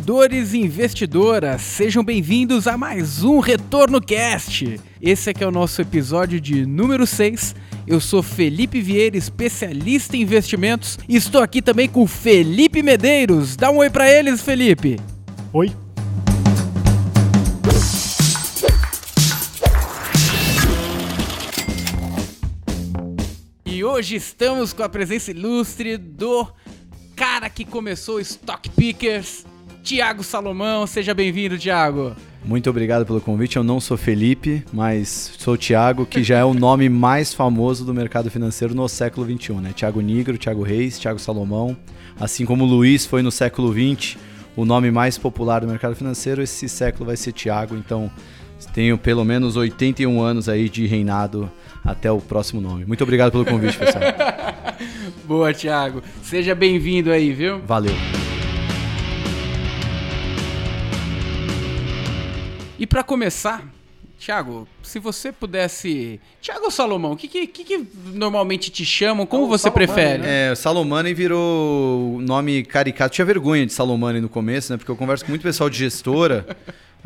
investidores 0.00 0.54
e 0.54 0.58
investidoras, 0.58 1.60
sejam 1.60 2.02
bem-vindos 2.02 2.66
a 2.66 2.74
mais 2.74 3.22
um 3.22 3.38
Retorno 3.38 4.00
Cast. 4.00 4.80
Esse 5.00 5.28
aqui 5.28 5.44
é 5.44 5.46
o 5.46 5.50
nosso 5.50 5.82
episódio 5.82 6.40
de 6.40 6.64
número 6.64 7.06
6. 7.06 7.54
Eu 7.86 8.00
sou 8.00 8.22
Felipe 8.22 8.80
Vieira, 8.80 9.18
especialista 9.18 10.16
em 10.16 10.22
investimentos, 10.22 10.98
e 11.06 11.16
estou 11.16 11.42
aqui 11.42 11.60
também 11.60 11.86
com 11.86 12.06
Felipe 12.06 12.82
Medeiros. 12.82 13.56
Dá 13.56 13.70
um 13.70 13.76
oi 13.76 13.90
para 13.90 14.10
eles, 14.10 14.40
Felipe. 14.40 14.98
Oi. 15.52 15.70
E 23.66 23.84
hoje 23.84 24.16
estamos 24.16 24.72
com 24.72 24.82
a 24.82 24.88
presença 24.88 25.30
ilustre 25.30 25.98
do 25.98 26.48
cara 27.14 27.50
que 27.50 27.66
começou 27.66 28.16
o 28.16 28.20
Stock 28.20 28.66
Pickers, 28.70 29.44
Tiago 29.82 30.22
Salomão. 30.22 30.86
Seja 30.86 31.14
bem-vindo, 31.14 31.58
Tiago. 31.58 32.14
Muito 32.44 32.70
obrigado 32.70 33.04
pelo 33.04 33.20
convite. 33.20 33.56
Eu 33.56 33.64
não 33.64 33.80
sou 33.80 33.96
Felipe, 33.96 34.64
mas 34.72 35.32
sou 35.38 35.56
Tiago, 35.56 36.06
que 36.06 36.22
já 36.22 36.38
é 36.38 36.44
o 36.44 36.54
nome 36.54 36.88
mais 36.88 37.34
famoso 37.34 37.84
do 37.84 37.92
mercado 37.92 38.30
financeiro 38.30 38.74
no 38.74 38.88
século 38.88 39.26
XXI, 39.26 39.52
né? 39.54 39.72
Tiago 39.74 40.00
Nigro, 40.00 40.38
Tiago 40.38 40.62
Reis, 40.62 40.98
Tiago 40.98 41.18
Salomão. 41.18 41.76
Assim 42.18 42.44
como 42.44 42.64
Luiz 42.64 43.06
foi 43.06 43.22
no 43.22 43.30
século 43.30 43.72
XX 43.72 44.16
o 44.56 44.64
nome 44.64 44.90
mais 44.90 45.16
popular 45.16 45.60
do 45.60 45.66
mercado 45.66 45.94
financeiro, 45.94 46.42
esse 46.42 46.68
século 46.68 47.06
vai 47.06 47.16
ser 47.16 47.32
Tiago. 47.32 47.76
Então, 47.76 48.10
tenho 48.74 48.98
pelo 48.98 49.24
menos 49.24 49.56
81 49.56 50.20
anos 50.20 50.48
aí 50.48 50.68
de 50.68 50.86
reinado 50.86 51.50
até 51.84 52.10
o 52.10 52.20
próximo 52.20 52.60
nome. 52.60 52.84
Muito 52.84 53.02
obrigado 53.02 53.32
pelo 53.32 53.44
convite, 53.44 53.78
pessoal. 53.78 54.04
Boa, 55.24 55.54
Thiago. 55.54 56.02
Seja 56.22 56.54
bem-vindo 56.54 57.10
aí, 57.10 57.32
viu? 57.32 57.60
Valeu. 57.60 57.94
E 62.80 62.86
para 62.86 63.02
começar, 63.02 63.62
Thiago, 64.18 64.66
se 64.82 64.98
você 64.98 65.30
pudesse. 65.30 66.18
Thiago 66.40 66.70
Salomão, 66.70 67.12
o 67.12 67.16
que, 67.16 67.28
que, 67.28 67.46
que, 67.46 67.86
normalmente 68.06 68.70
te 68.70 68.86
chamam? 68.86 69.26
Como 69.26 69.46
você 69.46 69.64
Salomani, 69.64 69.86
prefere? 69.86 70.22
Né? 70.22 70.52
É, 70.52 70.54
Salomani 70.54 71.12
virou 71.12 72.18
nome 72.22 72.64
caricato. 72.64 73.14
Tinha 73.14 73.26
vergonha 73.26 73.66
de 73.66 73.74
Salomani 73.74 74.18
no 74.18 74.30
começo, 74.30 74.72
né? 74.72 74.78
Porque 74.78 74.90
eu 74.90 74.96
converso 74.96 75.26
com 75.26 75.30
muito 75.30 75.42
pessoal 75.42 75.68
de 75.68 75.76
gestora. 75.76 76.56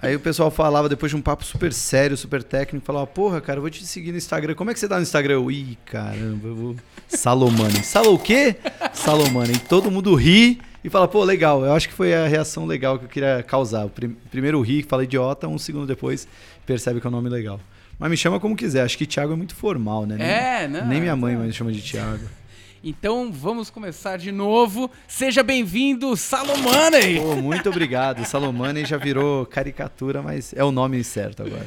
Aí 0.01 0.15
o 0.15 0.21
pessoal 0.21 0.49
falava, 0.49 0.89
depois 0.89 1.11
de 1.11 1.17
um 1.17 1.21
papo 1.21 1.45
super 1.45 1.73
sério, 1.73 2.17
super 2.17 2.45
técnico, 2.45 2.87
falava, 2.87 3.09
porra, 3.09 3.41
cara, 3.41 3.59
eu 3.59 3.63
vou 3.63 3.71
te 3.71 3.85
seguir 3.85 4.13
no 4.13 4.19
Instagram. 4.19 4.55
Como 4.55 4.71
é 4.71 4.75
que 4.75 4.79
você 4.79 4.87
tá 4.87 4.95
no 4.95 5.03
Instagram? 5.03 5.35
Eu, 5.35 5.51
ih, 5.51 5.77
caramba, 5.85 6.47
eu 6.47 6.55
vou. 6.55 6.77
Salomani. 7.09 7.83
Salo 7.83 8.15
o 8.15 8.19
quê? 8.19 8.55
Salomani. 8.93 9.55
E 9.55 9.59
todo 9.59 9.91
mundo 9.91 10.15
ri 10.15 10.61
e 10.85 10.91
fala, 10.91 11.09
pô, 11.09 11.25
legal. 11.25 11.65
Eu 11.65 11.73
acho 11.73 11.89
que 11.89 11.95
foi 11.95 12.15
a 12.15 12.29
reação 12.29 12.67
legal 12.67 12.99
que 12.99 13.07
eu 13.07 13.09
queria 13.09 13.43
causar. 13.43 13.89
Primeiro 14.31 14.61
ri, 14.61 14.83
fala 14.83 15.03
idiota, 15.03 15.49
um 15.49 15.57
segundo 15.57 15.87
depois 15.87 16.29
percebe 16.67 17.01
que 17.01 17.07
é 17.07 17.09
um 17.09 17.13
nome 17.13 17.31
legal. 17.31 17.59
Mas 17.99 18.11
me 18.11 18.17
chama 18.19 18.39
como 18.39 18.55
quiser. 18.55 18.83
Acho 18.83 18.99
que 18.99 19.07
Thiago 19.07 19.33
é 19.33 19.37
muito 19.37 19.55
formal, 19.55 20.05
né? 20.05 20.17
É, 20.21 20.69
nem, 20.69 20.85
Nem 20.85 21.01
minha 21.01 21.17
mãe 21.17 21.35
mais 21.37 21.47
me 21.47 21.53
chama 21.55 21.73
de 21.73 21.81
Thiago. 21.81 22.25
Então 22.87 23.33
vamos 23.33 23.71
começar 23.71 24.19
de 24.19 24.31
novo. 24.31 24.91
Seja 25.09 25.43
bem-vindo, 25.43 26.15
Salomane! 26.19 27.19
Oh, 27.19 27.37
muito 27.37 27.71
obrigado. 27.71 28.23
Salomane 28.27 28.85
já 28.85 28.99
virou 28.99 29.47
caricatura, 29.47 30.21
mas 30.21 30.53
é 30.55 30.63
o 30.63 30.71
nome 30.71 31.03
certo 31.03 31.43
agora. 31.43 31.67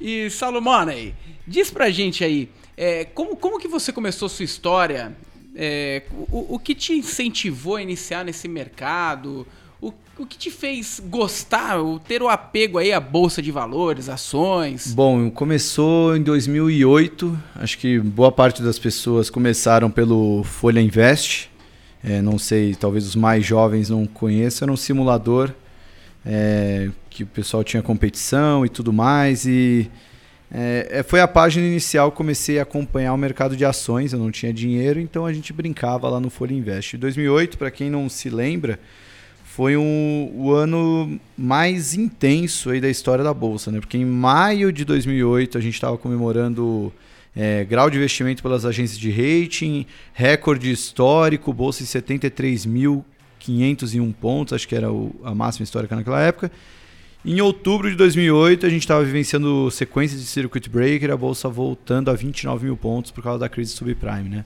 E 0.00 0.30
Salomane, 0.30 1.14
diz 1.46 1.70
pra 1.70 1.90
gente 1.90 2.24
aí, 2.24 2.48
é, 2.78 3.04
como, 3.04 3.36
como 3.36 3.58
que 3.58 3.68
você 3.68 3.92
começou 3.92 4.26
sua 4.26 4.46
história? 4.46 5.14
É, 5.54 6.02
o, 6.30 6.54
o 6.56 6.58
que 6.58 6.74
te 6.74 6.92
incentivou 6.92 7.76
a 7.76 7.82
iniciar 7.82 8.24
nesse 8.24 8.48
mercado? 8.48 9.46
O, 9.80 9.92
o 10.18 10.26
que 10.26 10.38
te 10.38 10.50
fez 10.50 11.00
gostar, 11.08 11.76
ter 12.06 12.22
o 12.22 12.28
apego 12.28 12.78
aí 12.78 12.92
à 12.92 13.00
bolsa 13.00 13.42
de 13.42 13.50
valores, 13.50 14.08
ações? 14.08 14.92
Bom, 14.94 15.30
começou 15.30 16.16
em 16.16 16.22
2008. 16.22 17.38
Acho 17.56 17.78
que 17.78 17.98
boa 17.98 18.32
parte 18.32 18.62
das 18.62 18.78
pessoas 18.78 19.30
começaram 19.30 19.90
pelo 19.90 20.42
Folha 20.42 20.80
Invest. 20.80 21.50
É, 22.02 22.20
não 22.20 22.38
sei, 22.38 22.74
talvez 22.74 23.06
os 23.06 23.16
mais 23.16 23.44
jovens 23.44 23.88
não 23.90 24.06
conheçam. 24.06 24.66
Era 24.66 24.72
um 24.72 24.76
simulador 24.76 25.52
é, 26.24 26.90
que 27.08 27.22
o 27.22 27.26
pessoal 27.26 27.62
tinha 27.62 27.82
competição 27.82 28.64
e 28.64 28.68
tudo 28.68 28.92
mais. 28.92 29.46
E 29.46 29.90
é, 30.54 31.00
é 31.00 31.02
foi 31.02 31.20
a 31.20 31.26
página 31.26 31.66
inicial 31.66 32.12
que 32.12 32.16
comecei 32.16 32.60
a 32.60 32.62
acompanhar 32.62 33.12
o 33.12 33.18
mercado 33.18 33.56
de 33.56 33.64
ações. 33.64 34.12
Eu 34.12 34.20
não 34.20 34.30
tinha 34.30 34.52
dinheiro, 34.52 35.00
então 35.00 35.26
a 35.26 35.32
gente 35.32 35.52
brincava 35.52 36.08
lá 36.08 36.20
no 36.20 36.30
Folha 36.30 36.54
Invest. 36.54 36.94
Em 36.94 36.98
2008, 37.00 37.58
para 37.58 37.72
quem 37.72 37.90
não 37.90 38.08
se 38.08 38.30
lembra 38.30 38.78
foi 39.44 39.76
um, 39.76 40.32
o 40.34 40.52
ano 40.52 41.20
mais 41.38 41.94
intenso 41.94 42.70
aí 42.70 42.80
da 42.80 42.88
história 42.88 43.22
da 43.22 43.32
Bolsa, 43.32 43.70
né? 43.70 43.78
Porque 43.78 43.96
em 43.96 44.04
maio 44.04 44.72
de 44.72 44.84
2008 44.84 45.56
a 45.56 45.60
gente 45.60 45.74
estava 45.74 45.96
comemorando 45.96 46.92
é, 47.36 47.64
grau 47.64 47.88
de 47.88 47.96
investimento 47.96 48.42
pelas 48.42 48.64
agências 48.64 48.98
de 48.98 49.12
rating, 49.12 49.86
recorde 50.12 50.72
histórico, 50.72 51.52
Bolsa 51.52 51.84
em 51.84 51.86
73.501 51.86 54.12
pontos, 54.14 54.54
acho 54.54 54.66
que 54.66 54.74
era 54.74 54.92
o, 54.92 55.14
a 55.22 55.32
máxima 55.32 55.62
histórica 55.62 55.94
naquela 55.94 56.20
época. 56.20 56.50
Em 57.24 57.40
outubro 57.40 57.90
de 57.90 57.96
2008 57.96 58.66
a 58.66 58.68
gente 58.68 58.82
estava 58.82 59.02
vivenciando 59.02 59.70
sequência 59.70 60.18
de 60.18 60.24
circuit 60.24 60.68
breaker, 60.68 61.10
a 61.10 61.16
Bolsa 61.16 61.48
voltando 61.48 62.10
a 62.10 62.14
29 62.14 62.66
mil 62.66 62.76
pontos 62.76 63.10
por 63.10 63.24
causa 63.24 63.38
da 63.38 63.48
crise 63.48 63.72
subprime, 63.72 64.28
né? 64.28 64.44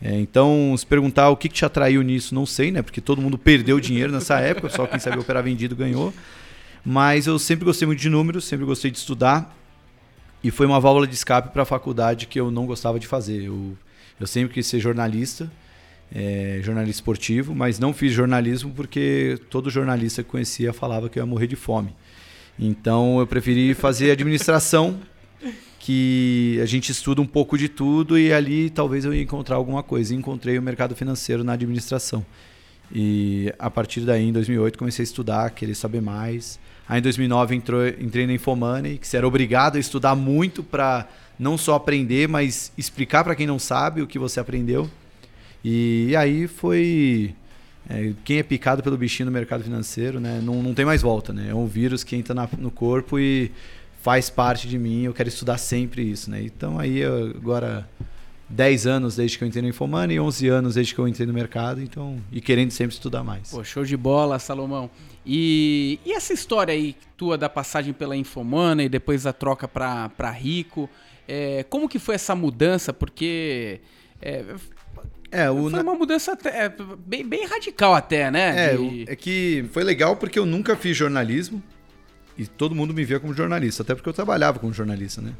É, 0.00 0.18
então, 0.20 0.74
se 0.76 0.86
perguntar 0.86 1.30
o 1.30 1.36
que, 1.36 1.48
que 1.48 1.54
te 1.54 1.64
atraiu 1.64 2.00
nisso, 2.02 2.34
não 2.34 2.46
sei, 2.46 2.70
né? 2.70 2.80
Porque 2.80 3.00
todo 3.00 3.20
mundo 3.20 3.36
perdeu 3.36 3.80
dinheiro 3.80 4.12
nessa 4.12 4.38
época, 4.38 4.68
só 4.68 4.86
quem 4.86 5.00
sabia 5.00 5.20
operar 5.20 5.42
vendido 5.42 5.74
ganhou. 5.74 6.14
Mas 6.84 7.26
eu 7.26 7.38
sempre 7.38 7.64
gostei 7.64 7.86
muito 7.86 8.00
de 8.00 8.08
números, 8.08 8.44
sempre 8.44 8.64
gostei 8.64 8.90
de 8.90 8.98
estudar. 8.98 9.56
E 10.44 10.50
foi 10.50 10.66
uma 10.66 10.78
válvula 10.78 11.06
de 11.06 11.14
escape 11.14 11.50
para 11.50 11.62
a 11.62 11.64
faculdade 11.64 12.26
que 12.26 12.38
eu 12.38 12.50
não 12.50 12.66
gostava 12.66 12.98
de 12.98 13.06
fazer. 13.06 13.44
Eu, 13.44 13.76
eu 14.18 14.26
sempre 14.26 14.54
quis 14.54 14.66
ser 14.66 14.80
jornalista, 14.80 15.50
é, 16.12 16.60
jornalista 16.62 16.98
esportivo, 16.98 17.54
mas 17.54 17.78
não 17.78 17.92
fiz 17.92 18.12
jornalismo 18.12 18.72
porque 18.74 19.38
todo 19.50 19.70
jornalista 19.70 20.22
que 20.22 20.30
conhecia 20.30 20.72
falava 20.72 21.08
que 21.08 21.18
eu 21.18 21.22
ia 21.22 21.26
morrer 21.26 21.46
de 21.46 21.56
fome. 21.56 21.94
Então 22.58 23.18
eu 23.18 23.26
preferi 23.26 23.74
fazer 23.74 24.10
administração 24.10 25.00
que 25.78 26.60
a 26.62 26.66
gente 26.66 26.92
estuda 26.92 27.20
um 27.20 27.26
pouco 27.26 27.58
de 27.58 27.68
tudo 27.68 28.16
e 28.16 28.32
ali 28.32 28.70
talvez 28.70 29.04
eu 29.04 29.12
ia 29.12 29.22
encontrar 29.22 29.56
alguma 29.56 29.82
coisa. 29.82 30.14
E 30.14 30.16
encontrei 30.16 30.58
o 30.58 30.62
mercado 30.62 30.94
financeiro 30.94 31.42
na 31.42 31.54
administração. 31.54 32.24
E 32.94 33.52
a 33.58 33.70
partir 33.70 34.02
daí, 34.02 34.28
em 34.28 34.32
2008, 34.32 34.78
comecei 34.78 35.02
a 35.02 35.04
estudar, 35.04 35.50
querer 35.50 35.74
saber 35.74 36.00
mais. 36.00 36.60
Aí 36.88 36.98
em 36.98 37.02
2009 37.02 37.54
entrou, 37.56 37.88
entrei 37.88 38.26
na 38.26 38.34
Infomoney, 38.34 38.98
que 38.98 39.08
você 39.08 39.16
era 39.16 39.26
obrigado 39.26 39.76
a 39.76 39.80
estudar 39.80 40.14
muito 40.14 40.62
para 40.62 41.08
não 41.38 41.58
só 41.58 41.74
aprender, 41.74 42.28
mas 42.28 42.72
explicar 42.76 43.24
para 43.24 43.34
quem 43.34 43.46
não 43.46 43.58
sabe 43.58 44.02
o 44.02 44.06
que 44.06 44.18
você 44.18 44.38
aprendeu. 44.38 44.88
E, 45.64 46.08
e 46.10 46.16
aí 46.16 46.46
foi 46.46 47.34
é, 47.92 48.14
quem 48.24 48.38
é 48.38 48.42
picado 48.42 48.82
pelo 48.82 48.96
bichinho 48.96 49.26
no 49.26 49.32
mercado 49.32 49.62
financeiro, 49.62 50.18
né, 50.18 50.40
não, 50.42 50.62
não 50.62 50.72
tem 50.72 50.84
mais 50.84 51.02
volta, 51.02 51.30
né? 51.30 51.48
É 51.50 51.54
um 51.54 51.66
vírus 51.66 52.02
que 52.02 52.16
entra 52.16 52.34
na, 52.34 52.48
no 52.56 52.70
corpo 52.70 53.18
e 53.18 53.52
faz 54.00 54.30
parte 54.30 54.66
de 54.66 54.78
mim, 54.78 55.02
eu 55.02 55.12
quero 55.12 55.28
estudar 55.28 55.58
sempre 55.58 56.02
isso, 56.02 56.30
né? 56.30 56.42
Então 56.42 56.78
aí 56.78 57.04
agora 57.04 57.86
10 58.48 58.86
anos 58.86 59.16
desde 59.16 59.36
que 59.36 59.44
eu 59.44 59.48
entrei 59.48 59.62
no 59.62 59.68
Infomani 59.68 60.14
e 60.14 60.20
11 60.20 60.48
anos 60.48 60.74
desde 60.74 60.94
que 60.94 61.00
eu 61.00 61.06
entrei 61.06 61.26
no 61.26 61.34
mercado, 61.34 61.82
então 61.82 62.18
e 62.32 62.40
querendo 62.40 62.70
sempre 62.70 62.94
estudar 62.94 63.22
mais. 63.22 63.50
Pô, 63.50 63.62
show 63.62 63.84
de 63.84 63.96
bola, 63.96 64.38
Salomão. 64.38 64.90
E, 65.24 66.00
e 66.04 66.12
essa 66.12 66.32
história 66.32 66.72
aí 66.72 66.96
tua 67.16 67.36
da 67.36 67.48
passagem 67.48 67.92
pela 67.92 68.16
Infomana 68.16 68.82
e 68.82 68.88
depois 68.88 69.26
a 69.26 69.32
troca 69.34 69.68
para 69.68 70.30
Rico, 70.30 70.88
é, 71.28 71.64
como 71.68 71.88
que 71.88 71.98
foi 71.98 72.14
essa 72.14 72.34
mudança? 72.34 72.92
Porque 72.92 73.80
é, 74.20 74.44
é, 75.32 75.50
o 75.50 75.70
foi 75.70 75.80
uma 75.80 75.94
mudança 75.94 76.32
até, 76.32 76.66
é, 76.66 76.74
bem, 77.06 77.26
bem 77.26 77.46
radical 77.46 77.94
até, 77.94 78.30
né? 78.30 78.72
É, 78.72 78.76
de... 78.76 79.04
é 79.08 79.16
que 79.16 79.64
foi 79.72 79.82
legal 79.82 80.14
porque 80.16 80.38
eu 80.38 80.44
nunca 80.44 80.76
fiz 80.76 80.94
jornalismo, 80.94 81.62
e 82.36 82.46
todo 82.46 82.74
mundo 82.74 82.92
me 82.92 83.02
via 83.04 83.18
como 83.18 83.32
jornalista, 83.32 83.82
até 83.82 83.94
porque 83.94 84.08
eu 84.08 84.12
trabalhava 84.12 84.58
como 84.58 84.72
jornalista, 84.72 85.22
né? 85.22 85.32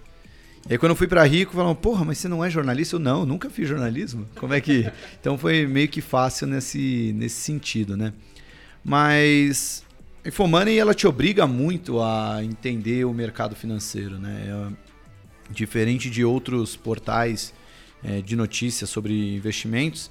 E 0.69 0.73
aí 0.73 0.79
quando 0.79 0.91
eu 0.91 0.97
fui 0.97 1.07
para 1.07 1.23
Rico, 1.25 1.53
falaram, 1.53 1.75
porra, 1.75 2.05
mas 2.05 2.19
você 2.19 2.29
não 2.29 2.45
é 2.45 2.49
jornalista? 2.49 2.97
Eu 2.97 3.01
não, 3.01 3.27
nunca 3.27 3.51
fiz 3.51 3.69
jornalismo. 3.69 4.27
Como 4.37 4.55
é 4.55 4.61
que. 4.61 4.91
Então 5.21 5.37
foi 5.37 5.67
meio 5.67 5.89
que 5.89 6.01
fácil 6.01 6.47
nesse, 6.47 7.13
nesse 7.17 7.41
sentido, 7.41 7.97
né? 7.97 8.13
Mas 8.85 9.85
a 10.25 10.29
Infomoney 10.29 10.79
ela 10.79 10.95
te 10.95 11.07
obriga 11.07 11.47
muito 11.47 12.01
a 12.01 12.43
entender 12.43 13.05
o 13.05 13.13
mercado 13.13 13.55
financeiro, 13.55 14.19
né? 14.19 14.45
É, 14.47 15.53
diferente 15.53 16.09
de 16.09 16.25
outros 16.25 16.77
portais 16.77 17.53
é, 18.05 18.21
de 18.21 18.37
notícias 18.37 18.91
sobre 18.91 19.37
investimentos, 19.37 20.11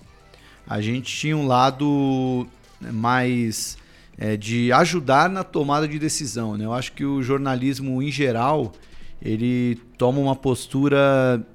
a 0.67 0.79
gente 0.79 1.13
tinha 1.15 1.35
um 1.35 1.47
lado 1.47 2.47
mais 2.79 3.77
é, 4.17 4.37
de 4.37 4.71
ajudar 4.71 5.29
na 5.29 5.43
tomada 5.43 5.87
de 5.87 5.99
decisão. 5.99 6.57
Né? 6.57 6.65
Eu 6.65 6.73
acho 6.73 6.93
que 6.93 7.03
o 7.03 7.21
jornalismo 7.21 8.01
em 8.01 8.11
geral 8.11 8.71
ele 9.21 9.75
toma 9.97 10.19
uma 10.19 10.35
postura 10.35 11.45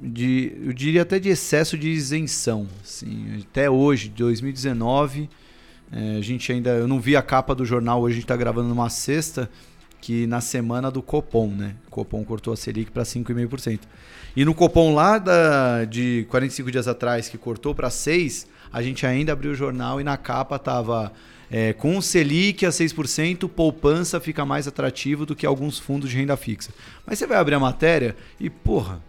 de, 0.00 0.52
eu 0.64 0.72
diria 0.72 1.02
até 1.02 1.18
de 1.18 1.28
excesso 1.28 1.76
de 1.78 1.88
isenção. 1.88 2.66
Assim, 2.82 3.42
até 3.42 3.70
hoje, 3.70 4.08
2019, 4.08 5.28
É, 5.92 6.16
a 6.16 6.20
gente 6.20 6.50
ainda. 6.50 6.70
Eu 6.70 6.88
não 6.88 6.98
vi 6.98 7.14
a 7.14 7.22
capa 7.22 7.54
do 7.54 7.64
jornal, 7.64 8.02
hoje 8.02 8.14
a 8.14 8.16
gente 8.16 8.24
está 8.24 8.36
gravando 8.36 8.68
numa 8.68 8.88
sexta, 8.90 9.48
que 10.00 10.26
na 10.26 10.40
semana 10.40 10.90
do 10.90 11.02
Copom, 11.02 11.48
né? 11.48 11.74
O 11.86 11.90
Copom 11.90 12.24
cortou 12.24 12.52
a 12.52 12.56
Selic 12.56 12.90
para 12.90 13.02
5,5%. 13.02 13.80
E 14.36 14.44
no 14.44 14.54
Copom 14.54 14.94
lá 14.94 15.18
da, 15.18 15.84
de 15.84 16.26
45 16.28 16.70
dias 16.70 16.86
atrás, 16.86 17.28
que 17.28 17.38
cortou 17.38 17.74
para 17.74 17.88
6%, 17.88 18.46
a 18.72 18.82
gente 18.82 19.06
ainda 19.06 19.32
abriu 19.32 19.52
o 19.52 19.54
jornal 19.54 20.00
e 20.00 20.04
na 20.04 20.16
capa 20.16 20.58
tava. 20.58 21.12
É, 21.48 21.72
com 21.72 21.96
o 21.96 22.02
Selic 22.02 22.66
a 22.66 22.70
6%, 22.70 23.48
poupança 23.48 24.18
fica 24.18 24.44
mais 24.44 24.66
atrativo 24.66 25.24
do 25.24 25.36
que 25.36 25.46
alguns 25.46 25.78
fundos 25.78 26.10
de 26.10 26.16
renda 26.16 26.36
fixa. 26.36 26.72
Mas 27.06 27.18
você 27.18 27.26
vai 27.26 27.38
abrir 27.38 27.54
a 27.54 27.60
matéria 27.60 28.16
e, 28.40 28.50
porra, 28.50 29.00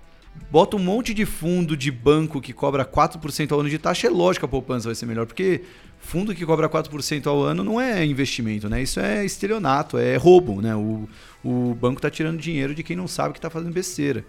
bota 0.51 0.77
um 0.77 0.79
monte 0.79 1.13
de 1.13 1.25
fundo 1.25 1.75
de 1.75 1.91
banco 1.91 2.39
que 2.39 2.53
cobra 2.53 2.85
4% 2.85 3.51
ao 3.51 3.59
ano 3.59 3.69
de 3.69 3.77
taxa, 3.77 4.07
é 4.07 4.09
lógico 4.09 4.41
que 4.41 4.45
a 4.45 4.49
poupança 4.49 4.87
vai 4.87 4.95
ser 4.95 5.05
melhor, 5.05 5.25
porque 5.25 5.63
fundo 6.07 6.33
que 6.33 6.45
cobra 6.45 6.69
4% 6.69 7.27
ao 7.27 7.43
ano 7.43 7.65
não 7.65 7.81
é 7.81 8.05
investimento, 8.05 8.69
né? 8.69 8.81
Isso 8.81 8.97
é 8.99 9.25
estelionato, 9.25 9.97
é 9.97 10.15
roubo, 10.15 10.61
né? 10.61 10.73
O, 10.73 11.07
o 11.43 11.75
banco 11.75 11.97
está 11.97 12.09
tirando 12.09 12.39
dinheiro 12.39 12.73
de 12.73 12.81
quem 12.81 12.95
não 12.95 13.09
sabe 13.09 13.33
que 13.33 13.39
está 13.39 13.49
fazendo 13.49 13.73
besteira. 13.73 14.25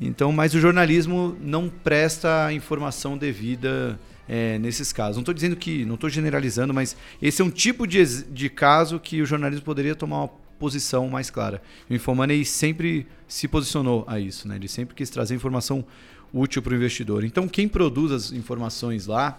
Então, 0.00 0.32
mas 0.32 0.54
o 0.54 0.60
jornalismo 0.60 1.36
não 1.38 1.68
presta 1.68 2.46
a 2.46 2.52
informação 2.54 3.18
devida 3.18 4.00
é, 4.26 4.58
nesses 4.58 4.94
casos. 4.94 5.16
Não 5.16 5.20
estou 5.20 5.34
dizendo 5.34 5.56
que, 5.56 5.84
não 5.84 5.96
estou 5.96 6.08
generalizando, 6.08 6.72
mas 6.72 6.96
esse 7.20 7.42
é 7.42 7.44
um 7.44 7.50
tipo 7.50 7.86
de, 7.86 8.24
de 8.24 8.48
caso 8.48 8.98
que 8.98 9.20
o 9.20 9.26
jornalismo 9.26 9.64
poderia 9.64 9.94
tomar 9.94 10.20
uma 10.20 10.30
posição 10.58 11.06
mais 11.06 11.28
clara. 11.28 11.60
O 11.90 11.94
Infomoney 11.94 12.46
sempre 12.46 13.06
se 13.28 13.46
posicionou 13.46 14.04
a 14.06 14.18
isso, 14.18 14.48
né? 14.48 14.56
Ele 14.56 14.68
sempre 14.68 14.94
quis 14.94 15.10
trazer 15.10 15.34
informação 15.34 15.84
útil 16.32 16.62
para 16.62 16.72
o 16.72 16.76
investidor. 16.76 17.24
Então, 17.24 17.46
quem 17.46 17.68
produz 17.68 18.10
as 18.10 18.32
informações 18.32 19.06
lá 19.06 19.38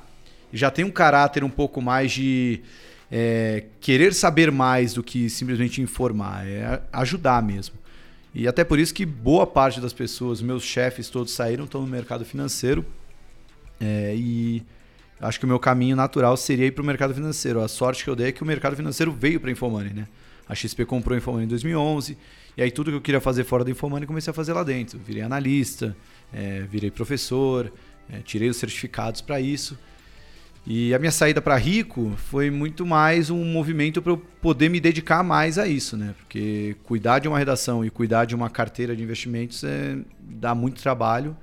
já 0.54 0.72
tem 0.72 0.86
um 0.86 0.92
caráter 0.92 1.44
um 1.44 1.50
pouco 1.50 1.82
mais 1.82 2.12
de 2.12 2.62
é, 3.12 3.66
querer 3.80 4.14
saber 4.14 4.52
mais 4.52 4.94
do 4.94 5.04
que 5.04 5.30
simplesmente 5.30 5.82
informar, 5.82 6.48
é 6.48 6.82
ajudar 6.94 7.44
mesmo. 7.44 7.76
E 8.34 8.48
até 8.48 8.64
por 8.64 8.80
isso 8.80 8.94
que 8.94 9.06
boa 9.06 9.46
parte 9.46 9.82
das 9.82 9.92
pessoas, 9.92 10.42
meus 10.42 10.64
chefes 10.64 11.10
todos 11.10 11.34
saíram, 11.34 11.66
estão 11.66 11.82
no 11.82 11.88
mercado 11.88 12.24
financeiro. 12.24 12.86
É, 13.80 14.14
e 14.16 14.64
acho 15.20 15.40
que 15.40 15.46
o 15.46 15.48
meu 15.48 15.60
caminho 15.60 15.96
natural 15.96 16.38
seria 16.38 16.68
ir 16.68 16.72
para 16.72 16.82
o 16.82 16.86
mercado 16.86 17.14
financeiro. 17.14 17.62
A 17.62 17.68
sorte 17.68 18.04
que 18.04 18.10
eu 18.10 18.16
dei 18.16 18.28
é 18.28 18.32
que 18.32 18.42
o 18.42 18.46
mercado 18.46 18.76
financeiro 18.76 19.12
veio 19.12 19.40
para 19.40 19.50
a 19.50 19.52
Infomoney, 19.52 19.94
né? 19.94 20.08
A 20.48 20.56
XP 20.56 20.86
comprou 20.86 21.16
a 21.16 21.18
Infomoney 21.18 21.46
em 21.46 21.50
2011. 21.50 22.18
E 22.56 22.62
aí 22.62 22.72
tudo 22.72 22.90
que 22.92 22.98
eu 22.98 23.02
queria 23.02 23.20
fazer 23.20 23.44
fora 23.44 23.66
da 23.66 23.72
Infomoney 23.72 24.08
comecei 24.08 24.32
a 24.32 24.34
fazer 24.34 24.54
lá 24.54 24.64
dentro. 24.64 24.98
Virei 25.00 25.24
analista, 25.24 25.96
é, 26.34 26.62
virei 26.62 26.90
professor, 26.90 27.72
é, 28.10 28.20
tirei 28.20 28.50
os 28.50 28.58
certificados 28.58 29.20
para 29.20 29.42
isso. 29.42 29.78
E 30.66 30.94
a 30.94 31.00
minha 31.00 31.12
saída 31.12 31.42
para 31.42 31.56
Rico 31.58 32.14
foi 32.18 32.52
muito 32.52 32.86
mais 32.86 33.32
um 33.32 33.44
movimento 33.44 34.00
para 34.02 34.12
eu 34.12 34.18
poder 34.18 34.70
me 34.70 34.80
dedicar 34.80 35.24
mais 35.24 35.58
a 35.58 35.68
isso, 35.68 35.98
né? 35.98 36.14
Porque 36.20 36.76
cuidar 36.84 37.18
de 37.18 37.28
uma 37.28 37.40
redação 37.40 37.84
e 37.84 37.90
cuidar 37.90 38.26
de 38.26 38.36
uma 38.36 38.50
carteira 38.50 38.96
de 38.96 39.02
investimentos 39.02 39.64
é, 39.64 39.98
dá 40.20 40.54
muito 40.54 40.80
trabalho. 40.82 41.36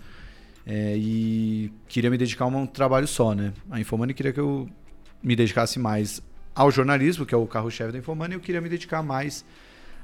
É, 0.64 0.94
e 0.96 1.72
queria 1.88 2.10
me 2.10 2.16
dedicar 2.16 2.44
a 2.44 2.48
um 2.48 2.66
trabalho 2.66 3.08
só, 3.08 3.34
né? 3.34 3.52
A 3.70 3.80
Infomoney 3.80 4.14
queria 4.14 4.32
que 4.32 4.40
eu 4.40 4.68
me 5.20 5.34
dedicasse 5.34 5.80
mais 5.80 6.22
ao 6.54 6.70
jornalismo, 6.70 7.26
que 7.26 7.34
é 7.34 7.38
o 7.38 7.46
carro-chefe 7.46 7.90
da 7.90 7.98
Infomoney, 7.98 8.34
e 8.34 8.36
eu 8.36 8.40
queria 8.40 8.60
me 8.60 8.68
dedicar 8.68 9.02
mais 9.02 9.44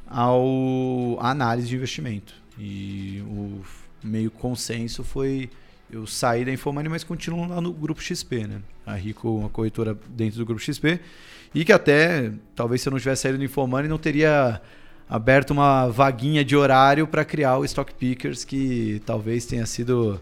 ao 0.09 1.19
à 1.21 1.31
análise 1.31 1.69
de 1.69 1.77
investimento. 1.77 2.35
E 2.59 3.23
o 3.27 3.61
meio 4.03 4.31
consenso 4.31 5.05
foi 5.05 5.51
eu 5.95 6.07
saí 6.07 6.45
da 6.45 6.53
Infomoney, 6.53 6.89
mas 6.89 7.05
continuo 7.05 7.47
lá 7.47 7.61
no 7.61 7.73
Grupo 7.73 8.03
XP, 8.03 8.47
né? 8.49 8.61
A 8.85 8.95
Rico, 8.95 9.29
uma 9.29 9.49
corretora 9.49 9.97
dentro 10.09 10.39
do 10.39 10.45
Grupo 10.45 10.61
XP. 10.61 11.01
E 11.55 11.65
que 11.65 11.73
até, 11.73 12.33
talvez 12.55 12.83
se 12.83 12.89
eu 12.89 12.91
não 12.91 12.99
tivesse 12.99 13.23
saído 13.23 13.39
do 13.39 13.45
Infomoney, 13.45 13.89
não 13.89 13.99
teria 13.99 14.61
aberto 15.09 15.53
uma 15.53 15.87
vaguinha 15.89 16.45
de 16.45 16.57
horário 16.57 17.07
para 17.07 17.25
criar 17.25 17.59
o 17.59 17.65
Stock 17.65 17.95
Pickers, 17.95 18.45
que 18.45 19.01
talvez 19.07 19.47
tenha 19.47 19.65
sido 19.67 20.21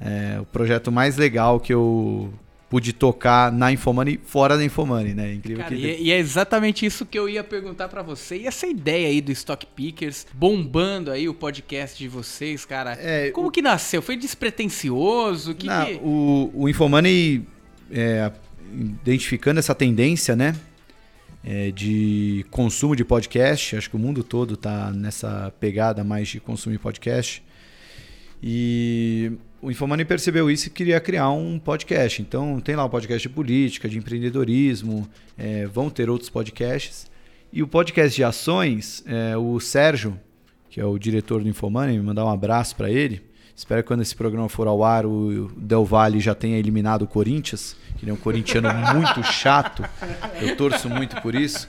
é, 0.00 0.40
o 0.40 0.46
projeto 0.46 0.90
mais 0.90 1.18
legal 1.18 1.60
que 1.60 1.74
eu 1.74 2.32
pude 2.70 2.92
tocar 2.92 3.50
na 3.50 3.72
Infomoney 3.72 4.20
fora 4.24 4.56
da 4.56 4.64
Infomoney, 4.64 5.12
né? 5.12 5.34
Incrível 5.34 5.64
Cara, 5.64 5.74
que... 5.74 5.82
e, 5.82 6.04
e, 6.04 6.12
é 6.12 6.18
exatamente 6.18 6.86
isso 6.86 7.04
que 7.04 7.18
eu 7.18 7.28
ia 7.28 7.42
perguntar 7.42 7.88
para 7.88 8.00
você. 8.00 8.38
E 8.38 8.46
essa 8.46 8.64
ideia 8.64 9.08
aí 9.08 9.20
do 9.20 9.32
Stock 9.32 9.66
Pickers 9.66 10.24
bombando 10.32 11.10
aí 11.10 11.28
o 11.28 11.34
podcast 11.34 11.98
de 11.98 12.06
vocês, 12.06 12.64
cara. 12.64 12.96
É, 13.00 13.32
como 13.32 13.48
o... 13.48 13.50
que 13.50 13.60
nasceu? 13.60 14.00
Foi 14.00 14.16
despretensioso? 14.16 15.52
Que 15.52 15.66
Não, 15.66 15.84
que... 15.84 15.94
O, 16.00 16.50
o 16.54 16.68
Infomoney, 16.68 17.44
é, 17.90 18.30
identificando 18.72 19.58
essa 19.58 19.74
tendência, 19.74 20.36
né? 20.36 20.54
É, 21.42 21.72
de 21.72 22.46
consumo 22.50 22.94
de 22.94 23.04
podcast, 23.04 23.74
acho 23.74 23.90
que 23.90 23.96
o 23.96 23.98
mundo 23.98 24.22
todo 24.22 24.54
está 24.54 24.92
nessa 24.92 25.52
pegada 25.58 26.04
mais 26.04 26.28
de 26.28 26.38
consumir 26.38 26.78
podcast. 26.78 27.42
E 28.40 29.32
o 29.62 29.70
Infomani 29.70 30.04
percebeu 30.04 30.50
isso 30.50 30.68
e 30.68 30.70
queria 30.70 31.00
criar 31.00 31.30
um 31.30 31.58
podcast. 31.58 32.22
Então 32.22 32.60
tem 32.60 32.74
lá 32.74 32.84
um 32.84 32.88
podcast 32.88 33.28
de 33.28 33.34
política, 33.34 33.88
de 33.88 33.98
empreendedorismo, 33.98 35.08
é, 35.36 35.66
vão 35.66 35.90
ter 35.90 36.08
outros 36.08 36.30
podcasts. 36.30 37.10
E 37.52 37.62
o 37.62 37.68
podcast 37.68 38.14
de 38.14 38.24
ações, 38.24 39.04
é, 39.06 39.36
o 39.36 39.58
Sérgio, 39.60 40.18
que 40.70 40.80
é 40.80 40.84
o 40.84 40.98
diretor 40.98 41.42
do 41.42 41.48
Infomani, 41.48 41.98
me 41.98 42.02
mandar 42.02 42.24
um 42.24 42.30
abraço 42.30 42.76
para 42.76 42.90
ele. 42.90 43.22
Espero 43.54 43.82
que 43.82 43.88
quando 43.88 44.00
esse 44.00 44.16
programa 44.16 44.48
for 44.48 44.66
ao 44.66 44.82
ar, 44.82 45.04
o 45.04 45.50
Del 45.56 45.84
Valle 45.84 46.20
já 46.20 46.34
tenha 46.34 46.56
eliminado 46.56 47.02
o 47.02 47.06
Corinthians, 47.06 47.76
que 47.98 48.04
ele 48.04 48.10
é 48.10 48.14
um 48.14 48.16
corintiano 48.16 48.68
muito 48.94 49.22
chato. 49.22 49.84
Eu 50.40 50.56
torço 50.56 50.88
muito 50.88 51.20
por 51.20 51.34
isso. 51.34 51.68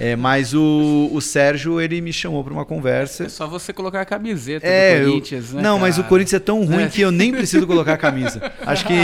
É, 0.00 0.16
mas 0.16 0.54
o, 0.54 1.10
o 1.12 1.20
Sérgio, 1.20 1.78
ele 1.78 2.00
me 2.00 2.10
chamou 2.10 2.42
para 2.42 2.54
uma 2.54 2.64
conversa. 2.64 3.24
É 3.24 3.28
só 3.28 3.46
você 3.46 3.70
colocar 3.70 4.00
a 4.00 4.04
camiseta 4.06 4.66
é, 4.66 4.98
do 4.98 5.10
Corinthians, 5.10 5.50
eu, 5.50 5.56
né? 5.56 5.62
Não, 5.62 5.76
cara? 5.76 5.80
mas 5.82 5.98
o 5.98 6.04
Corinthians 6.04 6.40
é 6.40 6.44
tão 6.44 6.64
ruim 6.64 6.84
é. 6.84 6.88
que 6.88 7.02
eu 7.02 7.12
nem 7.12 7.30
preciso 7.30 7.66
colocar 7.66 7.92
a 7.92 7.98
camisa. 7.98 8.50
Acho 8.62 8.86
que, 8.86 8.94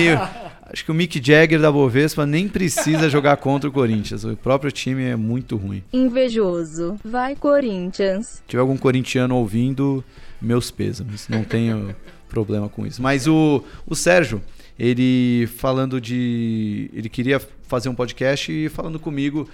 acho 0.73 0.85
que 0.87 0.91
o 0.91 0.95
Mick 0.95 1.21
Jagger 1.23 1.61
da 1.61 1.71
Bovespa 1.71 2.25
nem 2.25 2.49
precisa 2.49 3.11
jogar 3.11 3.37
contra 3.37 3.69
o 3.69 3.73
Corinthians. 3.73 4.25
O 4.25 4.35
próprio 4.37 4.73
time 4.73 5.05
é 5.05 5.17
muito 5.17 5.55
ruim. 5.57 5.83
Invejoso. 5.93 6.97
Vai, 7.05 7.37
Corinthians. 7.37 8.27
Se 8.27 8.43
tiver 8.49 8.63
algum 8.63 8.79
corintiano 8.79 9.37
ouvindo, 9.37 10.03
meus 10.41 10.71
pêsames. 10.71 11.29
Não 11.29 11.45
tenho 11.45 11.95
problema 12.27 12.71
com 12.71 12.87
isso. 12.87 13.03
Mas 13.03 13.27
o, 13.27 13.63
o 13.87 13.95
Sérgio, 13.95 14.41
ele 14.79 15.47
falando 15.59 16.01
de. 16.01 16.91
Ele 16.95 17.11
queria 17.11 17.39
fazer 17.67 17.91
um 17.91 17.95
podcast 17.95 18.51
e 18.51 18.71
falando 18.71 18.99
comigo 18.99 19.47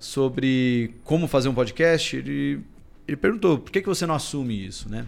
sobre 0.00 0.94
como 1.04 1.28
fazer 1.28 1.50
um 1.50 1.54
podcast, 1.54 2.16
ele, 2.16 2.60
ele 3.06 3.16
perguntou 3.18 3.58
por 3.58 3.70
que, 3.70 3.82
que 3.82 3.86
você 3.86 4.06
não 4.06 4.14
assume 4.14 4.66
isso, 4.66 4.88
né? 4.88 5.04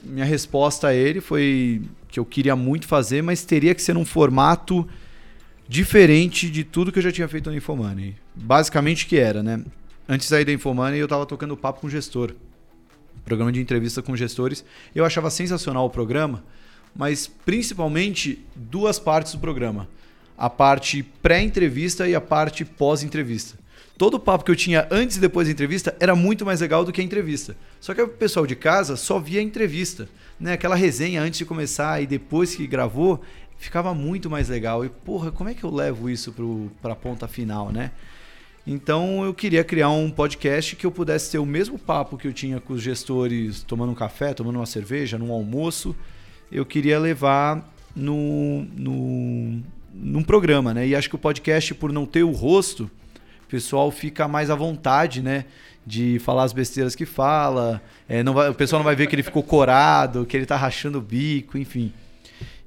Minha 0.00 0.24
resposta 0.24 0.86
a 0.86 0.94
ele 0.94 1.20
foi 1.20 1.82
que 2.06 2.20
eu 2.20 2.24
queria 2.24 2.54
muito 2.54 2.86
fazer, 2.86 3.20
mas 3.20 3.44
teria 3.44 3.74
que 3.74 3.82
ser 3.82 3.94
num 3.94 4.04
formato 4.04 4.88
diferente 5.68 6.48
de 6.48 6.62
tudo 6.62 6.92
que 6.92 7.00
eu 7.00 7.02
já 7.02 7.10
tinha 7.10 7.26
feito 7.26 7.50
no 7.50 7.56
Infomoney. 7.56 8.14
Basicamente 8.34 9.06
que 9.06 9.18
era, 9.18 9.42
né? 9.42 9.62
Antes 10.08 10.28
de 10.28 10.30
sair 10.30 10.44
da 10.44 10.52
Infomoney, 10.52 11.00
eu 11.00 11.06
estava 11.06 11.26
tocando 11.26 11.56
papo 11.56 11.80
com 11.80 11.88
o 11.88 11.90
gestor. 11.90 12.32
Programa 13.24 13.50
de 13.50 13.60
entrevista 13.60 14.00
com 14.00 14.16
gestores. 14.16 14.64
Eu 14.94 15.04
achava 15.04 15.28
sensacional 15.30 15.84
o 15.84 15.90
programa, 15.90 16.44
mas 16.94 17.26
principalmente 17.26 18.42
duas 18.54 19.00
partes 19.00 19.32
do 19.32 19.40
programa. 19.40 19.88
A 20.36 20.48
parte 20.48 21.02
pré-entrevista 21.02 22.08
e 22.08 22.14
a 22.14 22.20
parte 22.20 22.64
pós-entrevista 22.64 23.58
todo 23.98 24.14
o 24.14 24.20
papo 24.20 24.44
que 24.44 24.50
eu 24.50 24.56
tinha 24.56 24.86
antes 24.92 25.16
e 25.16 25.20
depois 25.20 25.48
da 25.48 25.52
entrevista 25.52 25.94
era 25.98 26.14
muito 26.14 26.46
mais 26.46 26.60
legal 26.60 26.84
do 26.84 26.92
que 26.92 27.00
a 27.00 27.04
entrevista. 27.04 27.56
Só 27.80 27.92
que 27.92 28.00
o 28.00 28.08
pessoal 28.08 28.46
de 28.46 28.54
casa 28.54 28.96
só 28.96 29.18
via 29.18 29.40
a 29.40 29.42
entrevista, 29.42 30.08
né? 30.38 30.52
Aquela 30.52 30.76
resenha 30.76 31.20
antes 31.20 31.38
de 31.38 31.44
começar 31.44 32.00
e 32.00 32.06
depois 32.06 32.54
que 32.54 32.64
gravou, 32.64 33.20
ficava 33.58 33.92
muito 33.92 34.30
mais 34.30 34.48
legal. 34.48 34.84
E 34.84 34.88
porra, 34.88 35.32
como 35.32 35.50
é 35.50 35.54
que 35.54 35.64
eu 35.64 35.74
levo 35.74 36.08
isso 36.08 36.32
para 36.80 36.92
a 36.92 36.96
ponta 36.96 37.26
final, 37.26 37.72
né? 37.72 37.90
Então 38.64 39.24
eu 39.24 39.34
queria 39.34 39.64
criar 39.64 39.88
um 39.88 40.10
podcast 40.10 40.76
que 40.76 40.86
eu 40.86 40.92
pudesse 40.92 41.32
ter 41.32 41.38
o 41.38 41.46
mesmo 41.46 41.76
papo 41.76 42.16
que 42.16 42.28
eu 42.28 42.32
tinha 42.32 42.60
com 42.60 42.74
os 42.74 42.82
gestores 42.82 43.64
tomando 43.64 43.90
um 43.90 43.96
café, 43.96 44.32
tomando 44.32 44.56
uma 44.56 44.66
cerveja, 44.66 45.18
num 45.18 45.32
almoço. 45.32 45.96
Eu 46.52 46.64
queria 46.64 47.00
levar 47.00 47.74
no, 47.96 48.62
no, 48.76 49.60
num 49.92 50.22
programa, 50.22 50.72
né? 50.72 50.86
E 50.86 50.94
acho 50.94 51.08
que 51.08 51.16
o 51.16 51.18
podcast, 51.18 51.74
por 51.74 51.92
não 51.92 52.06
ter 52.06 52.22
o 52.22 52.30
rosto, 52.30 52.88
o 53.48 53.50
pessoal 53.50 53.90
fica 53.90 54.28
mais 54.28 54.50
à 54.50 54.54
vontade, 54.54 55.22
né? 55.22 55.46
De 55.86 56.18
falar 56.18 56.44
as 56.44 56.52
besteiras 56.52 56.94
que 56.94 57.06
fala. 57.06 57.80
É, 58.06 58.22
não 58.22 58.34
vai, 58.34 58.50
o 58.50 58.54
pessoal 58.54 58.78
não 58.78 58.84
vai 58.84 58.94
ver 58.94 59.06
que 59.06 59.14
ele 59.14 59.22
ficou 59.22 59.42
corado, 59.42 60.26
que 60.26 60.36
ele 60.36 60.44
tá 60.44 60.54
rachando 60.54 60.98
o 60.98 61.00
bico, 61.00 61.56
enfim. 61.56 61.90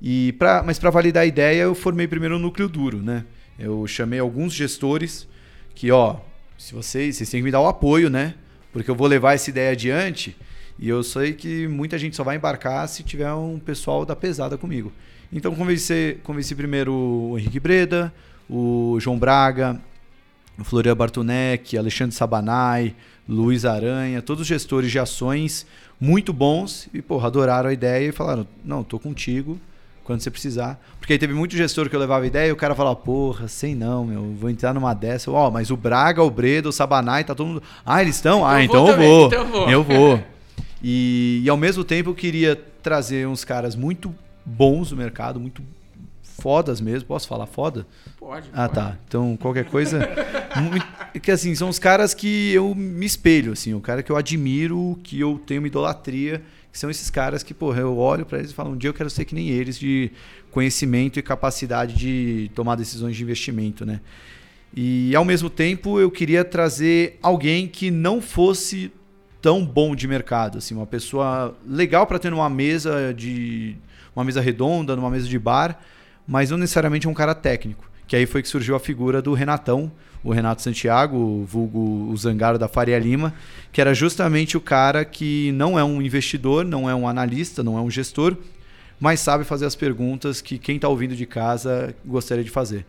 E 0.01 0.31
pra, 0.33 0.63
mas 0.63 0.79
para 0.79 0.89
validar 0.89 1.21
a 1.21 1.25
ideia, 1.27 1.61
eu 1.61 1.75
formei 1.75 2.07
primeiro 2.07 2.35
um 2.35 2.39
núcleo 2.39 2.67
duro, 2.67 2.97
né? 2.97 3.23
Eu 3.59 3.85
chamei 3.85 4.19
alguns 4.19 4.53
gestores 4.53 5.27
que, 5.75 5.91
ó, 5.91 6.15
se 6.57 6.73
vocês, 6.73 7.17
vocês 7.17 7.29
têm 7.29 7.41
que 7.41 7.45
me 7.45 7.51
dar 7.51 7.61
o 7.61 7.67
apoio, 7.67 8.09
né? 8.09 8.33
Porque 8.73 8.89
eu 8.89 8.95
vou 8.95 9.05
levar 9.05 9.35
essa 9.35 9.51
ideia 9.51 9.73
adiante 9.73 10.35
e 10.79 10.89
eu 10.89 11.03
sei 11.03 11.33
que 11.33 11.67
muita 11.67 11.95
gente 11.99 12.15
só 12.15 12.23
vai 12.23 12.37
embarcar 12.37 12.87
se 12.87 13.03
tiver 13.03 13.31
um 13.33 13.59
pessoal 13.59 14.03
da 14.03 14.15
pesada 14.15 14.57
comigo. 14.57 14.91
Então 15.31 15.53
convenci, 15.53 16.17
convenci 16.23 16.55
primeiro 16.55 16.91
o 16.91 17.37
Henrique 17.37 17.59
Breda, 17.59 18.11
o 18.49 18.97
João 18.99 19.19
Braga, 19.19 19.79
Florian 20.63 20.95
Bartunek, 20.95 21.77
Alexandre 21.77 22.15
Sabanai, 22.15 22.95
Luiz 23.27 23.65
Aranha, 23.65 24.21
todos 24.21 24.45
gestores 24.45 24.91
de 24.91 24.99
ações 24.99 25.65
muito 25.99 26.33
bons 26.33 26.89
e, 26.93 27.01
porra, 27.01 27.27
adoraram 27.27 27.69
a 27.69 27.73
ideia 27.73 28.09
e 28.09 28.11
falaram: 28.11 28.47
não, 28.65 28.83
tô 28.83 28.99
contigo 28.99 29.59
quando 30.03 30.21
você 30.21 30.31
precisar. 30.31 30.81
Porque 30.99 31.13
aí 31.13 31.19
teve 31.19 31.33
muito 31.33 31.55
gestor 31.55 31.89
que 31.89 31.95
eu 31.95 31.99
levava 31.99 32.25
ideia 32.25 32.49
e 32.49 32.51
o 32.51 32.55
cara 32.55 32.75
falava: 32.75 32.95
porra, 32.95 33.47
sei 33.47 33.75
não, 33.75 34.05
meu, 34.05 34.33
vou 34.33 34.49
entrar 34.49 34.73
numa 34.73 34.93
dessa. 34.93 35.31
Ó, 35.31 35.47
oh, 35.47 35.51
mas 35.51 35.71
o 35.71 35.77
Braga, 35.77 36.23
o 36.23 36.29
Bredo, 36.31 36.69
o 36.69 36.73
Sabanai, 36.73 37.23
tá 37.23 37.35
todo 37.35 37.47
mundo. 37.47 37.63
Ah, 37.85 38.01
eles 38.01 38.15
estão? 38.15 38.45
Ah, 38.45 38.63
então, 38.63 38.87
eu 38.87 38.97
vou. 38.97 39.27
Então 39.27 39.39
eu 39.39 39.47
vou. 39.47 39.69
Eu 39.69 39.83
vou. 39.83 40.23
E, 40.83 41.41
e 41.43 41.47
ao 41.47 41.57
mesmo 41.57 41.83
tempo 41.83 42.09
eu 42.09 42.15
queria 42.15 42.59
trazer 42.81 43.27
uns 43.27 43.45
caras 43.45 43.75
muito 43.75 44.15
bons 44.43 44.89
no 44.89 44.97
mercado, 44.97 45.39
muito 45.39 45.61
fodas 46.41 46.81
mesmo. 46.81 47.07
Posso 47.07 47.27
falar 47.27 47.45
foda? 47.45 47.85
Pode. 48.17 48.49
Ah, 48.51 48.67
pode. 48.67 48.73
tá. 48.73 48.97
Então, 49.07 49.37
qualquer 49.37 49.65
coisa. 49.65 50.09
muito, 50.59 50.85
que 51.21 51.31
assim, 51.31 51.53
são 51.53 51.69
os 51.69 51.77
caras 51.77 52.13
que 52.13 52.51
eu 52.51 52.73
me 52.73 53.05
espelho, 53.05 53.53
assim, 53.53 53.73
o 53.73 53.79
cara 53.79 54.01
que 54.01 54.11
eu 54.11 54.17
admiro, 54.17 54.99
que 55.03 55.19
eu 55.19 55.39
tenho 55.45 55.61
uma 55.61 55.67
idolatria, 55.67 56.41
que 56.71 56.79
são 56.79 56.89
esses 56.89 57.09
caras 57.09 57.43
que, 57.43 57.53
porra, 57.53 57.81
eu 57.81 57.97
olho 57.97 58.25
para 58.25 58.39
eles 58.39 58.51
e 58.51 58.53
falo, 58.53 58.71
um 58.71 58.77
dia 58.77 58.89
eu 58.89 58.93
quero 58.93 59.09
ser 59.09 59.25
que 59.25 59.35
nem 59.35 59.49
eles, 59.49 59.77
de 59.77 60.11
conhecimento 60.49 61.19
e 61.19 61.21
capacidade 61.21 61.93
de 61.93 62.49
tomar 62.55 62.75
decisões 62.75 63.15
de 63.15 63.21
investimento, 63.21 63.85
né? 63.85 64.01
E 64.73 65.13
ao 65.15 65.25
mesmo 65.25 65.49
tempo 65.49 65.99
eu 65.99 66.09
queria 66.09 66.43
trazer 66.45 67.19
alguém 67.21 67.67
que 67.67 67.91
não 67.91 68.21
fosse 68.21 68.91
tão 69.41 69.65
bom 69.65 69.95
de 69.95 70.07
mercado, 70.07 70.59
assim, 70.59 70.73
uma 70.73 70.87
pessoa 70.87 71.55
legal 71.67 72.07
para 72.07 72.19
ter 72.19 72.29
numa 72.29 72.49
mesa 72.49 73.13
de 73.13 73.75
uma 74.15 74.23
mesa 74.23 74.41
redonda, 74.41 74.95
numa 74.95 75.09
mesa 75.09 75.27
de 75.27 75.39
bar, 75.39 75.79
mas 76.27 76.49
não 76.49 76.57
necessariamente 76.57 77.07
um 77.07 77.13
cara 77.13 77.35
técnico. 77.35 77.89
Que 78.07 78.15
aí 78.15 78.25
foi 78.25 78.41
que 78.41 78.47
surgiu 78.47 78.75
a 78.75 78.79
figura 78.79 79.21
do 79.21 79.33
Renatão, 79.33 79.91
o 80.23 80.31
Renato 80.31 80.61
Santiago, 80.61 81.45
vulgo 81.45 82.09
o 82.11 82.17
Zangaro 82.17 82.59
da 82.59 82.67
Faria 82.67 82.99
Lima, 82.99 83.33
que 83.71 83.81
era 83.81 83.93
justamente 83.93 84.57
o 84.57 84.61
cara 84.61 85.03
que 85.03 85.51
não 85.53 85.79
é 85.79 85.83
um 85.83 86.01
investidor, 86.01 86.63
não 86.65 86.89
é 86.89 86.93
um 86.93 87.07
analista, 87.07 87.63
não 87.63 87.77
é 87.77 87.81
um 87.81 87.89
gestor, 87.89 88.35
mas 88.99 89.19
sabe 89.19 89.43
fazer 89.43 89.65
as 89.65 89.75
perguntas 89.75 90.41
que 90.41 90.57
quem 90.57 90.75
está 90.75 90.87
ouvindo 90.87 91.15
de 91.15 91.25
casa 91.25 91.95
gostaria 92.05 92.43
de 92.43 92.51
fazer. 92.51 92.85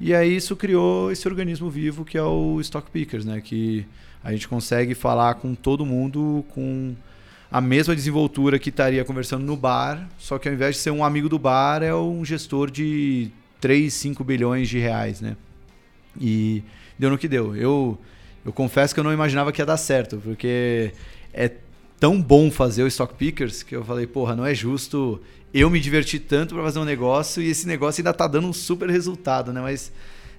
E 0.00 0.12
aí 0.12 0.34
isso 0.34 0.56
criou 0.56 1.12
esse 1.12 1.28
organismo 1.28 1.70
vivo 1.70 2.04
que 2.04 2.18
é 2.18 2.22
o 2.22 2.60
Stock 2.60 2.90
Pickers, 2.90 3.24
né? 3.24 3.40
Que 3.40 3.86
a 4.24 4.32
gente 4.32 4.48
consegue 4.48 4.94
falar 4.94 5.34
com 5.34 5.54
todo 5.54 5.86
mundo 5.86 6.44
com 6.48 6.94
a 7.52 7.60
mesma 7.60 7.94
desenvoltura 7.94 8.58
que 8.58 8.70
estaria 8.70 9.04
conversando 9.04 9.44
no 9.44 9.56
bar, 9.56 10.08
só 10.16 10.38
que 10.38 10.48
ao 10.48 10.54
invés 10.54 10.76
de 10.76 10.80
ser 10.80 10.90
um 10.90 11.04
amigo 11.04 11.28
do 11.28 11.38
bar, 11.38 11.82
é 11.82 11.94
um 11.94 12.24
gestor 12.24 12.70
de 12.70 13.30
3, 13.60 13.92
5 13.92 14.24
bilhões 14.24 14.70
de 14.70 14.78
reais, 14.78 15.20
né? 15.20 15.36
E 16.18 16.62
deu 16.98 17.10
no 17.10 17.18
que 17.18 17.28
deu. 17.28 17.54
Eu, 17.54 17.98
eu 18.42 18.52
confesso 18.54 18.94
que 18.94 19.00
eu 19.00 19.04
não 19.04 19.12
imaginava 19.12 19.52
que 19.52 19.60
ia 19.60 19.66
dar 19.66 19.76
certo, 19.76 20.16
porque 20.24 20.92
é 21.34 21.52
tão 22.00 22.20
bom 22.20 22.50
fazer 22.50 22.84
o 22.84 22.86
Stock 22.86 23.14
Pickers 23.14 23.62
que 23.62 23.76
eu 23.76 23.84
falei, 23.84 24.06
porra, 24.06 24.34
não 24.34 24.46
é 24.46 24.54
justo 24.54 25.20
eu 25.52 25.68
me 25.68 25.78
divertir 25.78 26.20
tanto 26.20 26.54
para 26.54 26.64
fazer 26.64 26.78
um 26.78 26.84
negócio 26.86 27.42
e 27.42 27.50
esse 27.50 27.66
negócio 27.66 28.00
ainda 28.00 28.14
tá 28.14 28.26
dando 28.26 28.48
um 28.48 28.52
super 28.52 28.88
resultado, 28.88 29.52
né? 29.52 29.60
Mas 29.60 29.92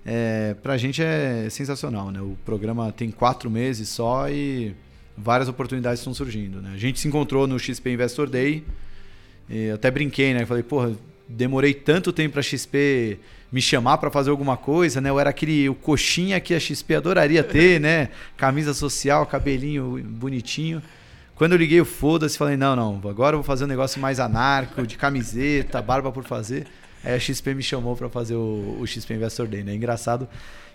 é, 0.03 0.55
pra 0.63 0.77
gente 0.77 1.03
é 1.03 1.47
sensacional, 1.51 2.09
né? 2.09 2.19
O 2.19 2.35
programa 2.43 2.91
tem 2.91 3.11
quatro 3.11 3.51
meses 3.51 3.87
só 3.89 4.27
e 4.27 4.75
várias 5.17 5.49
oportunidades 5.49 5.99
estão 5.99 6.13
surgindo, 6.13 6.61
né? 6.61 6.71
A 6.73 6.77
gente 6.77 6.99
se 6.99 7.07
encontrou 7.07 7.47
no 7.47 7.59
XP 7.59 7.91
Investor 7.91 8.29
Day, 8.29 8.63
até 9.73 9.91
brinquei, 9.91 10.33
né? 10.33 10.45
Falei, 10.45 10.63
porra, 10.63 10.91
demorei 11.27 11.73
tanto 11.73 12.11
tempo 12.11 12.33
para 12.33 12.41
XP 12.41 13.19
me 13.51 13.61
chamar 13.61 13.99
para 13.99 14.09
fazer 14.09 14.31
alguma 14.31 14.57
coisa, 14.57 14.99
né? 14.99 15.09
Eu 15.09 15.19
era 15.19 15.29
aquele 15.29 15.69
o 15.69 15.75
coxinha 15.75 16.39
que 16.39 16.55
a 16.55 16.59
XP 16.59 16.95
adoraria 16.95 17.43
ter, 17.43 17.79
né? 17.81 18.09
Camisa 18.35 18.73
social, 18.73 19.25
cabelinho 19.25 20.03
bonitinho. 20.03 20.81
Quando 21.35 21.53
eu 21.53 21.57
liguei 21.57 21.79
o 21.81 21.85
foda-se, 21.85 22.37
falei, 22.37 22.57
não, 22.57 22.75
não, 22.75 23.09
agora 23.09 23.35
eu 23.35 23.39
vou 23.39 23.43
fazer 23.43 23.65
um 23.65 23.67
negócio 23.67 23.99
mais 24.01 24.19
anarco, 24.19 24.85
de 24.85 24.97
camiseta, 24.97 25.81
barba 25.81 26.11
por 26.11 26.23
fazer. 26.23 26.65
Aí 27.03 27.13
a 27.13 27.19
XP 27.19 27.53
me 27.53 27.61
chamou 27.61 27.95
para 27.95 28.09
fazer 28.09 28.35
o, 28.35 28.77
o, 28.79 28.87
XP 28.87 29.13
Investor 29.13 29.47
Day, 29.47 29.63
né? 29.63 29.75
Engraçado 29.75 30.27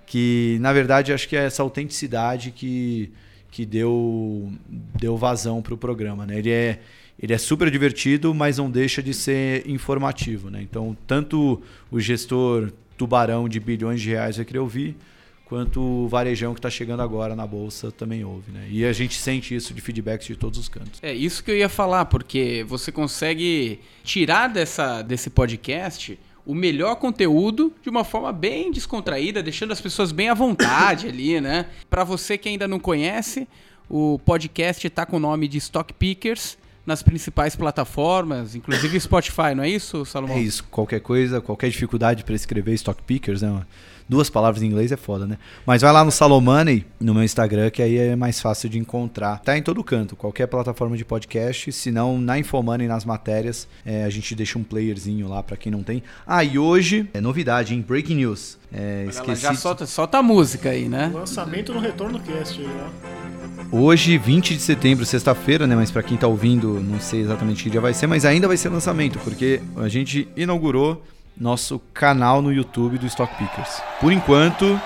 que, 0.06 0.58
na 0.60 0.72
verdade, 0.72 1.12
acho 1.12 1.28
que 1.28 1.36
é 1.36 1.44
essa 1.44 1.62
autenticidade 1.62 2.50
que, 2.50 3.10
que 3.50 3.64
deu, 3.64 4.52
deu 4.68 5.16
vazão 5.16 5.62
para 5.62 5.74
o 5.74 5.78
programa, 5.78 6.26
né? 6.26 6.38
Ele 6.38 6.50
é, 6.50 6.80
ele 7.20 7.32
é 7.32 7.38
super 7.38 7.70
divertido, 7.70 8.34
mas 8.34 8.58
não 8.58 8.70
deixa 8.70 9.02
de 9.02 9.14
ser 9.14 9.68
informativo, 9.68 10.50
né? 10.50 10.62
Então, 10.62 10.96
tanto 11.06 11.62
o 11.90 12.00
gestor 12.00 12.72
tubarão 12.96 13.48
de 13.48 13.60
bilhões 13.60 14.00
de 14.00 14.10
reais 14.10 14.36
vai 14.36 14.44
querer 14.44 14.58
ouvir, 14.58 14.96
quanto 15.44 15.80
o 15.80 16.08
varejão 16.08 16.52
que 16.52 16.58
está 16.58 16.68
chegando 16.68 17.00
agora 17.00 17.34
na 17.34 17.46
bolsa 17.46 17.90
também 17.90 18.22
ouve, 18.22 18.52
né? 18.52 18.68
E 18.70 18.84
a 18.84 18.92
gente 18.92 19.14
sente 19.14 19.54
isso 19.54 19.72
de 19.72 19.80
feedbacks 19.80 20.26
de 20.26 20.36
todos 20.36 20.58
os 20.58 20.68
cantos. 20.68 21.00
É 21.02 21.14
isso 21.14 21.42
que 21.42 21.50
eu 21.50 21.56
ia 21.56 21.70
falar, 21.70 22.04
porque 22.04 22.64
você 22.68 22.92
consegue 22.92 23.80
tirar 24.04 24.48
dessa, 24.48 25.00
desse 25.00 25.30
podcast 25.30 26.18
o 26.48 26.54
melhor 26.54 26.96
conteúdo 26.96 27.70
de 27.82 27.90
uma 27.90 28.02
forma 28.02 28.32
bem 28.32 28.72
descontraída, 28.72 29.42
deixando 29.42 29.70
as 29.70 29.82
pessoas 29.82 30.10
bem 30.10 30.30
à 30.30 30.34
vontade 30.34 31.06
ali, 31.06 31.38
né? 31.42 31.66
Para 31.90 32.04
você 32.04 32.38
que 32.38 32.48
ainda 32.48 32.66
não 32.66 32.80
conhece, 32.80 33.46
o 33.86 34.18
podcast 34.24 34.86
está 34.86 35.04
com 35.04 35.18
o 35.18 35.20
nome 35.20 35.46
de 35.46 35.58
Stock 35.58 35.92
Pickers 35.92 36.56
nas 36.86 37.02
principais 37.02 37.54
plataformas, 37.54 38.54
inclusive 38.54 38.98
Spotify, 38.98 39.54
não 39.54 39.62
é 39.62 39.68
isso, 39.68 40.06
Salomão? 40.06 40.38
É 40.38 40.40
isso. 40.40 40.64
Qualquer 40.70 41.00
coisa, 41.00 41.38
qualquer 41.42 41.68
dificuldade 41.68 42.24
para 42.24 42.34
escrever 42.34 42.72
Stock 42.72 43.02
Pickers, 43.02 43.42
né? 43.42 43.62
Duas 44.08 44.30
palavras 44.30 44.62
em 44.62 44.66
inglês 44.66 44.90
é 44.90 44.96
foda, 44.96 45.26
né? 45.26 45.38
Mas 45.66 45.82
vai 45.82 45.92
lá 45.92 46.04
no 46.04 46.10
Salomoney, 46.10 46.84
no 47.00 47.14
meu 47.14 47.22
Instagram, 47.22 47.70
que 47.70 47.82
aí 47.82 47.96
é 47.96 48.16
mais 48.16 48.40
fácil 48.40 48.68
de 48.68 48.78
encontrar. 48.78 49.40
Tá 49.40 49.56
em 49.56 49.62
todo 49.62 49.84
canto, 49.84 50.16
qualquer 50.16 50.46
plataforma 50.46 50.96
de 50.96 51.04
podcast. 51.04 51.70
Se 51.72 51.90
não, 51.90 52.18
na 52.18 52.38
Infomoney, 52.38 52.88
nas 52.88 53.04
matérias, 53.04 53.68
é, 53.84 54.04
a 54.04 54.10
gente 54.10 54.34
deixa 54.34 54.58
um 54.58 54.62
playerzinho 54.62 55.28
lá 55.28 55.42
para 55.42 55.56
quem 55.56 55.70
não 55.70 55.82
tem. 55.82 56.02
Ah, 56.26 56.42
e 56.42 56.58
hoje, 56.58 57.08
é 57.12 57.20
novidade, 57.20 57.74
hein? 57.74 57.84
Breaking 57.86 58.16
News. 58.16 58.58
É, 58.72 59.06
esqueci 59.08 59.42
já 59.42 59.54
solta, 59.54 59.86
solta 59.86 60.18
a 60.18 60.22
música 60.22 60.70
aí, 60.70 60.88
né? 60.88 61.10
Lançamento 61.12 61.72
no 61.72 61.80
Retorno 61.80 62.20
Cast 62.20 62.60
aí, 62.60 62.68
ó. 62.68 63.28
Hoje, 63.70 64.16
20 64.16 64.54
de 64.54 64.62
setembro, 64.62 65.04
sexta-feira, 65.04 65.66
né? 65.66 65.76
Mas 65.76 65.90
para 65.90 66.02
quem 66.02 66.16
tá 66.16 66.26
ouvindo, 66.26 66.80
não 66.80 66.98
sei 66.98 67.20
exatamente 67.20 67.62
que 67.62 67.70
dia 67.70 67.80
vai 67.80 67.92
ser, 67.92 68.06
mas 68.06 68.24
ainda 68.24 68.48
vai 68.48 68.56
ser 68.56 68.70
lançamento, 68.70 69.18
porque 69.18 69.60
a 69.76 69.88
gente 69.88 70.26
inaugurou 70.36 71.02
nosso 71.38 71.78
canal 71.94 72.42
no 72.42 72.52
YouTube 72.52 72.98
do 72.98 73.06
Stock 73.06 73.32
Pickers. 73.36 73.80
Por 74.00 74.12
enquanto, 74.12 74.80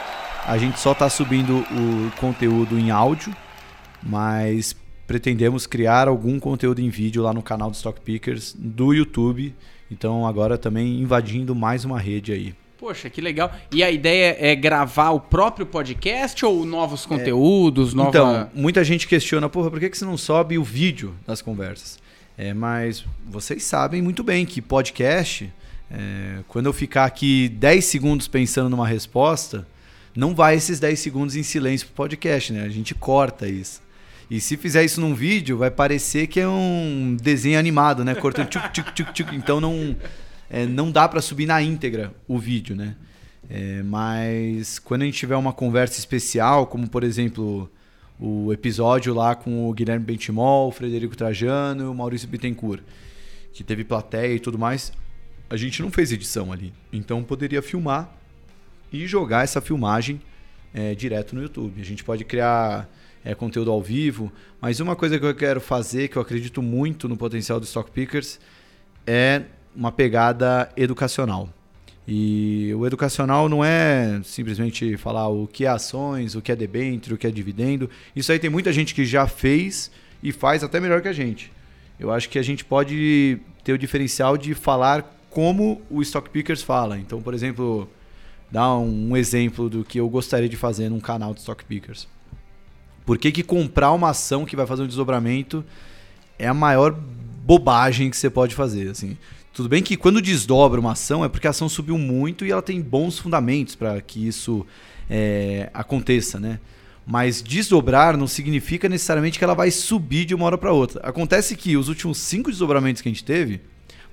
a 0.46 0.58
gente 0.58 0.78
só 0.78 0.92
está 0.92 1.08
subindo 1.08 1.58
o 1.58 2.10
conteúdo 2.20 2.78
em 2.78 2.90
áudio, 2.90 3.34
mas 4.02 4.76
pretendemos 5.06 5.66
criar 5.66 6.08
algum 6.08 6.38
conteúdo 6.38 6.80
em 6.80 6.90
vídeo 6.90 7.22
lá 7.22 7.32
no 7.32 7.42
canal 7.42 7.70
do 7.70 7.74
Stock 7.74 8.00
Pickers 8.00 8.54
do 8.58 8.92
YouTube. 8.92 9.54
Então 9.90 10.26
agora 10.26 10.58
também 10.58 11.00
invadindo 11.00 11.54
mais 11.54 11.84
uma 11.84 11.98
rede 11.98 12.32
aí. 12.32 12.54
Poxa, 12.78 13.08
que 13.08 13.20
legal. 13.20 13.52
E 13.70 13.82
a 13.84 13.90
ideia 13.90 14.36
é 14.40 14.56
gravar 14.56 15.10
o 15.10 15.20
próprio 15.20 15.64
podcast 15.64 16.44
ou 16.44 16.64
novos 16.64 17.06
conteúdos? 17.06 17.92
É, 17.92 17.96
nova... 17.96 18.08
Então, 18.08 18.50
muita 18.52 18.82
gente 18.82 19.06
questiona, 19.06 19.48
porra, 19.48 19.70
por 19.70 19.78
que, 19.78 19.88
que 19.88 19.96
você 19.96 20.04
não 20.04 20.16
sobe 20.16 20.58
o 20.58 20.64
vídeo 20.64 21.14
das 21.24 21.40
conversas? 21.40 22.00
É, 22.36 22.52
mas 22.52 23.04
vocês 23.24 23.62
sabem 23.62 24.02
muito 24.02 24.24
bem 24.24 24.44
que 24.44 24.60
podcast 24.60 25.48
é, 25.94 26.38
quando 26.48 26.66
eu 26.66 26.72
ficar 26.72 27.04
aqui 27.04 27.50
10 27.50 27.84
segundos 27.84 28.26
pensando 28.26 28.70
numa 28.70 28.86
resposta, 28.86 29.66
não 30.16 30.34
vai 30.34 30.56
esses 30.56 30.80
10 30.80 30.98
segundos 30.98 31.36
em 31.36 31.42
silêncio 31.42 31.86
pro 31.88 31.96
podcast, 31.96 32.50
né? 32.50 32.64
A 32.64 32.68
gente 32.70 32.94
corta 32.94 33.46
isso. 33.46 33.82
E 34.30 34.40
se 34.40 34.56
fizer 34.56 34.82
isso 34.82 35.02
num 35.02 35.14
vídeo, 35.14 35.58
vai 35.58 35.70
parecer 35.70 36.26
que 36.28 36.40
é 36.40 36.48
um 36.48 37.14
desenho 37.20 37.58
animado, 37.58 38.02
né? 38.02 38.14
Cortando 38.14 38.48
tchuc, 38.48 38.72
tchuc, 38.72 38.92
tchuc, 38.94 39.12
tchuc. 39.12 39.36
Então 39.36 39.60
não, 39.60 39.94
é, 40.48 40.64
não 40.64 40.90
dá 40.90 41.06
para 41.06 41.20
subir 41.20 41.44
na 41.44 41.60
íntegra 41.60 42.14
o 42.26 42.38
vídeo, 42.38 42.74
né? 42.74 42.96
É, 43.50 43.82
mas 43.82 44.78
quando 44.78 45.02
a 45.02 45.04
gente 45.04 45.18
tiver 45.18 45.36
uma 45.36 45.52
conversa 45.52 45.98
especial, 45.98 46.66
como 46.66 46.88
por 46.88 47.04
exemplo 47.04 47.70
o 48.18 48.50
episódio 48.50 49.12
lá 49.12 49.34
com 49.34 49.68
o 49.68 49.72
Guilherme 49.74 50.06
Bentimol, 50.06 50.68
o 50.68 50.72
Frederico 50.72 51.14
Trajano 51.14 51.82
e 51.82 51.86
o 51.86 51.94
Maurício 51.94 52.28
Bittencourt, 52.28 52.82
que 53.52 53.62
teve 53.62 53.84
plateia 53.84 54.34
e 54.34 54.40
tudo 54.40 54.58
mais, 54.58 54.92
a 55.52 55.56
gente 55.58 55.82
não 55.82 55.90
fez 55.90 56.10
edição 56.10 56.50
ali. 56.50 56.72
Então 56.90 57.22
poderia 57.22 57.60
filmar 57.60 58.10
e 58.90 59.06
jogar 59.06 59.44
essa 59.44 59.60
filmagem 59.60 60.18
é, 60.72 60.94
direto 60.94 61.36
no 61.36 61.42
YouTube. 61.42 61.78
A 61.78 61.84
gente 61.84 62.02
pode 62.02 62.24
criar 62.24 62.88
é, 63.22 63.34
conteúdo 63.34 63.70
ao 63.70 63.82
vivo, 63.82 64.32
mas 64.62 64.80
uma 64.80 64.96
coisa 64.96 65.18
que 65.18 65.26
eu 65.26 65.34
quero 65.34 65.60
fazer, 65.60 66.08
que 66.08 66.16
eu 66.16 66.22
acredito 66.22 66.62
muito 66.62 67.06
no 67.06 67.18
potencial 67.18 67.60
do 67.60 67.64
Stock 67.64 67.90
Pickers, 67.90 68.40
é 69.06 69.42
uma 69.76 69.92
pegada 69.92 70.72
educacional. 70.74 71.50
E 72.08 72.72
o 72.74 72.86
educacional 72.86 73.46
não 73.46 73.62
é 73.62 74.22
simplesmente 74.24 74.96
falar 74.96 75.28
o 75.28 75.46
que 75.46 75.66
é 75.66 75.68
ações, 75.68 76.34
o 76.34 76.40
que 76.40 76.50
é 76.50 76.56
debênture, 76.56 77.14
o 77.14 77.18
que 77.18 77.26
é 77.26 77.30
dividendo. 77.30 77.90
Isso 78.16 78.32
aí 78.32 78.38
tem 78.38 78.48
muita 78.48 78.72
gente 78.72 78.94
que 78.94 79.04
já 79.04 79.26
fez 79.26 79.90
e 80.22 80.32
faz 80.32 80.64
até 80.64 80.80
melhor 80.80 81.02
que 81.02 81.08
a 81.08 81.12
gente. 81.12 81.52
Eu 82.00 82.10
acho 82.10 82.30
que 82.30 82.38
a 82.38 82.42
gente 82.42 82.64
pode 82.64 83.38
ter 83.62 83.74
o 83.74 83.78
diferencial 83.78 84.38
de 84.38 84.54
falar 84.54 85.18
como 85.32 85.80
o 85.90 86.02
Stock 86.02 86.28
Pickers 86.30 86.62
fala. 86.62 86.98
Então, 86.98 87.20
por 87.22 87.34
exemplo, 87.34 87.88
dar 88.50 88.76
um 88.76 89.16
exemplo 89.16 89.68
do 89.68 89.84
que 89.84 89.98
eu 89.98 90.08
gostaria 90.08 90.48
de 90.48 90.56
fazer 90.56 90.88
num 90.88 91.00
canal 91.00 91.32
de 91.34 91.40
Stock 91.40 91.64
Pickers. 91.64 92.06
Por 93.04 93.18
que, 93.18 93.32
que 93.32 93.42
comprar 93.42 93.92
uma 93.92 94.10
ação 94.10 94.44
que 94.44 94.54
vai 94.54 94.66
fazer 94.66 94.82
um 94.82 94.86
desdobramento 94.86 95.64
é 96.38 96.46
a 96.46 96.54
maior 96.54 96.96
bobagem 97.44 98.10
que 98.10 98.16
você 98.16 98.30
pode 98.30 98.54
fazer, 98.54 98.90
assim. 98.90 99.16
Tudo 99.52 99.68
bem 99.68 99.82
que 99.82 99.96
quando 99.96 100.22
desdobra 100.22 100.80
uma 100.80 100.92
ação 100.92 101.24
é 101.24 101.28
porque 101.28 101.46
a 101.46 101.50
ação 101.50 101.68
subiu 101.68 101.98
muito 101.98 102.46
e 102.46 102.50
ela 102.50 102.62
tem 102.62 102.80
bons 102.80 103.18
fundamentos 103.18 103.74
para 103.74 104.00
que 104.00 104.26
isso 104.26 104.66
é, 105.10 105.68
aconteça, 105.74 106.38
né? 106.38 106.58
Mas 107.06 107.42
desdobrar 107.42 108.16
não 108.16 108.26
significa 108.26 108.88
necessariamente 108.88 109.38
que 109.38 109.44
ela 109.44 109.54
vai 109.54 109.70
subir 109.70 110.24
de 110.24 110.34
uma 110.34 110.46
hora 110.46 110.56
para 110.56 110.72
outra. 110.72 111.00
Acontece 111.02 111.56
que 111.56 111.76
os 111.76 111.88
últimos 111.88 112.18
cinco 112.18 112.48
desdobramentos 112.48 113.02
que 113.02 113.08
a 113.08 113.12
gente 113.12 113.24
teve, 113.24 113.60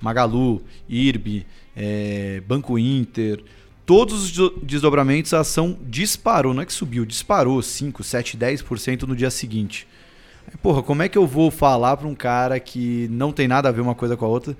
Magalu, 0.00 0.62
IRB, 0.88 1.46
é, 1.76 2.42
Banco 2.46 2.78
Inter, 2.78 3.42
todos 3.84 4.38
os 4.38 4.52
desdobramentos 4.62 5.34
a 5.34 5.40
ação 5.40 5.76
disparou, 5.82 6.54
não 6.54 6.62
é 6.62 6.66
que 6.66 6.72
subiu, 6.72 7.04
disparou 7.04 7.60
5, 7.60 8.02
7, 8.02 8.36
10% 8.36 9.02
no 9.02 9.16
dia 9.16 9.30
seguinte. 9.30 9.86
Porra, 10.62 10.82
como 10.82 11.02
é 11.02 11.08
que 11.08 11.18
eu 11.18 11.26
vou 11.26 11.50
falar 11.50 11.96
para 11.96 12.08
um 12.08 12.14
cara 12.14 12.58
que 12.58 13.08
não 13.10 13.32
tem 13.32 13.46
nada 13.46 13.68
a 13.68 13.72
ver 13.72 13.80
uma 13.80 13.94
coisa 13.94 14.16
com 14.16 14.24
a 14.24 14.28
outra? 14.28 14.56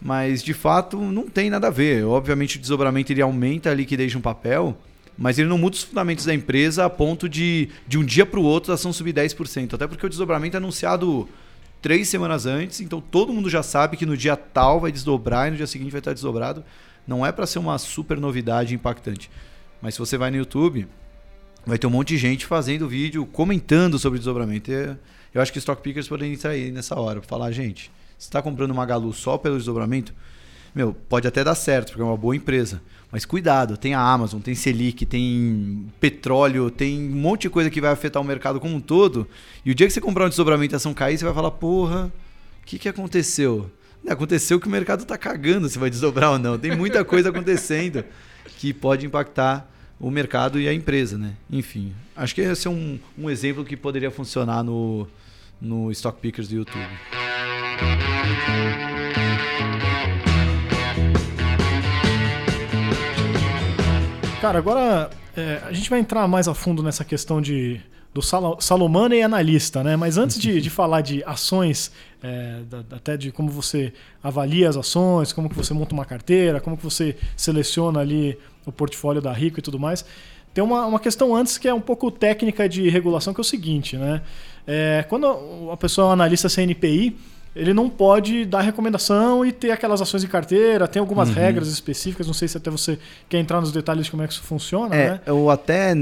Mas 0.00 0.42
de 0.42 0.52
fato 0.52 0.98
não 0.98 1.28
tem 1.28 1.48
nada 1.48 1.68
a 1.68 1.70
ver. 1.70 2.04
Obviamente 2.04 2.56
o 2.56 2.60
desdobramento 2.60 3.12
ele 3.12 3.22
aumenta 3.22 3.70
a 3.70 3.74
liquidez 3.74 4.10
de 4.10 4.18
um 4.18 4.20
papel, 4.20 4.76
mas 5.16 5.38
ele 5.38 5.48
não 5.48 5.56
muda 5.56 5.76
os 5.76 5.82
fundamentos 5.82 6.24
da 6.24 6.34
empresa 6.34 6.84
a 6.84 6.90
ponto 6.90 7.28
de, 7.28 7.68
de 7.86 7.96
um 7.96 8.04
dia 8.04 8.26
para 8.26 8.38
o 8.38 8.42
outro 8.42 8.72
a 8.72 8.74
ação 8.74 8.92
subir 8.92 9.14
10%. 9.14 9.74
Até 9.74 9.86
porque 9.86 10.04
o 10.04 10.08
desdobramento 10.08 10.56
é 10.56 10.58
anunciado 10.58 11.28
três 11.84 12.08
semanas 12.08 12.46
antes, 12.46 12.80
então 12.80 12.98
todo 12.98 13.30
mundo 13.30 13.50
já 13.50 13.62
sabe 13.62 13.98
que 13.98 14.06
no 14.06 14.16
dia 14.16 14.34
tal 14.36 14.80
vai 14.80 14.90
desdobrar 14.90 15.48
e 15.48 15.50
no 15.50 15.58
dia 15.58 15.66
seguinte 15.66 15.90
vai 15.90 15.98
estar 15.98 16.14
desdobrado. 16.14 16.64
Não 17.06 17.26
é 17.26 17.30
para 17.30 17.46
ser 17.46 17.58
uma 17.58 17.76
super 17.76 18.18
novidade 18.18 18.74
impactante. 18.74 19.30
Mas 19.82 19.92
se 19.92 20.00
você 20.00 20.16
vai 20.16 20.30
no 20.30 20.38
YouTube, 20.38 20.88
vai 21.66 21.76
ter 21.76 21.86
um 21.86 21.90
monte 21.90 22.08
de 22.08 22.16
gente 22.16 22.46
fazendo 22.46 22.88
vídeo, 22.88 23.26
comentando 23.26 23.98
sobre 23.98 24.18
desdobramento. 24.18 24.70
Eu 24.70 25.42
acho 25.42 25.52
que 25.52 25.58
Stock 25.58 25.82
Pickers 25.82 26.08
podem 26.08 26.32
entrar 26.32 26.52
aí 26.52 26.72
nessa 26.72 26.98
hora 26.98 27.20
falar, 27.20 27.52
gente, 27.52 27.92
você 28.16 28.28
está 28.28 28.40
comprando 28.40 28.70
uma 28.70 28.86
Galu 28.86 29.12
só 29.12 29.36
pelo 29.36 29.58
desdobramento? 29.58 30.14
Meu, 30.74 30.94
pode 30.94 31.28
até 31.28 31.44
dar 31.44 31.54
certo, 31.54 31.88
porque 31.88 32.00
é 32.00 32.04
uma 32.06 32.16
boa 32.16 32.34
empresa. 32.34 32.80
Mas 33.14 33.24
cuidado, 33.24 33.76
tem 33.76 33.94
a 33.94 34.00
Amazon, 34.00 34.40
tem 34.40 34.56
Selic, 34.56 35.06
tem 35.06 35.86
petróleo, 36.00 36.68
tem 36.68 36.98
um 36.98 37.14
monte 37.14 37.42
de 37.42 37.50
coisa 37.50 37.70
que 37.70 37.80
vai 37.80 37.92
afetar 37.92 38.20
o 38.20 38.24
mercado 38.24 38.58
como 38.58 38.74
um 38.74 38.80
todo. 38.80 39.24
E 39.64 39.70
o 39.70 39.74
dia 39.74 39.86
que 39.86 39.92
você 39.92 40.00
comprar 40.00 40.26
um 40.26 40.28
desdobramento 40.28 40.74
e 40.74 40.74
a 40.74 40.78
ação 40.78 40.92
cair, 40.92 41.16
você 41.16 41.24
vai 41.24 41.32
falar, 41.32 41.52
porra, 41.52 42.06
o 42.60 42.66
que, 42.66 42.76
que 42.76 42.88
aconteceu? 42.88 43.70
Aconteceu 44.08 44.58
que 44.58 44.66
o 44.66 44.70
mercado 44.70 45.04
está 45.04 45.16
cagando 45.16 45.68
se 45.68 45.78
vai 45.78 45.90
desdobrar 45.90 46.32
ou 46.32 46.40
não. 46.40 46.58
Tem 46.58 46.76
muita 46.76 47.04
coisa 47.04 47.28
acontecendo 47.28 48.04
que 48.58 48.72
pode 48.72 49.06
impactar 49.06 49.70
o 50.00 50.10
mercado 50.10 50.58
e 50.58 50.66
a 50.66 50.74
empresa, 50.74 51.16
né? 51.16 51.34
Enfim, 51.48 51.94
acho 52.16 52.34
que 52.34 52.40
esse 52.40 52.66
é 52.66 52.70
um, 52.70 52.98
um 53.16 53.30
exemplo 53.30 53.64
que 53.64 53.76
poderia 53.76 54.10
funcionar 54.10 54.64
no, 54.64 55.06
no 55.60 55.88
Stock 55.92 56.20
Pickers 56.20 56.48
do 56.48 56.56
YouTube. 56.56 56.82
Cara, 64.44 64.58
agora 64.58 65.10
é, 65.34 65.62
a 65.64 65.72
gente 65.72 65.88
vai 65.88 65.98
entrar 65.98 66.28
mais 66.28 66.46
a 66.48 66.52
fundo 66.52 66.82
nessa 66.82 67.02
questão 67.02 67.40
de 67.40 67.80
do 68.12 68.20
Salomano 68.60 69.14
e 69.14 69.22
analista, 69.22 69.82
né? 69.82 69.96
Mas 69.96 70.18
antes 70.18 70.38
de, 70.38 70.60
de 70.60 70.68
falar 70.68 71.00
de 71.00 71.24
ações, 71.24 71.90
é, 72.22 72.60
da, 72.68 72.80
até 72.94 73.16
de 73.16 73.32
como 73.32 73.50
você 73.50 73.90
avalia 74.22 74.68
as 74.68 74.76
ações, 74.76 75.32
como 75.32 75.48
que 75.48 75.56
você 75.56 75.72
monta 75.72 75.94
uma 75.94 76.04
carteira, 76.04 76.60
como 76.60 76.76
que 76.76 76.84
você 76.84 77.16
seleciona 77.34 78.00
ali 78.00 78.38
o 78.66 78.70
portfólio 78.70 79.22
da 79.22 79.32
Rico 79.32 79.60
e 79.60 79.62
tudo 79.62 79.78
mais, 79.78 80.04
tem 80.52 80.62
uma, 80.62 80.84
uma 80.84 81.00
questão 81.00 81.34
antes 81.34 81.56
que 81.56 81.66
é 81.66 81.72
um 81.72 81.80
pouco 81.80 82.10
técnica 82.10 82.68
de 82.68 82.86
regulação, 82.90 83.32
que 83.32 83.40
é 83.40 83.42
o 83.42 83.44
seguinte, 83.44 83.96
né? 83.96 84.20
É, 84.66 85.06
quando 85.08 85.70
a 85.72 85.76
pessoa 85.78 86.08
é 86.08 86.10
um 86.10 86.12
analista 86.12 86.50
CNPI, 86.50 87.16
ele 87.54 87.72
não 87.72 87.88
pode 87.88 88.44
dar 88.44 88.60
recomendação 88.62 89.44
e 89.44 89.52
ter 89.52 89.70
aquelas 89.70 90.00
ações 90.00 90.22
de 90.22 90.28
carteira, 90.28 90.88
tem 90.88 91.00
algumas 91.00 91.28
uhum. 91.28 91.34
regras 91.34 91.68
específicas, 91.68 92.26
não 92.26 92.34
sei 92.34 92.48
se 92.48 92.56
até 92.56 92.70
você 92.70 92.98
quer 93.28 93.38
entrar 93.38 93.60
nos 93.60 93.70
detalhes 93.70 94.06
de 94.06 94.10
como 94.10 94.22
é 94.22 94.26
que 94.26 94.32
isso 94.32 94.42
funciona, 94.42 94.94
é, 94.94 95.10
né? 95.10 95.20
Eu 95.26 95.48
até 95.50 95.94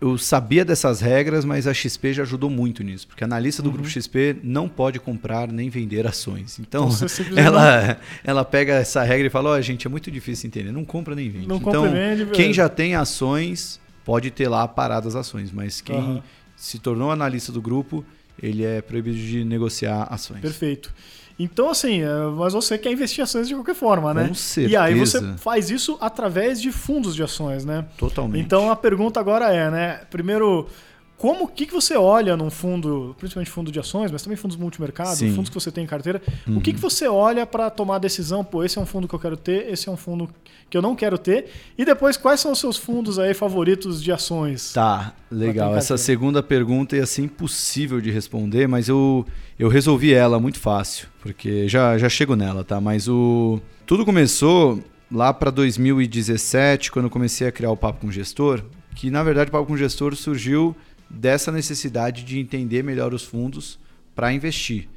eu 0.00 0.18
sabia 0.18 0.66
dessas 0.66 1.00
regras, 1.00 1.46
mas 1.46 1.66
a 1.66 1.72
XP 1.72 2.12
já 2.12 2.22
ajudou 2.24 2.50
muito 2.50 2.82
nisso, 2.82 3.06
porque 3.06 3.24
a 3.24 3.26
analista 3.26 3.62
do 3.62 3.70
uhum. 3.70 3.76
grupo 3.76 3.88
XP 3.88 4.36
não 4.42 4.68
pode 4.68 5.00
comprar 5.00 5.50
nem 5.50 5.70
vender 5.70 6.06
ações. 6.06 6.58
Então, 6.58 6.90
ela, 7.34 7.98
ela 8.22 8.44
pega 8.44 8.74
essa 8.74 9.02
regra 9.02 9.26
e 9.26 9.30
fala: 9.30 9.50
Ó, 9.50 9.56
oh, 9.56 9.62
gente, 9.62 9.86
é 9.86 9.90
muito 9.90 10.10
difícil 10.10 10.48
entender, 10.48 10.72
não 10.72 10.84
compra 10.84 11.14
nem 11.14 11.30
vende. 11.30 11.48
Não 11.48 11.56
então, 11.56 11.90
vende, 11.90 12.26
quem 12.32 12.52
já 12.52 12.68
tem 12.68 12.94
ações 12.94 13.80
pode 14.04 14.30
ter 14.30 14.46
lá 14.46 14.68
paradas 14.68 15.16
ações, 15.16 15.50
mas 15.50 15.80
quem 15.80 15.96
uhum. 15.96 16.22
se 16.54 16.78
tornou 16.78 17.10
analista 17.10 17.50
do 17.50 17.62
grupo, 17.62 18.04
ele 18.42 18.64
é 18.64 18.82
proibido 18.82 19.16
de 19.16 19.44
negociar 19.44 20.04
ações. 20.10 20.40
Perfeito. 20.40 20.92
Então, 21.38 21.68
assim, 21.68 22.02
é, 22.02 22.08
mas 22.36 22.52
você 22.52 22.78
quer 22.78 22.92
investir 22.92 23.20
em 23.20 23.22
ações 23.24 23.48
de 23.48 23.54
qualquer 23.54 23.74
forma, 23.74 24.14
né? 24.14 24.28
Com 24.28 24.34
certeza. 24.34 24.72
E 24.72 24.76
aí 24.76 24.94
você 24.94 25.20
faz 25.36 25.68
isso 25.68 25.98
através 26.00 26.60
de 26.60 26.70
fundos 26.70 27.14
de 27.14 27.22
ações, 27.22 27.64
né? 27.64 27.84
Totalmente. 27.98 28.44
Então 28.44 28.70
a 28.70 28.76
pergunta 28.76 29.18
agora 29.18 29.52
é, 29.52 29.70
né? 29.70 30.00
Primeiro, 30.10 30.68
como 31.16 31.48
que, 31.48 31.66
que 31.66 31.72
você 31.72 31.96
olha 31.96 32.36
num 32.36 32.50
fundo, 32.50 33.14
principalmente 33.18 33.50
fundo 33.50 33.70
de 33.70 33.78
ações, 33.78 34.10
mas 34.10 34.22
também 34.22 34.36
fundos 34.36 34.56
multimercado, 34.56 35.16
Sim. 35.16 35.32
fundos 35.34 35.48
que 35.48 35.54
você 35.54 35.70
tem 35.70 35.84
em 35.84 35.86
carteira, 35.86 36.20
uhum. 36.46 36.58
o 36.58 36.60
que, 36.60 36.72
que 36.72 36.80
você 36.80 37.06
olha 37.06 37.46
para 37.46 37.70
tomar 37.70 37.96
a 37.96 37.98
decisão, 37.98 38.44
pô, 38.44 38.64
esse 38.64 38.78
é 38.78 38.80
um 38.80 38.86
fundo 38.86 39.06
que 39.06 39.14
eu 39.14 39.18
quero 39.18 39.36
ter, 39.36 39.70
esse 39.70 39.88
é 39.88 39.92
um 39.92 39.96
fundo 39.96 40.28
que 40.68 40.76
eu 40.76 40.82
não 40.82 40.96
quero 40.96 41.16
ter, 41.16 41.46
e 41.78 41.84
depois 41.84 42.16
quais 42.16 42.40
são 42.40 42.52
os 42.52 42.58
seus 42.58 42.76
fundos 42.76 43.18
aí 43.18 43.32
favoritos 43.32 44.02
de 44.02 44.10
ações? 44.10 44.72
Tá, 44.72 45.14
legal. 45.30 45.74
Essa 45.76 45.96
segunda 45.96 46.42
pergunta 46.42 46.96
ia 46.96 47.06
ser 47.06 47.22
impossível 47.22 48.00
de 48.00 48.10
responder, 48.10 48.66
mas 48.66 48.88
eu, 48.88 49.24
eu 49.58 49.68
resolvi 49.68 50.12
ela 50.12 50.40
muito 50.40 50.58
fácil, 50.58 51.08
porque 51.22 51.68
já, 51.68 51.96
já 51.96 52.08
chego 52.08 52.34
nela, 52.34 52.64
tá? 52.64 52.80
Mas 52.80 53.08
o 53.08 53.60
tudo 53.86 54.04
começou 54.04 54.82
lá 55.10 55.32
para 55.32 55.50
2017, 55.50 56.90
quando 56.90 57.04
eu 57.04 57.10
comecei 57.10 57.46
a 57.46 57.52
criar 57.52 57.70
o 57.70 57.76
Papo 57.76 58.00
com 58.00 58.10
Gestor, 58.10 58.62
que 58.94 59.10
na 59.10 59.22
verdade 59.22 59.48
o 59.48 59.52
Papo 59.52 59.66
com 59.66 59.76
Gestor 59.76 60.16
surgiu 60.16 60.74
dessa 61.14 61.52
necessidade 61.52 62.24
de 62.24 62.38
entender 62.38 62.82
melhor 62.82 63.14
os 63.14 63.24
fundos 63.24 63.78
para 64.14 64.32
investir. 64.32 64.88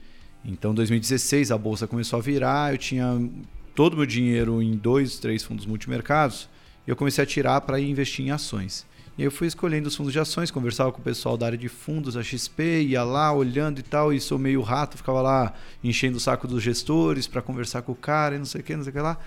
Então, 0.43 0.71
em 0.71 0.75
2016, 0.75 1.51
a 1.51 1.57
bolsa 1.57 1.87
começou 1.87 2.19
a 2.19 2.21
virar, 2.21 2.73
eu 2.73 2.77
tinha 2.77 3.05
todo 3.75 3.93
o 3.93 3.97
meu 3.97 4.05
dinheiro 4.05 4.61
em 4.61 4.75
dois, 4.75 5.19
três 5.19 5.43
fundos 5.43 5.65
multimercados, 5.65 6.49
e 6.85 6.89
eu 6.89 6.95
comecei 6.95 7.23
a 7.23 7.27
tirar 7.27 7.61
para 7.61 7.79
investir 7.79 8.25
em 8.25 8.31
ações. 8.31 8.85
E 9.17 9.23
eu 9.23 9.31
fui 9.31 9.47
escolhendo 9.47 9.87
os 9.87 9.95
fundos 9.95 10.13
de 10.13 10.19
ações, 10.19 10.51
conversava 10.51 10.91
com 10.91 10.99
o 10.99 11.03
pessoal 11.03 11.35
da 11.35 11.47
área 11.47 11.57
de 11.57 11.67
fundos, 11.67 12.15
a 12.15 12.23
XP, 12.23 12.83
ia 12.83 13.03
lá 13.03 13.33
olhando 13.33 13.79
e 13.79 13.83
tal, 13.83 14.13
e 14.13 14.21
sou 14.21 14.37
meio 14.37 14.61
rato, 14.61 14.95
ficava 14.95 15.21
lá 15.21 15.53
enchendo 15.83 16.17
o 16.17 16.19
saco 16.19 16.47
dos 16.47 16.61
gestores 16.61 17.27
para 17.27 17.41
conversar 17.41 17.81
com 17.81 17.91
o 17.91 17.95
cara 17.95 18.35
e 18.35 18.37
não 18.37 18.45
sei 18.45 18.61
o 18.61 18.63
que, 18.63 18.75
não 18.75 18.83
sei 18.83 18.91
o 18.91 18.93
que 18.93 19.01
lá. 19.01 19.17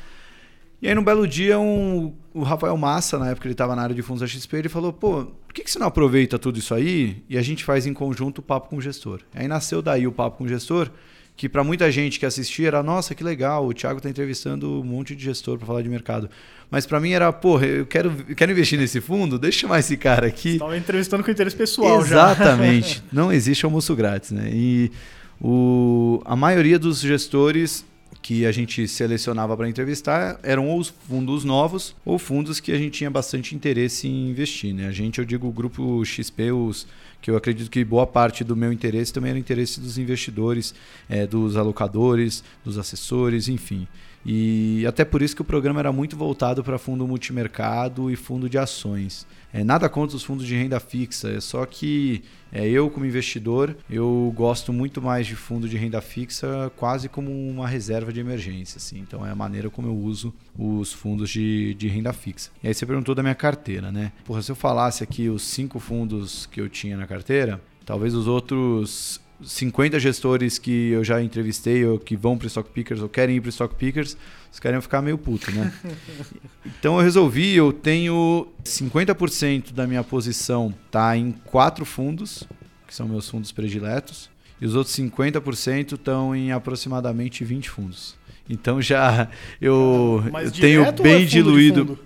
E 0.83 0.89
aí, 0.89 0.95
num 0.95 1.05
belo 1.05 1.29
dia, 1.29 1.59
um, 1.59 2.15
o 2.33 2.43
Rafael 2.43 2.77
Massa, 2.77 3.19
na 3.19 3.31
época 3.31 3.47
ele 3.47 3.53
estava 3.53 3.77
na 3.77 3.83
área 3.83 3.95
de 3.95 4.01
fundos 4.01 4.21
da 4.21 4.27
XP, 4.27 4.57
ele 4.57 4.69
falou: 4.69 4.93
pô, 4.93 5.27
por 5.47 5.53
que, 5.53 5.63
que 5.63 5.71
você 5.71 5.79
não 5.79 5.87
aproveita 5.87 6.39
tudo 6.39 6.59
isso 6.59 6.75
aí 6.75 7.23
e 7.29 7.37
a 7.37 7.43
gente 7.43 7.65
faz 7.65 7.87
em 7.87 7.93
conjunto 7.93 8.39
o 8.39 8.43
papo 8.43 8.71
com 8.71 8.77
o 8.77 8.81
gestor? 8.81 9.21
Aí 9.35 9.47
nasceu 9.47 9.83
daí 9.83 10.07
o 10.07 10.13
papo 10.13 10.39
com 10.39 10.45
o 10.45 10.49
gestor, 10.49 10.91
que 11.37 11.51
para 11.51 11.63
muita 11.63 11.91
gente 11.93 12.19
que 12.19 12.25
assistia 12.25 12.69
era: 12.69 12.83
nossa, 12.83 13.15
que 13.15 13.23
legal, 13.23 13.67
o 13.67 13.75
Thiago 13.75 13.99
está 13.99 14.09
entrevistando 14.09 14.81
um 14.81 14.85
monte 14.85 15.15
de 15.15 15.23
gestor 15.23 15.59
para 15.59 15.67
falar 15.67 15.83
de 15.83 15.89
mercado. 15.91 16.31
Mas 16.71 16.87
para 16.87 16.99
mim 16.99 17.11
era: 17.11 17.31
pô, 17.31 17.61
eu 17.61 17.85
quero, 17.85 18.15
eu 18.27 18.35
quero 18.35 18.51
investir 18.51 18.79
nesse 18.79 19.03
fundo, 19.03 19.39
deixa 19.39 19.59
eu 19.59 19.61
chamar 19.63 19.81
esse 19.81 19.99
cara 19.99 20.29
aqui. 20.29 20.53
Estava 20.53 20.79
entrevistando 20.79 21.23
com 21.23 21.31
interesse 21.31 21.57
pessoal 21.57 22.01
Exatamente. 22.01 22.97
já. 22.97 23.03
não 23.13 23.31
existe 23.31 23.67
almoço 23.67 23.95
grátis, 23.95 24.31
né? 24.31 24.49
E 24.51 24.91
o, 25.39 26.23
a 26.25 26.35
maioria 26.35 26.79
dos 26.79 27.01
gestores 27.01 27.85
que 28.23 28.45
a 28.45 28.53
gente 28.53 28.87
selecionava 28.87 29.57
para 29.57 29.69
entrevistar 29.69 30.39
eram 30.43 30.77
os 30.77 30.89
fundos 31.09 31.45
novos 31.45 31.95
ou 32.05 32.19
fundos 32.19 32.61
que 32.61 32.73
a 32.73 32.79
gente 32.79 32.99
tinha 32.99 33.11
bastante 33.11 33.55
interesse 33.55 34.07
em 34.07 34.31
investir. 34.31 34.75
Né? 34.75 34.87
A 34.87 34.93
gente, 34.93 35.19
eu 35.19 35.25
digo 35.25 35.49
o 35.49 35.53
grupo 35.53 36.05
XP, 36.05 36.53
os, 36.53 36.87
que 37.21 37.31
eu 37.31 37.37
acredito 37.37 37.71
que 37.71 37.85
boa 37.85 38.07
parte 38.07 38.45
do 38.45 38.55
meu 38.55 38.73
interesse 38.73 39.13
também 39.13 39.31
era 39.31 39.39
o 39.39 39.41
interesse 39.41 39.81
dos 39.81 39.99
investidores, 39.99 40.75
é, 41.09 41.27
dos 41.27 41.57
alocadores, 41.57 42.45
dos 42.65 42.79
assessores, 42.79 43.49
enfim. 43.49 43.87
E 44.25 44.85
até 44.87 45.05
por 45.05 45.23
isso 45.23 45.35
que 45.35 45.43
o 45.43 45.45
programa 45.45 45.81
era 45.81 45.93
muito 45.93 46.17
voltado 46.17 46.63
para 46.63 46.79
fundo 46.79 47.07
multimercado 47.07 48.11
e 48.11 48.17
fundo 48.17 48.49
de 48.49 48.59
ações. 48.59 49.27
É, 49.53 49.65
nada 49.65 49.89
contra 49.89 50.17
os 50.17 50.23
fundos 50.23 50.47
de 50.47 50.55
renda 50.55 50.79
fixa, 50.79 51.29
é 51.31 51.41
só 51.41 51.65
que 51.67 52.23
é, 52.53 52.69
eu, 52.69 52.89
como 52.91 53.07
investidor, 53.07 53.77
eu 53.89 54.33
gosto 54.37 54.73
muito 54.73 55.01
mais 55.03 55.27
de 55.27 55.35
fundo 55.35 55.69
de 55.69 55.77
renda 55.77 56.01
fixa 56.01 56.71
quase 56.77 57.09
como 57.09 57.31
uma 57.31 57.67
reserva 57.67 58.13
de 58.13 58.21
emergência. 58.21 58.79
Assim. 58.79 58.99
Então 59.01 59.27
é 59.27 59.31
a 59.31 59.35
maneira 59.35 59.71
como 59.71 59.89
eu 59.89 59.97
uso 59.97 60.33
os 60.57 60.93
fundos 60.93 61.31
de, 61.31 61.75
de 61.75 61.89
renda 61.89 62.13
fixa. 62.13 62.51
E 62.63 62.69
aí 62.69 62.75
você 62.75 62.87
perguntou 62.87 63.15
da 63.15 63.23
minha 63.23 63.35
carteira, 63.35 63.91
né? 63.91 64.13
Porra, 64.25 64.43
se 64.43 64.53
eu 64.53 64.57
falasse 64.57 65.03
aqui 65.03 65.29
os 65.29 65.43
cinco 65.43 65.81
fundos 65.81 66.47
que 66.47 66.61
eu 66.61 66.69
tinha 66.69 66.97
na 66.97 67.07
carteira, 67.07 67.61
talvez 67.85 68.15
os 68.15 68.27
outros 68.27 69.21
50 69.43 69.99
gestores 69.99 70.59
que 70.59 70.91
eu 70.91 71.03
já 71.03 71.23
entrevistei 71.23 71.85
ou 71.85 71.99
que 71.99 72.17
vão 72.17 72.37
para 72.37 72.47
Stock 72.47 72.71
Pickers 72.71 73.01
ou 73.01 73.09
querem 73.09 73.37
ir 73.37 73.41
para 73.41 73.51
Stock 73.51 73.75
Pickers, 73.75 74.17
os 74.53 74.59
caras 74.59 74.77
iam 74.77 74.83
ficar 74.83 75.01
meio 75.01 75.17
puto, 75.17 75.51
né? 75.53 75.73
então 76.67 76.97
eu 76.97 77.03
resolvi, 77.03 77.55
eu 77.55 77.73
tenho 77.73 78.49
50% 78.65 79.73
da 79.73 79.87
minha 79.87 80.05
posição 80.05 80.75
tá 80.91 81.17
em 81.17 81.33
quatro 81.33 81.85
fundos, 81.85 82.45
que 82.87 82.95
são 82.95 83.09
meus 83.09 83.29
fundos 83.29 83.53
prediletos, 83.53 84.29
e 84.61 84.67
os 84.67 84.75
outros 84.75 84.95
50% 84.97 85.95
estão 85.95 86.35
em 86.35 86.53
aproximadamente 86.53 87.45
20 87.45 87.71
fundos. 87.71 88.17
Então 88.49 88.83
já 88.83 89.29
eu, 89.61 90.23
eu 90.43 90.51
tenho 90.51 90.85
ou 90.85 90.93
bem 90.93 91.23
é 91.23 91.27
diluído. 91.27 91.99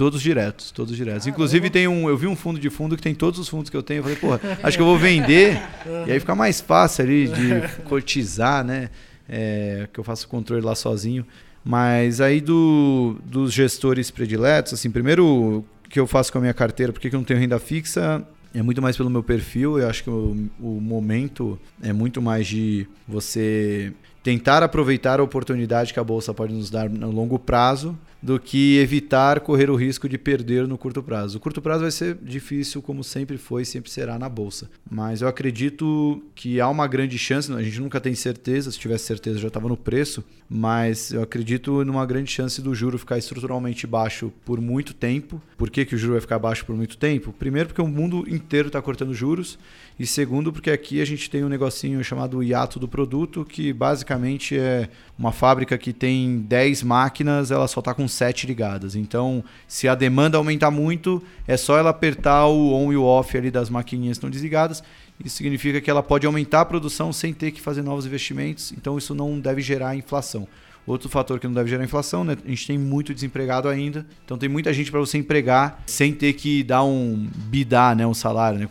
Todos 0.00 0.22
diretos, 0.22 0.70
todos 0.70 0.96
diretos. 0.96 1.26
Inclusive 1.26 1.68
tem 1.68 1.86
um, 1.86 2.08
eu 2.08 2.16
vi 2.16 2.26
um 2.26 2.34
fundo 2.34 2.58
de 2.58 2.70
fundo 2.70 2.96
que 2.96 3.02
tem 3.02 3.14
todos 3.14 3.38
os 3.38 3.46
fundos 3.46 3.68
que 3.68 3.76
eu 3.76 3.82
tenho. 3.82 3.98
Eu 3.98 4.02
falei, 4.04 4.16
porra, 4.16 4.40
acho 4.62 4.74
que 4.74 4.82
eu 4.82 4.86
vou 4.86 4.96
vender 4.96 5.60
e 6.08 6.12
aí 6.12 6.18
fica 6.18 6.34
mais 6.34 6.58
fácil 6.58 7.04
ali 7.04 7.28
de 7.28 7.82
cotizar, 7.84 8.64
né? 8.64 8.88
É, 9.28 9.86
que 9.92 10.00
eu 10.00 10.02
faço 10.02 10.24
o 10.24 10.30
controle 10.30 10.64
lá 10.64 10.74
sozinho. 10.74 11.26
Mas 11.62 12.18
aí 12.18 12.40
do, 12.40 13.18
dos 13.26 13.52
gestores 13.52 14.10
prediletos, 14.10 14.72
assim, 14.72 14.90
primeiro 14.90 15.26
o 15.26 15.64
que 15.90 16.00
eu 16.00 16.06
faço 16.06 16.32
com 16.32 16.38
a 16.38 16.40
minha 16.40 16.54
carteira, 16.54 16.94
porque 16.94 17.10
que 17.10 17.14
eu 17.14 17.20
não 17.20 17.24
tenho 17.24 17.38
renda 17.38 17.58
fixa, 17.58 18.26
é 18.54 18.62
muito 18.62 18.80
mais 18.80 18.96
pelo 18.96 19.10
meu 19.10 19.22
perfil. 19.22 19.78
Eu 19.78 19.86
acho 19.86 20.02
que 20.02 20.08
o, 20.08 20.48
o 20.58 20.80
momento 20.80 21.60
é 21.82 21.92
muito 21.92 22.22
mais 22.22 22.46
de 22.46 22.88
você 23.06 23.92
tentar 24.22 24.62
aproveitar 24.62 25.20
a 25.20 25.22
oportunidade 25.22 25.92
que 25.92 26.00
a 26.00 26.04
bolsa 26.04 26.32
pode 26.32 26.54
nos 26.54 26.70
dar 26.70 26.88
no 26.88 27.10
longo 27.10 27.38
prazo 27.38 27.98
do 28.22 28.38
que 28.38 28.78
evitar 28.78 29.40
correr 29.40 29.70
o 29.70 29.76
risco 29.76 30.08
de 30.08 30.18
perder 30.18 30.66
no 30.66 30.76
curto 30.76 31.02
prazo. 31.02 31.38
O 31.38 31.40
curto 31.40 31.62
prazo 31.62 31.82
vai 31.82 31.90
ser 31.90 32.16
difícil, 32.22 32.82
como 32.82 33.02
sempre 33.02 33.38
foi 33.38 33.62
e 33.62 33.66
sempre 33.66 33.90
será 33.90 34.18
na 34.18 34.28
bolsa. 34.28 34.70
Mas 34.90 35.22
eu 35.22 35.28
acredito 35.28 36.22
que 36.34 36.60
há 36.60 36.68
uma 36.68 36.86
grande 36.86 37.18
chance, 37.18 37.52
a 37.52 37.62
gente 37.62 37.80
nunca 37.80 38.00
tem 38.00 38.14
certeza, 38.14 38.70
se 38.70 38.78
tivesse 38.78 39.04
certeza 39.04 39.38
já 39.38 39.48
estava 39.48 39.68
no 39.68 39.76
preço, 39.76 40.24
mas 40.48 41.12
eu 41.12 41.22
acredito 41.22 41.84
numa 41.84 42.04
grande 42.04 42.30
chance 42.30 42.60
do 42.60 42.74
juro 42.74 42.98
ficar 42.98 43.16
estruturalmente 43.18 43.86
baixo 43.86 44.32
por 44.44 44.60
muito 44.60 44.92
tempo. 44.92 45.40
Por 45.56 45.70
que, 45.70 45.84
que 45.84 45.94
o 45.94 45.98
juro 45.98 46.12
vai 46.14 46.20
ficar 46.20 46.38
baixo 46.38 46.66
por 46.66 46.76
muito 46.76 46.98
tempo? 46.98 47.32
Primeiro, 47.32 47.68
porque 47.68 47.80
o 47.82 47.86
mundo 47.86 48.24
inteiro 48.28 48.66
está 48.66 48.82
cortando 48.82 49.14
juros. 49.14 49.58
E 49.98 50.06
segundo, 50.06 50.50
porque 50.52 50.70
aqui 50.70 51.00
a 51.00 51.04
gente 51.04 51.28
tem 51.28 51.44
um 51.44 51.48
negocinho 51.48 52.02
chamado 52.02 52.42
hiato 52.42 52.78
do 52.78 52.88
produto, 52.88 53.44
que 53.44 53.70
basicamente 53.70 54.58
é 54.58 54.88
uma 55.20 55.32
fábrica 55.32 55.76
que 55.76 55.92
tem 55.92 56.38
10 56.48 56.82
máquinas, 56.82 57.50
ela 57.50 57.68
só 57.68 57.80
está 57.80 57.92
com 57.92 58.08
7 58.08 58.46
ligadas. 58.46 58.96
Então, 58.96 59.44
se 59.68 59.86
a 59.86 59.94
demanda 59.94 60.38
aumentar 60.38 60.70
muito, 60.70 61.22
é 61.46 61.58
só 61.58 61.76
ela 61.76 61.90
apertar 61.90 62.46
o 62.46 62.72
on 62.72 62.90
e 62.90 62.96
o 62.96 63.04
off 63.04 63.36
ali 63.36 63.50
das 63.50 63.68
maquininhas 63.68 64.16
que 64.16 64.20
estão 64.20 64.30
desligadas. 64.30 64.82
Isso 65.22 65.36
significa 65.36 65.78
que 65.78 65.90
ela 65.90 66.02
pode 66.02 66.24
aumentar 66.24 66.62
a 66.62 66.64
produção 66.64 67.12
sem 67.12 67.34
ter 67.34 67.50
que 67.50 67.60
fazer 67.60 67.82
novos 67.82 68.06
investimentos. 68.06 68.72
Então, 68.72 68.96
isso 68.96 69.14
não 69.14 69.38
deve 69.38 69.60
gerar 69.60 69.94
inflação. 69.94 70.48
Outro 70.86 71.10
fator 71.10 71.38
que 71.38 71.46
não 71.46 71.52
deve 71.52 71.68
gerar 71.68 71.84
inflação, 71.84 72.24
né? 72.24 72.38
A 72.42 72.48
gente 72.48 72.66
tem 72.66 72.78
muito 72.78 73.12
desempregado 73.12 73.68
ainda. 73.68 74.06
Então 74.24 74.38
tem 74.38 74.48
muita 74.48 74.72
gente 74.72 74.90
para 74.90 74.98
você 74.98 75.18
empregar 75.18 75.82
sem 75.84 76.14
ter 76.14 76.32
que 76.32 76.62
dar 76.62 76.82
um 76.82 77.28
bidar, 77.34 77.94
né, 77.94 78.06
um 78.06 78.14
salário, 78.14 78.58
né? 78.58 78.66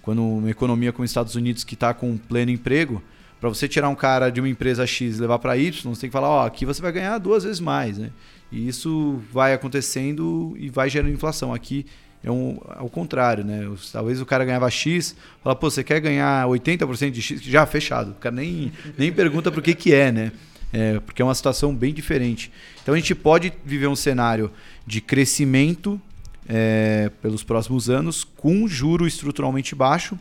Quando 0.00 0.22
uma 0.22 0.48
economia 0.48 0.92
como 0.92 1.04
os 1.04 1.10
Estados 1.10 1.34
Unidos 1.34 1.64
que 1.64 1.74
está 1.74 1.92
com 1.92 2.16
pleno 2.16 2.52
emprego, 2.52 3.02
para 3.40 3.48
você 3.48 3.66
tirar 3.66 3.88
um 3.88 3.94
cara 3.94 4.28
de 4.28 4.40
uma 4.40 4.48
empresa 4.48 4.86
X 4.86 5.16
e 5.16 5.20
levar 5.20 5.38
para 5.38 5.56
Y, 5.56 5.72
você 5.72 6.02
tem 6.02 6.10
que 6.10 6.12
falar, 6.12 6.28
ó, 6.28 6.46
aqui 6.46 6.66
você 6.66 6.82
vai 6.82 6.92
ganhar 6.92 7.16
duas 7.18 7.42
vezes 7.42 7.58
mais, 7.58 7.96
né? 7.96 8.10
E 8.52 8.68
isso 8.68 9.22
vai 9.32 9.54
acontecendo 9.54 10.54
e 10.58 10.68
vai 10.68 10.90
gerando 10.90 11.12
inflação. 11.12 11.54
Aqui 11.54 11.86
é 12.22 12.30
um, 12.30 12.58
ao 12.76 12.90
contrário, 12.90 13.42
né? 13.42 13.66
Talvez 13.92 14.20
o 14.20 14.26
cara 14.26 14.44
ganhava 14.44 14.68
X, 14.70 15.16
fala, 15.42 15.56
pô, 15.56 15.70
você 15.70 15.82
quer 15.82 16.00
ganhar 16.00 16.46
80% 16.46 17.10
de 17.10 17.22
X? 17.22 17.42
Já 17.42 17.64
fechado. 17.64 18.10
O 18.10 18.14
cara 18.14 18.34
nem, 18.34 18.72
nem 18.98 19.10
pergunta 19.10 19.48
o 19.48 19.62
que, 19.62 19.74
que 19.74 19.94
é, 19.94 20.12
né? 20.12 20.32
É, 20.72 21.00
porque 21.00 21.22
é 21.22 21.24
uma 21.24 21.34
situação 21.34 21.74
bem 21.74 21.94
diferente. 21.94 22.52
Então 22.82 22.94
a 22.94 22.98
gente 22.98 23.14
pode 23.14 23.52
viver 23.64 23.86
um 23.86 23.96
cenário 23.96 24.50
de 24.86 25.00
crescimento 25.00 26.00
é, 26.46 27.10
pelos 27.22 27.42
próximos 27.42 27.88
anos 27.88 28.22
com 28.22 28.68
juro 28.68 29.06
estruturalmente 29.06 29.74
baixo. 29.74 30.18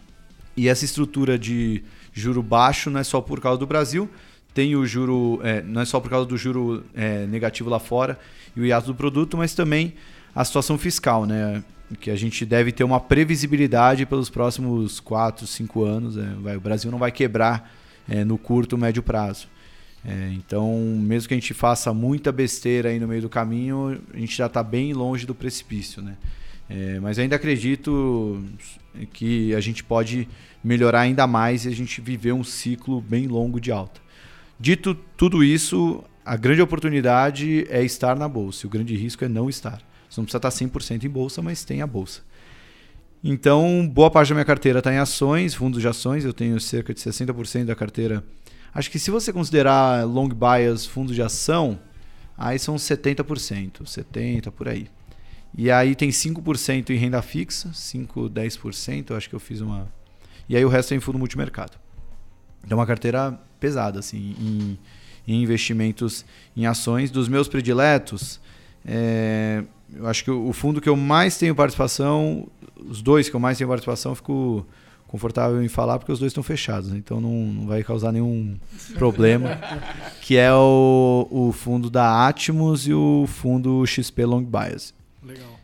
E 0.55 0.67
essa 0.69 0.85
estrutura 0.85 1.37
de 1.37 1.83
juro 2.19 2.43
baixo 2.43 2.89
não 2.89 2.99
é 2.99 3.03
só 3.03 3.21
por 3.21 3.39
causa 3.41 3.57
do 3.57 3.65
Brasil, 3.65 4.09
tem 4.53 4.75
o 4.75 4.85
juro, 4.85 5.39
é, 5.43 5.61
não 5.61 5.81
é 5.81 5.85
só 5.85 5.99
por 5.99 6.09
causa 6.09 6.27
do 6.27 6.37
juro 6.37 6.83
é, 6.93 7.25
negativo 7.25 7.69
lá 7.69 7.79
fora 7.79 8.19
e 8.55 8.61
o 8.61 8.65
hiato 8.65 8.87
do 8.87 8.95
produto, 8.95 9.37
mas 9.37 9.53
também 9.53 9.93
a 10.35 10.43
situação 10.43 10.77
fiscal, 10.77 11.25
né? 11.25 11.63
Que 11.99 12.11
a 12.11 12.15
gente 12.15 12.45
deve 12.45 12.71
ter 12.71 12.83
uma 12.83 12.99
previsibilidade 12.99 14.05
pelos 14.05 14.29
próximos 14.29 14.99
4, 14.99 15.47
5 15.47 15.83
anos. 15.83 16.17
é, 16.17 16.25
vai, 16.41 16.55
o 16.55 16.61
Brasil 16.61 16.91
não 16.91 16.99
vai 16.99 17.11
quebrar 17.11 17.71
é, 18.07 18.23
no 18.23 18.37
curto, 18.37 18.77
médio 18.77 19.01
prazo. 19.01 19.47
É, 20.05 20.31
então, 20.33 20.77
mesmo 20.99 21.27
que 21.27 21.33
a 21.33 21.37
gente 21.37 21.53
faça 21.53 21.93
muita 21.93 22.31
besteira 22.31 22.89
aí 22.89 22.99
no 22.99 23.07
meio 23.07 23.21
do 23.21 23.29
caminho, 23.29 23.99
a 24.13 24.17
gente 24.17 24.35
já 24.35 24.45
está 24.45 24.63
bem 24.63 24.93
longe 24.93 25.25
do 25.25 25.35
precipício, 25.35 26.01
né? 26.01 26.15
É, 26.69 26.99
mas 26.99 27.17
ainda 27.17 27.35
acredito 27.35 28.43
que 29.11 29.55
a 29.55 29.59
gente 29.59 29.83
pode 29.83 30.27
melhorar 30.63 31.01
ainda 31.01 31.25
mais 31.25 31.65
e 31.65 31.69
a 31.69 31.71
gente 31.71 31.99
viver 31.99 32.31
um 32.31 32.43
ciclo 32.43 33.01
bem 33.01 33.27
longo 33.27 33.59
de 33.59 33.71
alta. 33.71 33.99
Dito 34.59 34.93
tudo 35.17 35.43
isso, 35.43 36.03
a 36.23 36.35
grande 36.35 36.61
oportunidade 36.61 37.65
é 37.69 37.83
estar 37.83 38.15
na 38.15 38.27
bolsa. 38.27 38.67
O 38.67 38.69
grande 38.69 38.95
risco 38.95 39.25
é 39.25 39.27
não 39.27 39.49
estar. 39.49 39.81
Você 40.09 40.19
não 40.19 40.25
precisa 40.25 40.37
estar 40.37 40.49
100% 40.49 41.03
em 41.03 41.09
bolsa, 41.09 41.41
mas 41.41 41.63
tem 41.63 41.81
a 41.81 41.87
bolsa. 41.87 42.21
Então, 43.23 43.89
boa 43.91 44.11
parte 44.11 44.29
da 44.29 44.35
minha 44.35 44.45
carteira 44.45 44.79
está 44.79 44.93
em 44.93 44.97
ações, 44.97 45.55
fundos 45.55 45.81
de 45.81 45.87
ações. 45.87 46.23
Eu 46.23 46.33
tenho 46.33 46.59
cerca 46.59 46.93
de 46.93 46.99
60% 46.99 47.65
da 47.65 47.75
carteira. 47.75 48.23
Acho 48.73 48.91
que 48.91 48.99
se 48.99 49.09
você 49.09 49.33
considerar 49.33 50.05
long 50.05 50.29
bias 50.29 50.85
fundos 50.85 51.15
de 51.15 51.21
ação, 51.21 51.79
aí 52.37 52.59
são 52.59 52.75
70%, 52.75 53.83
70% 53.83 54.51
por 54.51 54.67
aí. 54.67 54.87
E 55.57 55.71
aí 55.71 55.95
tem 55.95 56.09
5% 56.09 56.89
em 56.91 56.95
renda 56.95 57.21
fixa, 57.21 57.71
5, 57.73 58.29
10%, 58.29 59.09
eu 59.09 59.17
acho 59.17 59.29
que 59.29 59.35
eu 59.35 59.39
fiz 59.39 59.61
uma. 59.61 59.91
E 60.47 60.55
aí 60.55 60.63
o 60.63 60.69
resto 60.69 60.93
é 60.93 60.97
em 60.97 60.99
fundo 60.99 61.17
multimercado. 61.17 61.77
Então 62.63 62.77
uma 62.77 62.85
carteira 62.85 63.39
pesada, 63.59 63.99
assim, 63.99 64.35
em, 64.39 64.79
em 65.27 65.43
investimentos 65.43 66.25
em 66.55 66.65
ações. 66.65 67.11
Dos 67.11 67.27
meus 67.27 67.47
prediletos, 67.47 68.39
é, 68.85 69.63
eu 69.93 70.07
acho 70.07 70.23
que 70.23 70.31
o, 70.31 70.53
fundo 70.53 70.79
que 70.79 70.89
eu 70.89 70.95
mais 70.95 71.37
tenho 71.37 71.55
participação, 71.55 72.47
os 72.75 73.01
dois 73.01 73.29
que 73.29 73.35
eu 73.35 73.39
mais 73.39 73.57
tenho 73.57 73.67
participação, 73.67 74.11
eu 74.11 74.15
fico 74.15 74.65
confortável 75.07 75.63
em 75.63 75.67
falar 75.67 75.97
porque 75.97 76.11
os 76.11 76.19
dois 76.19 76.29
estão 76.29 76.43
fechados, 76.43 76.91
né? 76.91 76.97
então 76.97 77.19
não, 77.19 77.31
não 77.31 77.67
vai 77.67 77.83
causar 77.83 78.11
nenhum 78.11 78.55
problema. 78.93 79.59
que 80.21 80.37
é 80.37 80.53
o, 80.53 81.27
o 81.29 81.51
fundo 81.51 81.89
da 81.89 82.27
Atmos 82.27 82.87
e 82.87 82.93
o 82.93 83.25
fundo 83.27 83.85
XP 83.85 84.25
Long 84.25 84.43
Bias. 84.43 84.93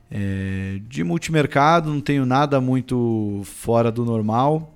É, 0.09 0.79
de 0.87 1.03
multimercado, 1.03 1.89
não 1.89 1.99
tenho 1.99 2.25
nada 2.25 2.61
muito 2.61 3.41
fora 3.43 3.91
do 3.91 4.05
normal. 4.05 4.73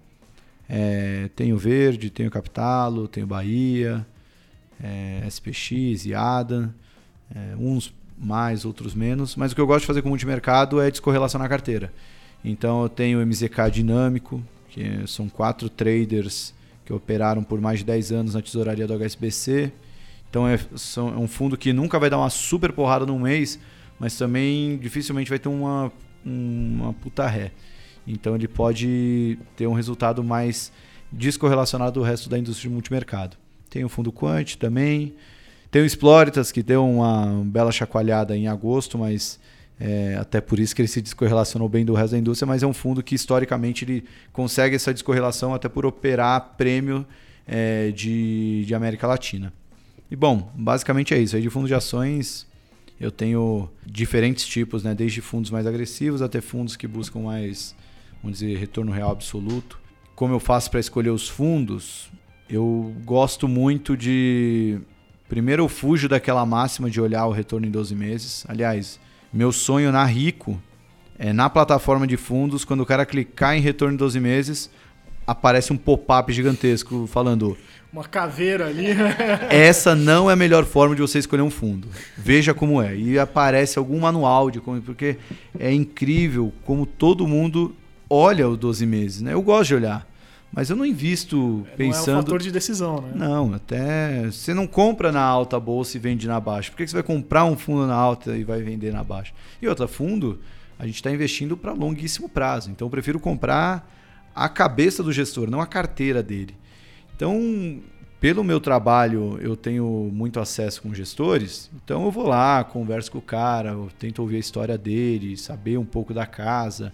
É, 0.67 1.29
tenho 1.35 1.57
Verde, 1.57 2.09
tenho 2.09 2.29
Capitalo, 2.29 3.07
tenho 3.07 3.25
Bahia, 3.25 4.05
é, 4.81 5.23
SPX, 5.27 6.05
IADA, 6.05 6.73
é, 7.33 7.55
uns 7.57 7.93
mais, 8.17 8.65
outros 8.65 8.93
menos. 8.93 9.35
Mas 9.35 9.51
o 9.51 9.55
que 9.55 9.61
eu 9.61 9.67
gosto 9.67 9.81
de 9.81 9.87
fazer 9.87 10.01
com 10.01 10.09
multimercado 10.09 10.79
é 10.79 10.91
descorrelacionar 10.91 11.45
a 11.45 11.49
carteira. 11.49 11.91
Então 12.43 12.83
eu 12.83 12.89
tenho 12.89 13.25
MZK 13.25 13.71
Dinâmico, 13.71 14.43
que 14.69 15.07
são 15.07 15.27
quatro 15.27 15.69
traders 15.69 16.53
que 16.85 16.93
operaram 16.93 17.43
por 17.43 17.59
mais 17.59 17.79
de 17.79 17.85
10 17.85 18.11
anos 18.11 18.33
na 18.33 18.41
tesouraria 18.41 18.87
do 18.87 18.93
HSBC. 18.93 19.71
Então 20.29 20.47
é, 20.47 20.59
são, 20.75 21.09
é 21.09 21.17
um 21.17 21.27
fundo 21.27 21.57
que 21.57 21.73
nunca 21.73 21.99
vai 21.99 22.09
dar 22.09 22.17
uma 22.17 22.29
super 22.29 22.71
porrada 22.71 23.05
num 23.05 23.19
mês, 23.19 23.59
mas 23.99 24.17
também 24.17 24.77
dificilmente 24.77 25.29
vai 25.29 25.39
ter 25.39 25.49
uma, 25.49 25.91
uma 26.25 26.93
puta 26.93 27.27
ré. 27.27 27.51
Então 28.07 28.35
ele 28.35 28.47
pode 28.47 29.37
ter 29.55 29.67
um 29.67 29.73
resultado 29.73 30.23
mais 30.23 30.71
descorrelacionado 31.11 31.99
do 31.99 32.01
resto 32.01 32.29
da 32.29 32.37
indústria 32.37 32.69
de 32.69 32.73
multimercado. 32.73 33.37
Tem 33.69 33.83
o 33.83 33.89
fundo 33.89 34.11
Quant 34.11 34.55
também. 34.55 35.13
Tem 35.69 35.81
o 35.83 35.85
Exploritas, 35.85 36.51
que 36.51 36.63
deu 36.63 36.87
uma 36.87 37.43
bela 37.45 37.71
chacoalhada 37.71 38.35
em 38.35 38.47
agosto, 38.47 38.97
mas 38.97 39.39
é, 39.79 40.17
até 40.19 40.41
por 40.41 40.59
isso 40.59 40.75
que 40.75 40.81
ele 40.81 40.87
se 40.87 41.01
descorrelacionou 41.01 41.69
bem 41.69 41.85
do 41.85 41.93
resto 41.93 42.13
da 42.13 42.17
indústria, 42.17 42.47
mas 42.47 42.63
é 42.63 42.67
um 42.67 42.73
fundo 42.73 43.03
que 43.03 43.13
historicamente 43.13 43.85
ele 43.85 44.03
consegue 44.33 44.75
essa 44.75 44.91
descorrelação 44.91 45.53
até 45.53 45.69
por 45.69 45.85
operar 45.85 46.55
prêmio 46.57 47.05
é, 47.47 47.91
de, 47.91 48.65
de 48.65 48.73
América 48.73 49.05
Latina. 49.05 49.53
E 50.09 50.15
bom, 50.15 50.51
basicamente 50.55 51.13
é 51.13 51.19
isso. 51.19 51.35
Aí 51.35 51.41
de 51.41 51.49
fundo 51.51 51.67
de 51.67 51.75
ações 51.75 52.48
eu 52.99 53.11
tenho 53.11 53.69
diferentes 53.85 54.45
tipos, 54.45 54.83
né? 54.83 54.93
desde 54.93 55.21
fundos 55.21 55.49
mais 55.49 55.65
agressivos 55.65 56.21
até 56.21 56.41
fundos 56.41 56.75
que 56.75 56.87
buscam 56.87 57.19
mais, 57.19 57.75
vamos 58.21 58.39
dizer, 58.39 58.57
retorno 58.57 58.91
real 58.91 59.11
absoluto. 59.11 59.79
Como 60.15 60.33
eu 60.33 60.39
faço 60.39 60.69
para 60.69 60.79
escolher 60.79 61.11
os 61.11 61.29
fundos? 61.29 62.11
Eu 62.49 62.93
gosto 63.05 63.47
muito 63.47 63.95
de. 63.95 64.79
Primeiro, 65.29 65.63
eu 65.63 65.69
fujo 65.69 66.09
daquela 66.09 66.45
máxima 66.45 66.89
de 66.89 66.99
olhar 66.99 67.25
o 67.27 67.31
retorno 67.31 67.65
em 67.65 67.71
12 67.71 67.95
meses. 67.95 68.45
Aliás, 68.49 68.99
meu 69.31 69.51
sonho 69.51 69.91
na 69.91 70.03
Rico 70.03 70.61
é 71.17 71.31
na 71.31 71.49
plataforma 71.49 72.07
de 72.07 72.17
fundos, 72.17 72.65
quando 72.65 72.81
o 72.81 72.85
cara 72.85 73.05
clicar 73.05 73.55
em 73.55 73.61
retorno 73.61 73.93
em 73.93 73.97
12 73.97 74.19
meses, 74.19 74.69
aparece 75.27 75.71
um 75.71 75.77
pop-up 75.77 76.33
gigantesco 76.33 77.05
falando 77.05 77.55
Uma 77.91 78.03
caveira 78.03 78.67
ali. 78.67 78.87
essa 79.49 79.95
não 79.95 80.29
é 80.29 80.33
a 80.33 80.35
melhor 80.35 80.63
forma 80.65 80.95
de 80.95 81.01
você 81.01 81.17
escolher 81.17 81.41
um 81.41 81.49
fundo. 81.49 81.87
Veja 82.15 82.53
como 82.53 82.81
é. 82.81 82.95
E 82.95 83.17
aparece 83.17 83.79
algum 83.79 83.99
manual 83.99 84.51
de 84.51 84.59
como, 84.59 84.79
porque 84.81 85.17
é 85.57 85.73
incrível 85.73 86.53
como 86.63 86.85
todo 86.85 87.27
mundo 87.27 87.75
olha 88.09 88.47
o 88.47 88.55
12 88.55 88.85
meses, 88.85 89.21
né? 89.21 89.33
Eu 89.33 89.41
gosto 89.41 89.69
de 89.69 89.75
olhar, 89.75 90.07
mas 90.51 90.69
eu 90.69 90.75
não 90.75 90.85
invisto 90.85 91.37
Não 91.37 91.67
é 91.67 91.73
um 91.73 91.77
pensando 91.77 92.21
fator 92.21 92.41
de 92.41 92.51
decisão, 92.51 93.01
né? 93.01 93.11
não, 93.15 93.53
até 93.53 94.25
você 94.25 94.53
não 94.53 94.65
compra 94.67 95.11
na 95.11 95.21
alta 95.21 95.59
bolsa 95.59 95.97
e 95.97 95.99
vende 95.99 96.27
na 96.27 96.39
baixa. 96.39 96.71
Por 96.71 96.77
que 96.77 96.87
você 96.87 96.93
vai 96.93 97.03
comprar 97.03 97.45
um 97.45 97.57
fundo 97.57 97.87
na 97.87 97.95
alta 97.95 98.37
e 98.37 98.43
vai 98.43 98.61
vender 98.61 98.91
na 98.91 99.03
baixa? 99.03 99.33
E 99.61 99.67
outra, 99.67 99.87
fundo, 99.87 100.39
a 100.77 100.85
gente 100.85 100.95
está 100.95 101.11
investindo 101.11 101.57
para 101.57 101.73
longuíssimo 101.73 102.29
prazo. 102.29 102.69
Então 102.71 102.85
eu 102.87 102.91
prefiro 102.91 103.19
comprar 103.19 103.91
a 104.35 104.47
cabeça 104.47 105.03
do 105.03 105.11
gestor, 105.11 105.49
não 105.49 105.59
a 105.59 105.67
carteira 105.67 106.23
dele. 106.23 106.55
Então, 107.19 107.81
pelo 108.21 108.45
meu 108.45 108.61
trabalho, 108.61 109.37
eu 109.41 109.53
tenho 109.53 110.09
muito 110.09 110.39
acesso 110.39 110.81
com 110.81 110.93
gestores. 110.93 111.69
Então 111.83 112.05
eu 112.05 112.11
vou 112.11 112.25
lá, 112.25 112.63
converso 112.63 113.11
com 113.11 113.17
o 113.17 113.21
cara, 113.21 113.75
tento 113.99 114.19
ouvir 114.19 114.37
a 114.37 114.39
história 114.39 114.77
dele, 114.77 115.35
saber 115.35 115.77
um 115.77 115.83
pouco 115.83 116.13
da 116.13 116.25
casa. 116.25 116.93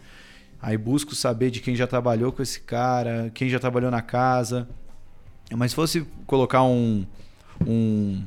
Aí 0.59 0.79
busco 0.79 1.13
saber 1.13 1.51
de 1.51 1.59
quem 1.59 1.75
já 1.75 1.85
trabalhou 1.85 2.31
com 2.31 2.41
esse 2.41 2.59
cara, 2.59 3.29
quem 3.35 3.49
já 3.49 3.59
trabalhou 3.59 3.91
na 3.91 4.01
casa. 4.01 4.67
Mas 5.55 5.73
se 5.73 5.75
fosse 5.75 6.07
colocar 6.25 6.63
um, 6.63 7.05
um, 7.63 8.23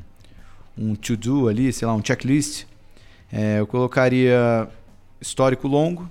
um 0.77 0.95
to-do 0.95 1.49
ali, 1.49 1.73
sei 1.73 1.85
lá, 1.85 1.93
um 1.93 2.01
checklist, 2.01 2.63
é, 3.29 3.59
eu 3.59 3.67
colocaria 3.67 4.69
histórico 5.19 5.67
longo. 5.67 6.09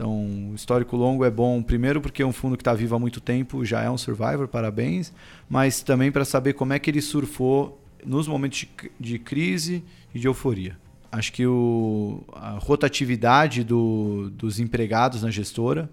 Então, 0.00 0.52
histórico 0.54 0.96
longo 0.96 1.26
é 1.26 1.30
bom, 1.30 1.62
primeiro, 1.62 2.00
porque 2.00 2.22
é 2.22 2.26
um 2.26 2.32
fundo 2.32 2.56
que 2.56 2.62
está 2.62 2.72
vivo 2.72 2.94
há 2.96 2.98
muito 2.98 3.20
tempo, 3.20 3.66
já 3.66 3.82
é 3.82 3.90
um 3.90 3.98
survivor, 3.98 4.48
parabéns. 4.48 5.12
Mas 5.46 5.82
também 5.82 6.10
para 6.10 6.24
saber 6.24 6.54
como 6.54 6.72
é 6.72 6.78
que 6.78 6.88
ele 6.88 7.02
surfou 7.02 7.78
nos 8.06 8.26
momentos 8.26 8.64
de, 8.98 9.18
crise 9.18 9.84
e 10.14 10.18
de 10.18 10.26
euforia. 10.26 10.78
Acho 11.12 11.30
que 11.30 11.46
o, 11.46 12.24
a 12.32 12.52
rotatividade 12.52 13.62
do- 13.62 14.30
dos 14.30 14.58
empregados 14.58 15.22
na 15.22 15.30
gestora, 15.30 15.90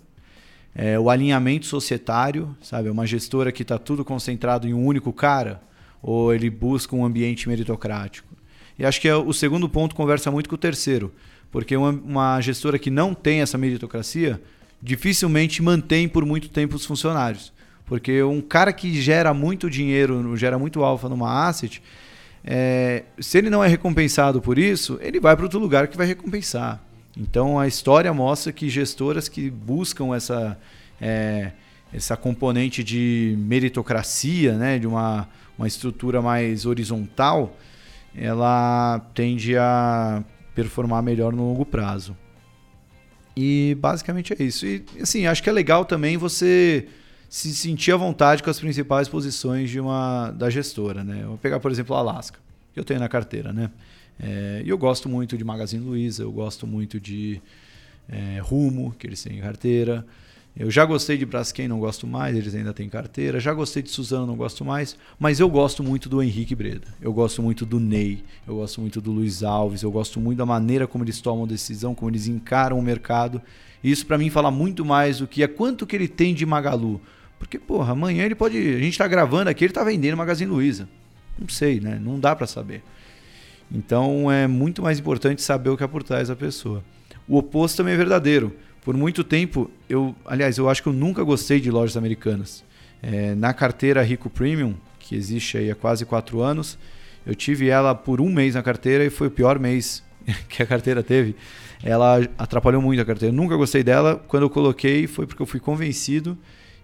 é, 0.73 0.97
o 0.97 1.09
alinhamento 1.09 1.65
societário, 1.65 2.55
sabe? 2.61 2.87
É 2.87 2.91
uma 2.93 3.05
gestora 3.05 3.51
que 3.51 3.61
está 3.61 3.77
tudo 3.77 4.05
concentrado 4.05 4.69
em 4.69 4.73
um 4.73 4.85
único 4.85 5.11
cara, 5.11 5.61
ou 6.01 6.33
ele 6.33 6.49
busca 6.49 6.95
um 6.95 7.03
ambiente 7.03 7.49
meritocrático. 7.49 8.33
E 8.79 8.85
acho 8.85 9.01
que 9.01 9.09
é, 9.09 9.15
o 9.17 9.33
segundo 9.33 9.67
ponto 9.67 9.93
conversa 9.93 10.31
muito 10.31 10.47
com 10.47 10.55
o 10.55 10.57
terceiro, 10.57 11.11
porque 11.51 11.75
uma, 11.75 11.89
uma 11.89 12.41
gestora 12.41 12.77
que 12.77 12.89
não 12.89 13.13
tem 13.13 13.41
essa 13.41 13.57
meritocracia 13.57 14.41
dificilmente 14.81 15.61
mantém 15.61 16.07
por 16.07 16.25
muito 16.25 16.49
tempo 16.49 16.75
os 16.75 16.85
funcionários. 16.85 17.51
Porque 17.85 18.21
um 18.21 18.41
cara 18.41 18.73
que 18.73 19.01
gera 19.01 19.33
muito 19.33 19.69
dinheiro, 19.69 20.35
gera 20.35 20.59
muito 20.59 20.83
alfa 20.83 21.07
numa 21.07 21.47
asset, 21.47 21.81
é, 22.43 23.03
se 23.19 23.37
ele 23.37 23.49
não 23.49 23.63
é 23.63 23.67
recompensado 23.67 24.41
por 24.41 24.57
isso, 24.57 24.99
ele 25.01 25.19
vai 25.19 25.35
para 25.35 25.45
outro 25.45 25.59
lugar 25.59 25.87
que 25.87 25.97
vai 25.97 26.05
recompensar. 26.05 26.81
Então 27.17 27.59
a 27.59 27.67
história 27.67 28.13
mostra 28.13 28.53
que 28.53 28.69
gestoras 28.69 29.27
que 29.27 29.49
buscam 29.49 30.15
essa, 30.15 30.57
é, 31.01 31.51
essa 31.91 32.15
componente 32.15 32.83
de 32.83 33.35
meritocracia, 33.39 34.53
né, 34.53 34.77
de 34.77 34.85
uma, 34.85 35.27
uma 35.57 35.67
estrutura 35.67 36.21
mais 36.21 36.65
horizontal, 36.65 37.57
ela 38.15 38.99
tende 39.13 39.57
a 39.57 40.23
performar 40.57 41.03
melhor 41.03 41.33
no 41.33 41.43
longo 41.49 41.63
prazo. 41.63 42.17
E 43.35 43.77
basicamente 43.79 44.33
é 44.33 44.43
isso. 44.43 44.65
E 44.65 44.83
assim, 44.99 45.27
acho 45.27 45.43
que 45.43 45.49
é 45.51 45.53
legal 45.53 45.85
também 45.85 46.17
você 46.17 46.87
se 47.29 47.53
sentir 47.53 47.91
à 47.91 47.95
vontade 47.95 48.41
com 48.41 48.49
as 48.49 48.59
principais 48.59 49.07
posições 49.07 49.69
de 49.69 49.79
uma 49.79 50.31
da 50.31 50.49
gestora, 50.49 51.03
né? 51.03 51.25
Vou 51.27 51.37
pegar, 51.37 51.59
por 51.59 51.69
exemplo, 51.69 51.95
a 51.95 51.99
Alaska, 51.99 52.39
que 52.73 52.79
eu 52.79 52.83
tenho 52.83 52.99
na 52.99 53.07
carteira, 53.07 53.53
né? 53.53 53.69
É, 54.19 54.63
e 54.65 54.69
eu 54.69 54.79
gosto 54.79 55.07
muito 55.07 55.37
de 55.37 55.43
Magazine 55.43 55.85
Luiza, 55.85 56.23
eu 56.23 56.31
gosto 56.31 56.65
muito 56.65 56.99
de 56.99 57.39
é, 58.09 58.39
Rumo, 58.41 58.95
que 58.97 59.05
eles 59.05 59.21
têm 59.21 59.37
em 59.37 59.41
carteira. 59.41 60.03
Eu 60.59 60.71
já 60.71 60.83
gostei 60.85 61.17
de 61.17 61.25
Braskem, 61.25 61.67
não 61.67 61.79
gosto 61.79 62.07
mais, 62.07 62.35
eles 62.35 62.55
ainda 62.55 62.73
têm 62.73 62.89
carteira. 62.89 63.39
Já 63.39 63.53
gostei 63.53 63.83
de 63.83 63.91
Suzano, 63.91 64.25
não 64.25 64.35
gosto 64.35 64.65
mais. 64.65 64.97
Mas 65.19 65.39
eu 65.39 65.47
gosto 65.47 65.83
muito 65.83 66.09
do 66.09 66.21
Henrique 66.21 66.55
Breda. 66.55 66.87
Eu 66.99 67.13
gosto 67.13 67.43
muito 67.43 67.63
do 67.63 67.79
Ney. 67.79 68.23
Eu 68.47 68.55
gosto 68.55 68.81
muito 68.81 68.99
do 68.99 69.11
Luiz 69.11 69.43
Alves. 69.43 69.83
Eu 69.83 69.91
gosto 69.91 70.19
muito 70.19 70.39
da 70.39 70.47
maneira 70.47 70.87
como 70.87 71.03
eles 71.03 71.21
tomam 71.21 71.45
decisão, 71.45 71.93
como 71.93 72.09
eles 72.09 72.27
encaram 72.27 72.79
o 72.79 72.81
mercado. 72.81 73.39
E 73.83 73.91
isso 73.91 74.07
para 74.07 74.17
mim 74.17 74.31
fala 74.31 74.49
muito 74.49 74.83
mais 74.83 75.19
do 75.19 75.27
que 75.27 75.43
é 75.43 75.47
quanto 75.47 75.85
que 75.85 75.95
ele 75.95 76.07
tem 76.07 76.33
de 76.33 76.43
Magalu. 76.43 76.99
Porque, 77.37 77.59
porra, 77.59 77.91
amanhã 77.91 78.25
ele 78.25 78.33
pode. 78.33 78.57
A 78.57 78.79
gente 78.79 78.97
tá 78.97 79.07
gravando 79.07 79.51
aqui, 79.51 79.63
ele 79.63 79.73
tá 79.73 79.83
vendendo 79.83 80.17
Magazine 80.17 80.49
Luiza. 80.49 80.89
Não 81.37 81.47
sei, 81.47 81.79
né? 81.79 81.99
Não 82.01 82.19
dá 82.19 82.35
para 82.35 82.47
saber. 82.47 82.81
Então 83.71 84.31
é 84.31 84.47
muito 84.47 84.81
mais 84.81 84.97
importante 84.97 85.41
saber 85.43 85.69
o 85.69 85.77
que 85.77 85.83
é 85.83 85.87
por 85.87 86.01
trás 86.01 86.29
da 86.29 86.35
pessoa. 86.35 86.83
O 87.27 87.37
oposto 87.37 87.77
também 87.77 87.93
é 87.93 87.97
verdadeiro. 87.97 88.55
Por 88.87 88.95
muito 88.95 89.21
tempo, 89.21 89.69
eu, 89.89 90.15
aliás, 90.25 90.57
eu 90.57 90.69
acho 90.69 90.81
que 90.81 90.87
eu 90.87 90.93
nunca 90.93 91.21
gostei 91.21 91.59
de 91.59 91.69
lojas 91.69 91.97
americanas. 91.97 92.63
É, 93.03 93.35
na 93.35 93.53
carteira 93.53 94.01
Rico 94.01 94.29
Premium, 94.29 94.75
que 94.97 95.13
existe 95.13 95.57
aí 95.57 95.69
há 95.69 95.75
quase 95.75 96.05
quatro 96.05 96.39
anos, 96.39 96.79
eu 97.25 97.35
tive 97.35 97.67
ela 97.67 97.93
por 97.93 98.21
um 98.21 98.29
mês 98.29 98.55
na 98.55 98.63
carteira 98.63 99.03
e 99.03 99.09
foi 99.09 99.27
o 99.27 99.31
pior 99.31 99.59
mês 99.59 100.01
que 100.47 100.63
a 100.63 100.65
carteira 100.65 101.03
teve. 101.03 101.35
Ela 101.83 102.21
atrapalhou 102.37 102.81
muito 102.81 103.01
a 103.01 103.03
carteira. 103.03 103.35
Eu 103.35 103.35
nunca 103.35 103.57
gostei 103.57 103.83
dela. 103.83 104.23
Quando 104.25 104.43
eu 104.43 104.49
coloquei, 104.49 105.05
foi 105.05 105.27
porque 105.27 105.41
eu 105.41 105.45
fui 105.45 105.59
convencido 105.59 106.37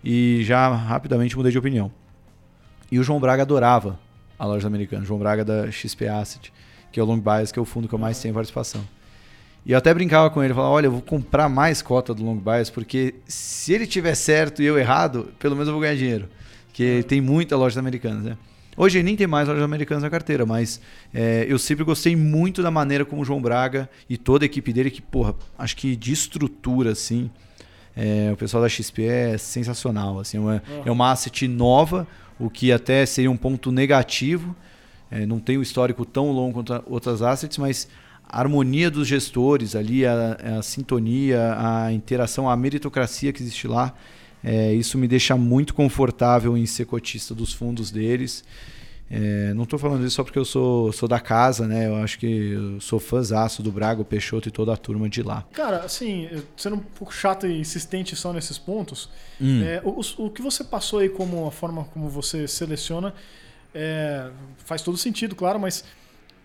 e 0.03 0.41
já 0.43 0.75
rapidamente 0.75 1.37
mudei 1.37 1.53
de 1.53 1.57
opinião. 1.57 1.89
E 2.91 2.99
o 2.99 3.03
João 3.03 3.21
Braga 3.21 3.43
adorava 3.43 3.97
a 4.37 4.45
loja 4.45 4.67
americana, 4.67 5.05
João 5.05 5.21
Braga 5.21 5.45
da 5.45 5.71
XP 5.71 6.09
Asset, 6.09 6.51
que 6.91 6.99
é 6.99 7.03
o 7.03 7.05
Long 7.05 7.21
Bias, 7.21 7.53
que 7.53 7.59
é 7.59 7.61
o 7.61 7.65
fundo 7.65 7.87
que 7.87 7.95
eu 7.95 7.99
mais 7.99 8.19
tenho 8.19 8.33
participação. 8.33 8.83
E 9.65 9.71
eu 9.71 9.78
até 9.78 9.93
brincava 9.93 10.30
com 10.30 10.43
ele, 10.43 10.54
falava, 10.54 10.73
olha, 10.73 10.88
eu 10.88 10.91
vou 10.91 11.02
comprar 11.02 11.47
mais 11.47 11.82
cota 11.82 12.13
do 12.13 12.23
Long 12.23 12.38
Bias, 12.38 12.69
porque 12.69 13.15
se 13.26 13.73
ele 13.73 13.88
tiver 13.88 14.13
certo 14.15 14.62
e 14.62 14.65
eu 14.65 14.78
errado, 14.78 15.30
pelo 15.39 15.56
menos 15.56 15.67
eu 15.67 15.73
vou 15.73 15.82
ganhar 15.82 15.95
dinheiro. 15.95 16.28
Porque 16.67 17.04
tem 17.08 17.21
muita 17.21 17.56
loja 17.56 17.80
americana, 17.80 18.19
né? 18.19 18.38
Hoje 18.76 19.04
nem 19.04 19.15
tem 19.15 19.28
mais 19.28 19.47
lojas 19.47 19.63
americanas 19.63 20.04
na 20.04 20.10
carteira, 20.10 20.45
mas 20.45 20.82
é, 21.13 21.45
eu 21.47 21.60
sempre 21.60 21.84
gostei 21.84 22.15
muito 22.15 22.63
da 22.63 22.71
maneira 22.71 23.06
como 23.06 23.21
o 23.21 23.26
João 23.26 23.41
Braga 23.41 23.88
e 24.10 24.17
toda 24.17 24.43
a 24.43 24.47
equipe 24.47 24.73
dele, 24.73 24.89
que, 24.89 25.02
porra, 25.02 25.36
acho 25.58 25.78
que 25.78 25.95
de 25.95 26.12
estrutura, 26.12 26.91
assim, 26.91 27.30
é, 27.95 28.32
o 28.34 28.38
pessoal 28.38 28.63
da 28.63 28.69
XP 28.69 29.04
é 29.04 29.38
sensacional. 29.38 30.19
Assim, 30.19 30.38
é, 30.38 30.39
uma, 30.39 30.63
é 30.86 30.91
uma 30.91 31.12
asset 31.12 31.47
nova, 31.47 32.08
o 32.39 32.49
que 32.49 32.71
até 32.71 33.06
seria 33.06 33.30
um 33.30 33.38
ponto 33.38 33.71
negativo. 33.71 34.56
É, 35.12 35.26
não 35.28 35.39
tem 35.39 35.58
o 35.58 35.62
histórico 35.62 36.04
tão 36.04 36.32
longo 36.32 36.54
quanto 36.54 36.84
outras 36.88 37.21
assets, 37.21 37.60
mas 37.60 37.88
a 38.34 38.39
harmonia 38.39 38.89
dos 38.89 39.08
gestores 39.08 39.76
ali, 39.76 40.06
a, 40.06 40.38
a 40.58 40.62
sintonia, 40.63 41.56
a 41.58 41.91
interação, 41.93 42.50
a 42.50 42.56
meritocracia 42.58 43.32
que 43.32 43.41
existe 43.43 43.67
lá, 43.67 43.93
é, 44.43 44.74
isso 44.74 44.98
me 44.98 45.08
deixa 45.08 45.38
muito 45.38 45.74
confortável 45.74 46.58
em 46.58 46.65
ser 46.65 46.86
cotista 46.86 47.36
dos 47.36 47.54
fundos 47.54 47.91
deles. 47.91 48.43
É, 49.12 49.54
não 49.54 49.63
estou 49.63 49.78
falando 49.78 50.04
isso 50.06 50.15
só 50.15 50.24
porque 50.24 50.39
eu 50.39 50.46
sou, 50.46 50.91
sou 50.91 51.08
da 51.08 51.19
casa, 51.19 51.67
né? 51.67 51.88
Eu 51.88 51.96
acho 51.98 52.17
que 52.17 52.26
eu 52.54 52.82
sou 52.82 53.00
fãzaço 53.00 53.62
do 53.62 53.72
Braga, 53.72 54.02
o 54.02 54.06
Peixoto 54.06 54.48
e 54.48 54.52
toda 54.52 54.74
a 54.74 54.78
turma 54.78 55.08
de 55.08 55.22
lá. 55.22 55.46
Cara, 55.54 55.82
assim, 55.82 56.28
sendo 56.58 56.78
um 56.78 56.80
pouco 56.80 57.13
chato 57.13 57.46
e 57.46 57.60
insistente 57.60 58.15
só 58.15 58.34
nesses 58.34 58.58
pontos, 58.58 59.10
Hum. 59.39 59.62
é, 59.63 59.82
o, 59.84 60.00
o 60.26 60.30
que 60.32 60.41
você 60.41 60.63
passou 60.63 61.00
aí 61.00 61.10
como 61.10 61.46
a 61.46 61.52
forma 61.52 61.84
como 61.93 62.10
você 62.10 62.48
seleciona 62.48 63.13
é, 63.76 64.30
faz 64.65 64.82
todo 64.82 64.98
sentido, 64.98 65.36
claro, 65.36 65.60
mas 65.60 65.84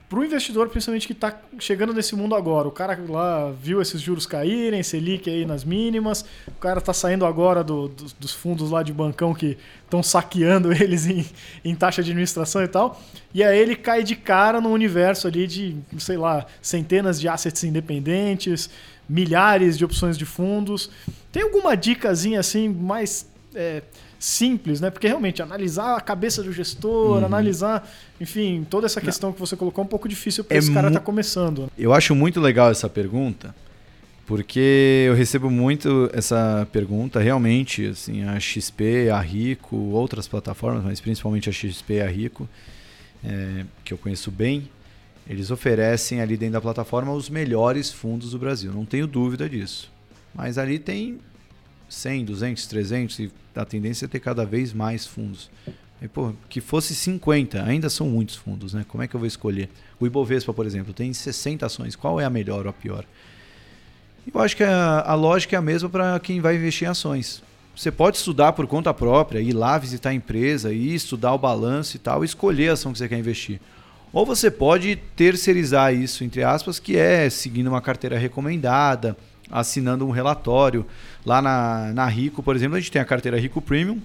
para 0.08 0.18
o 0.20 0.24
investidor, 0.24 0.68
principalmente 0.70 1.06
que 1.06 1.12
está 1.12 1.38
chegando 1.58 1.92
nesse 1.92 2.16
mundo 2.16 2.34
agora, 2.34 2.66
o 2.66 2.70
cara 2.70 2.98
lá 3.08 3.50
viu 3.50 3.82
esses 3.82 4.00
juros 4.00 4.24
caírem, 4.24 4.82
Selic 4.82 5.28
aí 5.28 5.44
nas 5.44 5.64
mínimas, 5.64 6.24
o 6.46 6.52
cara 6.52 6.78
está 6.78 6.94
saindo 6.94 7.26
agora 7.26 7.62
do- 7.62 7.88
dos- 7.88 8.12
dos 8.14 8.32
fundos 8.32 8.70
lá 8.70 8.82
de 8.82 8.90
bancão 8.92 9.34
que 9.34 9.58
estão 9.84 10.02
saqueando 10.02 10.72
eles 10.72 11.06
em, 11.06 11.26
em 11.62 11.74
taxa 11.74 12.02
de 12.02 12.10
administração 12.10 12.62
e 12.62 12.68
tal, 12.68 12.98
e 13.34 13.42
aí 13.44 13.58
ele 13.58 13.76
cai 13.76 14.02
de 14.02 14.16
cara 14.16 14.60
no 14.62 14.70
universo 14.70 15.26
ali 15.28 15.46
de, 15.46 15.76
sei 15.98 16.16
lá, 16.16 16.46
centenas 16.62 17.20
de 17.20 17.28
assets 17.28 17.62
independentes, 17.64 18.70
milhares 19.06 19.76
de 19.76 19.84
opções 19.84 20.16
de 20.16 20.24
fundos. 20.24 20.90
Tem 21.30 21.42
alguma 21.42 21.76
dicasinha 21.76 22.40
assim 22.40 22.68
mais 22.68 23.26
é, 23.54 23.82
simples, 24.18 24.80
né? 24.80 24.90
Porque 24.90 25.06
realmente 25.06 25.40
analisar 25.40 25.96
a 25.96 26.00
cabeça 26.00 26.42
do 26.42 26.52
gestor, 26.52 27.22
analisar, 27.22 27.88
enfim, 28.20 28.66
toda 28.68 28.86
essa 28.86 29.00
questão 29.00 29.32
que 29.32 29.38
você 29.38 29.56
colocou 29.56 29.82
é 29.82 29.86
um 29.86 29.88
pouco 29.88 30.08
difícil 30.08 30.42
porque 30.44 30.54
É 30.56 30.58
esse 30.58 30.72
cara 30.72 30.88
mu- 30.88 30.94
tá 30.94 31.00
começando. 31.00 31.62
né? 31.62 31.68
Eu 31.78 31.92
acho 31.92 32.14
muito 32.14 32.40
legal 32.40 32.70
essa 32.70 32.88
pergunta, 32.88 33.54
porque 34.26 35.04
eu 35.06 35.14
recebo 35.14 35.48
muito 35.50 36.10
essa 36.12 36.66
pergunta. 36.72 37.20
Realmente, 37.20 37.86
assim, 37.86 38.24
a 38.24 38.38
XP, 38.38 39.08
a 39.10 39.20
Rico, 39.20 39.76
outras 39.76 40.26
plataformas, 40.28 40.84
mas 40.84 41.00
principalmente 41.00 41.48
a 41.48 41.52
XP 41.52 41.94
e 41.94 42.00
a 42.00 42.08
Rico, 42.08 42.48
é, 43.24 43.64
que 43.84 43.92
eu 43.94 43.98
conheço 43.98 44.30
bem, 44.30 44.68
eles 45.28 45.50
oferecem 45.50 46.20
ali 46.20 46.36
dentro 46.36 46.54
da 46.54 46.60
plataforma 46.60 47.12
os 47.12 47.28
melhores 47.30 47.90
fundos 47.92 48.32
do 48.32 48.38
Brasil. 48.38 48.72
Não 48.72 48.84
tenho 48.84 49.06
dúvida 49.06 49.48
disso. 49.48 49.90
Mas 50.34 50.58
ali 50.58 50.78
tem 50.78 51.18
100, 51.88 52.24
200, 52.24 52.66
300 52.66 53.18
e 53.18 53.32
a 53.54 53.64
tendência 53.64 54.04
é 54.04 54.08
ter 54.08 54.20
cada 54.20 54.44
vez 54.44 54.72
mais 54.72 55.06
fundos. 55.06 55.50
E, 56.00 56.06
pô, 56.06 56.32
que 56.48 56.60
fosse 56.60 56.94
50, 56.94 57.62
ainda 57.62 57.90
são 57.90 58.08
muitos 58.08 58.36
fundos, 58.36 58.72
né? 58.72 58.84
Como 58.86 59.02
é 59.02 59.08
que 59.08 59.16
eu 59.16 59.20
vou 59.20 59.26
escolher? 59.26 59.68
O 59.98 60.06
Ibovespa, 60.06 60.54
por 60.54 60.64
exemplo, 60.64 60.92
tem 60.92 61.12
60 61.12 61.66
ações. 61.66 61.96
Qual 61.96 62.20
é 62.20 62.24
a 62.24 62.30
melhor 62.30 62.66
ou 62.66 62.70
a 62.70 62.72
pior? 62.72 63.04
Eu 64.32 64.40
acho 64.40 64.56
que 64.56 64.62
a, 64.62 65.00
a 65.00 65.14
lógica 65.14 65.56
é 65.56 65.58
a 65.58 65.62
mesma 65.62 65.88
para 65.88 66.20
quem 66.20 66.40
vai 66.40 66.54
investir 66.54 66.86
em 66.86 66.90
ações. 66.90 67.42
Você 67.74 67.90
pode 67.90 68.16
estudar 68.16 68.52
por 68.52 68.66
conta 68.66 68.92
própria, 68.92 69.40
ir 69.40 69.52
lá 69.52 69.78
visitar 69.78 70.10
a 70.10 70.14
empresa, 70.14 70.72
ir 70.72 70.94
estudar 70.94 71.32
o 71.32 71.38
balanço 71.38 71.96
e 71.96 71.98
tal, 71.98 72.24
escolher 72.24 72.70
a 72.70 72.72
ação 72.74 72.92
que 72.92 72.98
você 72.98 73.08
quer 73.08 73.18
investir. 73.18 73.60
Ou 74.12 74.26
você 74.26 74.50
pode 74.50 74.96
terceirizar 75.16 75.94
isso, 75.94 76.24
entre 76.24 76.42
aspas, 76.42 76.78
que 76.78 76.96
é 76.96 77.28
seguindo 77.30 77.68
uma 77.68 77.80
carteira 77.80 78.18
recomendada, 78.18 79.16
assinando 79.50 80.06
um 80.06 80.10
relatório. 80.10 80.84
Lá 81.24 81.42
na, 81.42 81.92
na 81.92 82.06
Rico, 82.06 82.42
por 82.42 82.56
exemplo, 82.56 82.76
a 82.76 82.80
gente 82.80 82.90
tem 82.90 83.02
a 83.02 83.04
carteira 83.04 83.38
Rico 83.38 83.60
Premium, 83.60 84.00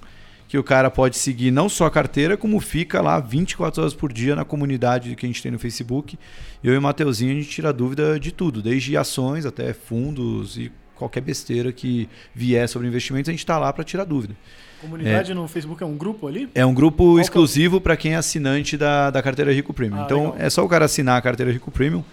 que 0.47 0.58
o 0.58 0.63
cara 0.63 0.91
pode 0.91 1.17
seguir 1.17 1.52
não 1.52 1.67
só 1.67 1.86
a 1.86 1.91
carteira, 1.91 2.38
como 2.38 2.60
fica 2.60 3.02
lá 3.02 3.19
24 3.19 3.82
horas 3.82 3.93
por 3.93 4.12
dia 4.12 4.36
na 4.36 4.45
comunidade 4.45 5.15
que 5.15 5.26
a 5.26 5.30
gente 5.30 5.41
tem 5.41 5.52
no 5.52 5.58
Facebook. 5.58 6.17
Eu 6.63 6.73
e 6.73 6.78
o 6.78 6.82
Mateuzinho, 6.82 7.32
a 7.32 7.36
gente 7.36 7.49
tira 7.49 7.73
dúvida 7.73 8.19
de 8.19 8.32
tudo, 8.32 8.62
desde 8.62 8.95
ações 8.95 9.45
até 9.45 9.73
fundos 9.73 10.58
e 10.58 10.71
qualquer 10.95 11.21
besteira 11.21 11.71
que 11.71 12.08
vier 12.34 12.67
sobre 12.69 12.88
investimentos, 12.88 13.30
a 13.30 13.32
gente 13.32 13.39
está 13.39 13.58
lá 13.58 13.73
para 13.73 13.84
tirar 13.84 14.04
dúvida. 14.04 14.36
Comunidade 14.80 15.32
é, 15.32 15.36
no 15.36 15.47
Facebook 15.47 15.82
é 15.82 15.86
um 15.86 15.97
grupo 15.97 16.28
ali? 16.28 16.49
É 16.54 16.65
um 16.65 16.73
grupo 16.73 17.04
Qual 17.04 17.19
exclusivo 17.19 17.80
para 17.80 17.95
quem 17.95 18.13
é 18.13 18.17
assinante 18.17 18.78
da, 18.78 19.10
da 19.10 19.21
carteira 19.21 19.52
Rico 19.52 19.73
Premium. 19.73 20.02
Ah, 20.02 20.06
então 20.06 20.23
legal. 20.26 20.38
é 20.39 20.49
só 20.49 20.63
o 20.63 20.67
cara 20.67 20.86
assinar 20.86 21.17
a 21.17 21.21
carteira 21.21 21.52
Rico 21.52 21.71
Premium. 21.71 22.04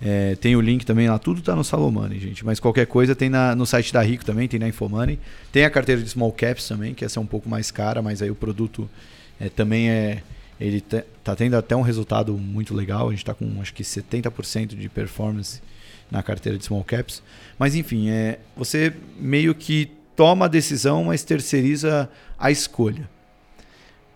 É, 0.00 0.36
tem 0.36 0.54
o 0.54 0.60
link 0.60 0.86
também 0.86 1.08
lá, 1.08 1.18
tudo 1.18 1.40
está 1.40 1.56
no 1.56 1.64
Salomone, 1.64 2.18
gente. 2.20 2.44
Mas 2.44 2.60
qualquer 2.60 2.86
coisa 2.86 3.14
tem 3.14 3.28
na, 3.28 3.54
no 3.54 3.66
site 3.66 3.92
da 3.92 4.00
Rico 4.00 4.24
também, 4.24 4.46
tem 4.46 4.60
na 4.60 4.68
Infomoney. 4.68 5.18
Tem 5.50 5.64
a 5.64 5.70
carteira 5.70 6.00
de 6.00 6.08
Small 6.08 6.32
Caps 6.32 6.68
também, 6.68 6.94
que 6.94 7.04
essa 7.04 7.18
é 7.18 7.22
um 7.22 7.26
pouco 7.26 7.48
mais 7.48 7.70
cara, 7.70 8.00
mas 8.00 8.22
aí 8.22 8.30
o 8.30 8.34
produto 8.34 8.88
é, 9.40 9.48
também 9.48 9.90
é. 9.90 10.22
Ele 10.60 10.78
está 10.78 11.36
tendo 11.36 11.54
até 11.54 11.76
um 11.76 11.82
resultado 11.82 12.36
muito 12.36 12.74
legal. 12.74 13.08
A 13.08 13.10
gente 13.10 13.20
está 13.20 13.32
com 13.32 13.60
acho 13.60 13.72
que 13.72 13.84
70% 13.84 14.76
de 14.76 14.88
performance 14.88 15.60
na 16.10 16.20
carteira 16.20 16.58
de 16.58 16.64
Small 16.64 16.82
Caps. 16.82 17.22
Mas 17.56 17.76
enfim, 17.76 18.10
é, 18.10 18.40
você 18.56 18.92
meio 19.20 19.54
que 19.54 19.88
toma 20.16 20.46
a 20.46 20.48
decisão, 20.48 21.04
mas 21.04 21.22
terceiriza 21.22 22.10
a 22.36 22.50
escolha. 22.50 23.08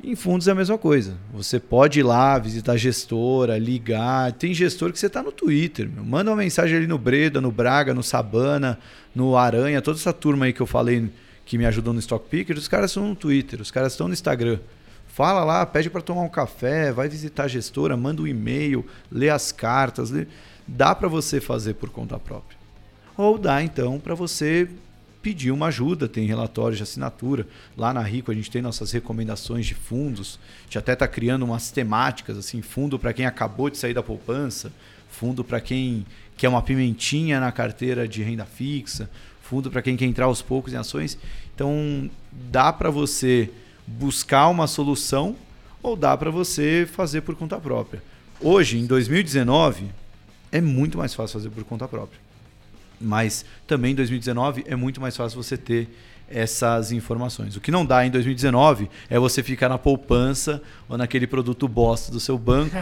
Em 0.02 0.16
fundos 0.16 0.48
é 0.48 0.50
a 0.50 0.54
mesma 0.54 0.76
coisa. 0.76 1.16
Você 1.32 1.60
pode 1.60 2.00
ir 2.00 2.02
lá, 2.02 2.36
visitar 2.36 2.72
a 2.72 2.76
gestora, 2.76 3.56
ligar. 3.56 4.32
Tem 4.32 4.52
gestor 4.52 4.90
que 4.90 4.98
você 4.98 5.06
está 5.06 5.22
no 5.22 5.30
Twitter. 5.30 5.88
Meu. 5.88 6.04
Manda 6.04 6.30
uma 6.30 6.36
mensagem 6.36 6.76
ali 6.76 6.88
no 6.88 6.98
Breda, 6.98 7.40
no 7.40 7.52
Braga, 7.52 7.94
no 7.94 8.02
Sabana, 8.02 8.80
no 9.14 9.36
Aranha, 9.36 9.80
toda 9.80 9.98
essa 9.98 10.12
turma 10.12 10.46
aí 10.46 10.52
que 10.52 10.60
eu 10.60 10.66
falei 10.66 11.08
que 11.44 11.56
me 11.56 11.66
ajudou 11.66 11.94
no 11.94 12.00
Stock 12.00 12.28
Picker, 12.28 12.56
os 12.56 12.66
caras 12.66 12.90
estão 12.90 13.08
no 13.08 13.14
Twitter, 13.14 13.60
os 13.60 13.70
caras 13.70 13.92
estão 13.92 14.08
no 14.08 14.14
Instagram. 14.14 14.58
Fala 15.06 15.44
lá, 15.44 15.64
pede 15.66 15.90
para 15.90 16.00
tomar 16.00 16.22
um 16.22 16.28
café, 16.28 16.90
vai 16.90 17.08
visitar 17.08 17.44
a 17.44 17.48
gestora, 17.48 17.96
manda 17.96 18.22
um 18.22 18.26
e-mail, 18.26 18.84
lê 19.10 19.28
as 19.28 19.52
cartas. 19.52 20.10
Lê... 20.10 20.26
Dá 20.66 20.94
para 20.94 21.06
você 21.06 21.40
fazer 21.40 21.74
por 21.74 21.90
conta 21.90 22.18
própria. 22.18 22.58
Ou 23.16 23.38
dá 23.38 23.62
então 23.62 24.00
para 24.00 24.14
você 24.14 24.68
pedir 25.22 25.52
uma 25.52 25.66
ajuda, 25.66 26.08
tem 26.08 26.26
relatórios 26.26 26.76
de 26.76 26.82
assinatura. 26.82 27.46
Lá 27.76 27.94
na 27.94 28.02
Rico 28.02 28.30
a 28.30 28.34
gente 28.34 28.50
tem 28.50 28.60
nossas 28.60 28.90
recomendações 28.90 29.64
de 29.64 29.74
fundos. 29.74 30.38
A 30.60 30.64
gente 30.64 30.78
até 30.78 30.92
está 30.94 31.06
criando 31.06 31.44
umas 31.44 31.70
temáticas, 31.70 32.36
assim, 32.36 32.60
fundo 32.60 32.98
para 32.98 33.12
quem 33.12 33.24
acabou 33.24 33.70
de 33.70 33.78
sair 33.78 33.94
da 33.94 34.02
poupança, 34.02 34.72
fundo 35.08 35.44
para 35.44 35.60
quem 35.60 36.04
quer 36.36 36.48
uma 36.48 36.60
pimentinha 36.60 37.38
na 37.38 37.52
carteira 37.52 38.08
de 38.08 38.22
renda 38.22 38.44
fixa, 38.44 39.08
fundo 39.40 39.70
para 39.70 39.80
quem 39.80 39.96
quer 39.96 40.06
entrar 40.06 40.24
aos 40.24 40.42
poucos 40.42 40.72
em 40.72 40.76
ações. 40.76 41.16
Então 41.54 42.10
dá 42.50 42.72
para 42.72 42.90
você 42.90 43.48
buscar 43.86 44.48
uma 44.48 44.66
solução 44.66 45.36
ou 45.82 45.96
dá 45.96 46.16
para 46.16 46.30
você 46.30 46.88
fazer 46.90 47.20
por 47.20 47.34
conta 47.36 47.58
própria. 47.58 48.02
Hoje, 48.40 48.78
em 48.78 48.86
2019, 48.86 49.86
é 50.50 50.60
muito 50.60 50.98
mais 50.98 51.14
fácil 51.14 51.34
fazer 51.34 51.50
por 51.50 51.64
conta 51.64 51.86
própria. 51.86 52.21
Mas 53.02 53.44
também 53.66 53.92
em 53.92 53.94
2019 53.94 54.64
é 54.66 54.76
muito 54.76 55.00
mais 55.00 55.16
fácil 55.16 55.42
você 55.42 55.56
ter 55.56 55.88
essas 56.32 56.92
informações. 56.92 57.56
O 57.56 57.60
que 57.60 57.70
não 57.70 57.84
dá 57.84 58.06
em 58.06 58.10
2019 58.10 58.88
é 59.10 59.18
você 59.18 59.42
ficar 59.42 59.68
na 59.68 59.78
poupança 59.78 60.62
ou 60.88 60.96
naquele 60.96 61.26
produto 61.26 61.68
bosta 61.68 62.10
do 62.10 62.18
seu 62.18 62.38
banco, 62.38 62.74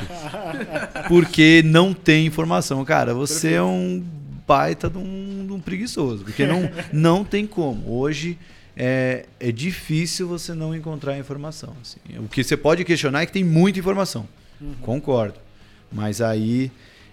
porque 1.08 1.62
não 1.64 1.92
tem 1.92 2.26
informação. 2.26 2.84
Cara, 2.84 3.12
você 3.12 3.48
Perfeito. 3.48 3.56
é 3.56 3.62
um 3.62 4.04
baita 4.46 4.88
de 4.88 4.98
um, 4.98 5.46
de 5.46 5.52
um, 5.52 5.60
preguiçoso, 5.60 6.24
porque 6.24 6.46
não, 6.46 6.70
não 6.92 7.24
tem 7.24 7.46
como. 7.46 7.92
Hoje 7.92 8.38
é, 8.76 9.26
é 9.38 9.52
difícil 9.52 10.28
você 10.28 10.54
não 10.54 10.74
encontrar 10.74 11.18
informação. 11.18 11.74
Assim. 11.82 11.98
O 12.18 12.28
que 12.28 12.42
você 12.42 12.56
pode 12.56 12.84
questionar 12.84 13.22
é 13.22 13.26
que 13.26 13.32
tem 13.32 13.44
muita 13.44 13.78
informação. 13.78 14.28
Uhum. 14.60 14.74
Concordo. 14.80 15.38
Mas 15.92 16.20
aí 16.20 16.70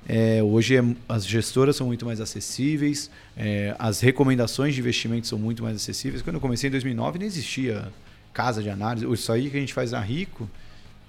é, 0.09 0.41
hoje 0.41 0.77
é, 0.77 0.83
as 1.09 1.27
gestoras 1.27 1.75
são 1.75 1.87
muito 1.87 2.05
mais 2.05 2.21
acessíveis, 2.21 3.11
é, 3.35 3.75
as 3.77 3.99
recomendações 3.99 4.73
de 4.73 4.79
investimento 4.79 5.27
são 5.27 5.37
muito 5.37 5.61
mais 5.61 5.75
acessíveis. 5.75 6.21
Quando 6.21 6.35
eu 6.35 6.41
comecei 6.41 6.69
em 6.69 6.71
2009 6.71 7.19
não 7.19 7.25
existia 7.25 7.91
casa 8.33 8.63
de 8.63 8.69
análise. 8.69 9.05
Isso 9.11 9.31
aí 9.31 9.49
que 9.49 9.57
a 9.57 9.59
gente 9.59 9.73
faz 9.73 9.91
na 9.91 9.99
Rico 9.99 10.49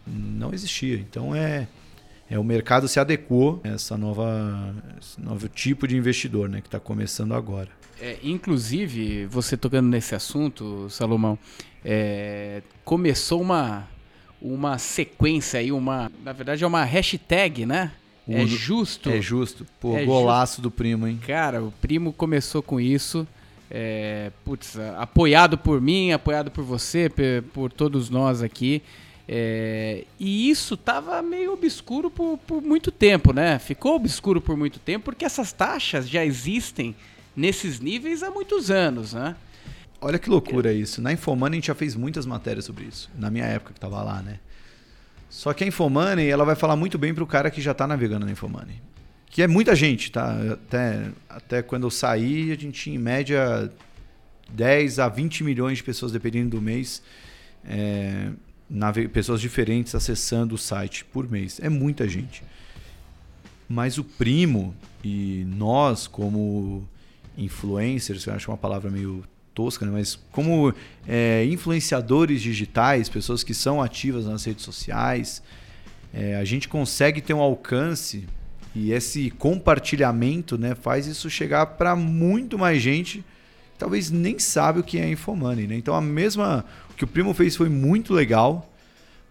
não 0.05 0.53
existia. 0.53 0.97
Então 0.97 1.33
é, 1.33 1.69
é 2.29 2.37
o 2.39 2.43
mercado 2.43 2.89
se 2.89 2.99
adequou 2.99 3.61
a 3.63 3.69
essa 3.69 3.97
nova, 3.97 4.75
esse 5.01 5.21
novo 5.21 5.49
tipo 5.49 5.87
de 5.87 5.97
investidor 5.97 6.49
né, 6.49 6.61
que 6.61 6.67
está 6.67 6.81
começando 6.81 7.35
agora. 7.35 7.69
É, 8.01 8.19
inclusive, 8.23 9.27
você 9.27 9.57
tocando 9.57 9.89
nesse 9.89 10.15
assunto, 10.15 10.89
Salomão, 10.91 11.39
é, 11.85 12.63
começou 12.85 13.41
uma, 13.41 13.89
uma 14.43 14.77
sequência 14.79 15.61
aí, 15.61 15.71
uma, 15.71 16.11
na 16.25 16.33
verdade 16.33 16.65
é 16.65 16.67
uma 16.67 16.83
hashtag, 16.85 17.65
né? 17.65 17.93
É 18.29 18.47
justo. 18.47 19.09
É 19.11 19.21
justo. 19.21 19.67
Pô, 19.81 19.97
é 19.97 20.05
golaço 20.05 20.57
justo. 20.57 20.62
do 20.62 20.71
primo, 20.71 21.07
hein? 21.07 21.19
Cara, 21.27 21.62
o 21.62 21.73
primo 21.73 22.12
começou 22.12 22.62
com 22.62 22.79
isso. 22.79 23.27
É, 23.71 24.31
putz, 24.45 24.79
apoiado 24.97 25.59
por 25.59 25.81
mim, 25.81 26.12
apoiado 26.12 26.51
por 26.51 26.64
você, 26.64 27.11
por 27.53 27.73
todos 27.73 28.11
nós 28.11 28.43
aqui. 28.43 28.83
É, 29.31 30.05
e 30.19 30.49
isso 30.49 30.75
tava 30.75 31.21
meio 31.21 31.53
obscuro 31.53 32.11
por, 32.11 32.38
por, 32.38 32.62
muito 32.62 32.91
tempo, 32.91 33.33
né? 33.33 33.59
Ficou 33.59 33.97
obscuro 33.97 34.41
por 34.41 34.57
muito 34.57 34.79
tempo 34.79 35.05
porque 35.05 35.25
essas 35.25 35.53
taxas 35.53 36.09
já 36.09 36.25
existem 36.25 36.97
nesses 37.37 37.79
níveis 37.79 38.23
há 38.23 38.31
muitos 38.31 38.71
anos, 38.71 39.12
né? 39.12 39.37
Olha 40.01 40.19
que 40.19 40.31
loucura 40.31 40.73
isso. 40.73 41.03
Na 41.03 41.12
Infomani 41.12 41.57
a 41.57 41.59
gente 41.59 41.67
já 41.67 41.75
fez 41.75 41.95
muitas 41.95 42.25
matérias 42.25 42.64
sobre 42.64 42.85
isso. 42.85 43.11
Na 43.19 43.31
minha 43.31 43.45
época 43.45 43.75
que 43.75 43.81
tava 43.81 44.03
lá, 44.03 44.23
né? 44.23 44.38
Só 45.29 45.53
que 45.53 45.64
a 45.64 45.67
Infomoney, 45.67 46.29
ela 46.29 46.45
vai 46.45 46.57
falar 46.57 46.77
muito 46.77 46.99
bem 46.99 47.14
para 47.14 47.23
o 47.23 47.27
cara 47.27 47.51
que 47.51 47.61
já 47.61 47.73
está 47.73 47.87
navegando 47.87 48.27
na 48.27 48.33
Infomoney. 48.33 48.81
Que 49.27 49.43
é 49.43 49.47
muita 49.47 49.75
gente, 49.75 50.11
tá? 50.11 50.37
Até, 50.53 51.11
até 51.29 51.62
quando 51.62 51.85
eu 51.85 51.91
saí, 51.91 52.51
a 52.51 52.55
gente 52.55 52.73
tinha 52.73 52.97
em 52.97 52.99
média 52.99 53.71
10 54.51 54.99
a 54.99 55.09
20 55.09 55.45
milhões 55.45 55.79
de 55.79 55.85
pessoas, 55.85 56.12
dependendo 56.12 56.57
do 56.57 56.62
mês, 56.62 57.03
é, 57.64 58.31
pessoas 59.12 59.41
diferentes 59.41 59.95
acessando 59.95 60.55
o 60.55 60.59
site 60.59 61.05
por 61.05 61.31
mês. 61.31 61.61
É 61.62 61.69
muita 61.69 62.09
gente. 62.09 62.43
Mas 63.69 63.99
o 63.99 64.05
primo 64.05 64.75
e 65.05 65.45
nós, 65.47 66.07
como 66.07 66.88
influencers, 67.37 68.27
eu 68.27 68.33
acho 68.33 68.51
uma 68.51 68.57
palavra 68.57 68.91
meio 68.91 69.23
tosca, 69.59 69.85
né? 69.85 69.90
mas 69.90 70.16
como 70.31 70.73
é, 71.09 71.44
influenciadores 71.47 72.40
digitais, 72.40 73.09
pessoas 73.09 73.42
que 73.42 73.53
são 73.53 73.83
ativas 73.83 74.25
nas 74.25 74.44
redes 74.44 74.64
sociais, 74.64 75.42
é, 76.14 76.37
a 76.37 76.44
gente 76.44 76.68
consegue 76.68 77.21
ter 77.21 77.35
um 77.35 77.40
alcance 77.40 78.25
e 78.73 78.92
esse 78.92 79.31
compartilhamento 79.31 80.57
né, 80.57 80.77
faz 80.77 81.09
isso 81.09 81.29
chegar 81.29 81.66
para 81.66 81.97
muito 81.97 82.57
mais 82.57 82.81
gente 82.81 83.18
que 83.18 83.79
talvez 83.79 84.12
nem 84.12 84.38
sabe 84.38 84.79
o 84.79 84.85
que 84.85 84.97
é 84.97 85.11
Infomoney. 85.11 85.66
Né? 85.66 85.75
Então 85.75 85.92
a 85.92 86.01
mesma. 86.01 86.65
O 86.90 86.94
que 86.94 87.02
o 87.02 87.06
primo 87.09 87.35
fez 87.35 87.56
foi 87.56 87.69
muito 87.69 88.15
legal, 88.15 88.73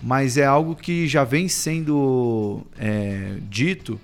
mas 0.03 0.37
é 0.37 0.45
algo 0.45 0.75
que 0.75 1.07
já 1.07 1.23
vem 1.23 1.47
sendo 1.47 2.67
é, 2.77 3.37
dito 3.49 3.97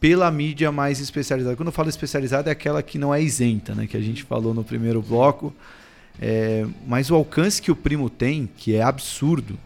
pela 0.00 0.30
mídia 0.30 0.70
mais 0.70 1.00
especializada. 1.00 1.56
Quando 1.56 1.68
eu 1.68 1.72
falo 1.72 1.88
especializada, 1.88 2.50
é 2.50 2.52
aquela 2.52 2.82
que 2.82 2.98
não 2.98 3.14
é 3.14 3.22
isenta, 3.22 3.74
né? 3.74 3.86
que 3.86 3.96
a 3.96 4.00
gente 4.00 4.22
falou 4.22 4.54
no 4.54 4.62
primeiro 4.62 5.02
bloco. 5.02 5.52
É, 6.20 6.66
mas 6.86 7.10
o 7.10 7.14
alcance 7.14 7.62
que 7.62 7.70
o 7.70 7.76
primo 7.76 8.10
tem, 8.10 8.48
que 8.56 8.74
é 8.74 8.82
absurdo. 8.82 9.58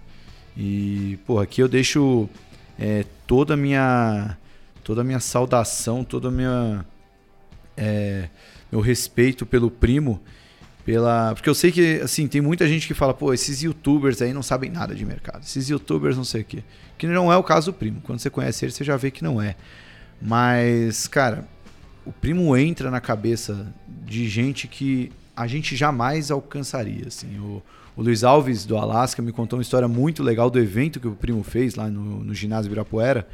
E, 0.57 1.18
pô, 1.26 1.39
aqui 1.39 1.62
eu 1.62 1.68
deixo 1.68 2.28
é, 2.78 3.05
toda 3.26 3.55
a 3.55 3.57
minha 3.57 4.37
toda 4.85 5.01
a 5.01 5.05
minha 5.05 5.20
saudação, 5.20 6.03
toda 6.03 6.28
a 6.28 6.30
minha 6.30 6.85
é, 7.76 8.28
meu 8.70 8.80
respeito 8.80 9.47
pelo 9.47 9.70
primo, 9.70 10.20
pela 10.85 11.33
porque 11.35 11.49
eu 11.49 11.55
sei 11.55 11.70
que 11.70 12.01
assim 12.03 12.26
tem 12.26 12.41
muita 12.41 12.66
gente 12.66 12.87
que 12.87 12.93
fala, 12.93 13.14
pô, 13.14 13.33
esses 13.33 13.62
YouTubers 13.62 14.20
aí 14.20 14.33
não 14.33 14.43
sabem 14.43 14.70
nada 14.70 14.95
de 14.95 15.05
mercado, 15.05 15.43
esses 15.45 15.68
YouTubers 15.70 16.16
não 16.16 16.24
sei 16.24 16.43
o 16.43 16.45
quê, 16.45 16.62
que 16.99 17.07
não 17.07 17.33
é 17.33 17.37
o 17.37 17.43
caso 17.43 17.72
do 17.72 17.78
primo. 17.78 18.01
Quando 18.03 18.18
você 18.18 18.28
conhece 18.28 18.64
ele, 18.64 18.72
você 18.72 18.85
já 18.85 18.97
vê 18.97 19.11
que 19.11 19.22
não 19.22 19.41
é. 19.41 19.57
Mas, 20.25 21.09
cara, 21.09 21.49
o 22.07 22.12
primo 22.12 22.57
entra 22.57 22.91
na 22.91 23.01
cabeça 23.01 23.75
de 23.89 24.29
gente 24.29 24.68
que 24.68 25.11
a 25.37 25.47
gente 25.47 25.75
jamais 25.75 26.31
alcançaria. 26.31 27.09
Assim. 27.09 27.39
O, 27.39 27.62
o 27.97 28.03
Luiz 28.03 28.23
Alves 28.23 28.64
do 28.64 28.77
Alasca 28.77 29.20
me 29.20 29.33
contou 29.33 29.59
uma 29.59 29.62
história 29.62 29.89
muito 29.89 30.23
legal 30.23 30.49
do 30.49 30.61
evento 30.61 31.01
que 31.01 31.09
o 31.09 31.12
primo 31.12 31.43
fez 31.43 31.75
lá 31.75 31.89
no, 31.89 32.23
no 32.23 32.35
ginásio 32.35 32.68
Ibirapuera, 32.68 33.27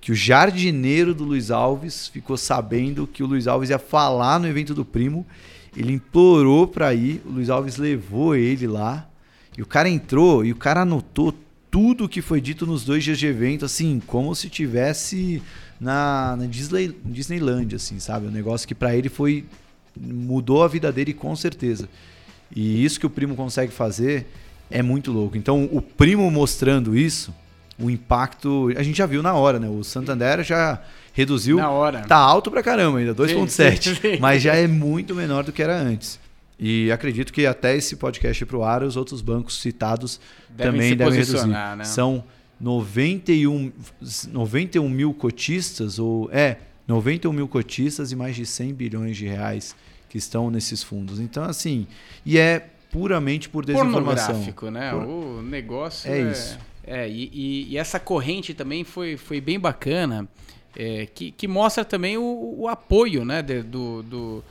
que 0.00 0.12
o 0.12 0.14
jardineiro 0.14 1.14
do 1.14 1.24
Luiz 1.24 1.50
Alves 1.50 2.08
ficou 2.08 2.36
sabendo 2.36 3.06
que 3.06 3.22
o 3.22 3.26
Luiz 3.26 3.46
Alves 3.46 3.70
ia 3.70 3.78
falar 3.78 4.38
no 4.38 4.46
evento 4.46 4.74
do 4.74 4.84
primo. 4.84 5.26
Ele 5.74 5.92
implorou 5.92 6.66
para 6.66 6.92
ir, 6.94 7.22
o 7.24 7.30
Luiz 7.30 7.48
Alves 7.50 7.76
levou 7.76 8.36
ele 8.36 8.66
lá. 8.66 9.08
E 9.56 9.62
o 9.62 9.66
cara 9.66 9.88
entrou 9.88 10.44
e 10.44 10.52
o 10.52 10.56
cara 10.56 10.82
anotou 10.82 11.34
tudo 11.70 12.08
que 12.08 12.22
foi 12.22 12.40
dito 12.40 12.66
nos 12.66 12.84
dois 12.84 13.02
dias 13.02 13.18
de 13.18 13.26
evento, 13.26 13.64
assim, 13.64 14.00
como 14.06 14.34
se 14.34 14.48
tivesse 14.48 15.42
na, 15.80 16.36
na 16.36 16.46
Disney, 16.46 16.96
Disneyland, 17.04 17.74
assim, 17.74 17.98
sabe? 17.98 18.26
Um 18.26 18.30
negócio 18.30 18.66
que 18.66 18.74
para 18.74 18.94
ele 18.96 19.08
foi 19.08 19.44
mudou 19.98 20.62
a 20.62 20.68
vida 20.68 20.92
dele 20.92 21.12
com 21.12 21.34
certeza. 21.34 21.88
E 22.54 22.84
isso 22.84 23.00
que 23.00 23.06
o 23.06 23.10
primo 23.10 23.34
consegue 23.34 23.72
fazer 23.72 24.26
é 24.70 24.82
muito 24.82 25.10
louco. 25.12 25.36
Então, 25.36 25.68
o 25.72 25.80
primo 25.80 26.30
mostrando 26.30 26.96
isso, 26.96 27.34
o 27.78 27.90
impacto, 27.90 28.72
a 28.76 28.82
gente 28.82 28.96
já 28.96 29.06
viu 29.06 29.22
na 29.22 29.34
hora, 29.34 29.58
né? 29.58 29.68
O 29.68 29.82
Santander 29.82 30.42
já 30.44 30.80
reduziu. 31.12 31.56
Na 31.56 31.70
hora. 31.70 32.02
Tá 32.02 32.16
alto 32.16 32.50
pra 32.50 32.62
caramba 32.62 32.98
ainda, 32.98 33.14
2.7, 33.14 34.18
mas 34.20 34.42
já 34.42 34.54
é 34.54 34.66
muito 34.66 35.14
menor 35.14 35.44
do 35.44 35.52
que 35.52 35.62
era 35.62 35.76
antes. 35.76 36.20
E 36.58 36.90
acredito 36.90 37.32
que 37.32 37.46
até 37.46 37.76
esse 37.76 37.96
podcast 37.96 38.42
ir 38.42 38.46
pro 38.46 38.62
ar, 38.64 38.82
os 38.82 38.96
outros 38.96 39.20
bancos 39.20 39.60
citados 39.60 40.18
Devem 40.48 40.72
também 40.72 40.96
devem 40.96 41.18
reduzir. 41.18 41.46
né? 41.46 41.84
São 41.84 42.24
91, 42.60 43.72
91 44.32 44.88
mil 44.88 45.12
cotistas, 45.14 45.98
ou 45.98 46.28
é, 46.32 46.56
91 46.86 47.32
mil 47.32 47.48
cotistas 47.48 48.12
e 48.12 48.16
mais 48.16 48.34
de 48.36 48.46
100 48.46 48.74
bilhões 48.74 49.16
de 49.16 49.26
reais 49.26 49.74
que 50.08 50.18
estão 50.18 50.50
nesses 50.50 50.82
fundos. 50.82 51.20
Então, 51.20 51.44
assim, 51.44 51.86
e 52.24 52.38
é 52.38 52.68
puramente 52.90 53.48
por 53.48 53.64
desinformação. 53.64 54.26
Pornográfico, 54.26 54.70
né? 54.70 54.90
Por- 54.90 55.06
O 55.06 55.42
negócio 55.42 56.10
É 56.10 56.20
é... 56.20 56.30
isso. 56.30 56.58
É, 56.88 57.08
e, 57.08 57.30
e- 57.32 57.66
e 57.72 57.76
essa 57.78 57.98
corrente 57.98 58.54
também 58.54 58.84
foi, 58.84 59.16
foi 59.16 59.40
bem 59.40 59.58
bacana, 59.58 60.28
é, 60.76 61.06
que, 61.12 61.32
que 61.32 61.48
mostra 61.48 61.84
também 61.84 62.16
o, 62.16 62.54
o 62.58 62.68
apoio 62.68 63.24
né, 63.24 63.42
de- 63.42 63.62
do, 63.62 64.02
do- 64.04 64.44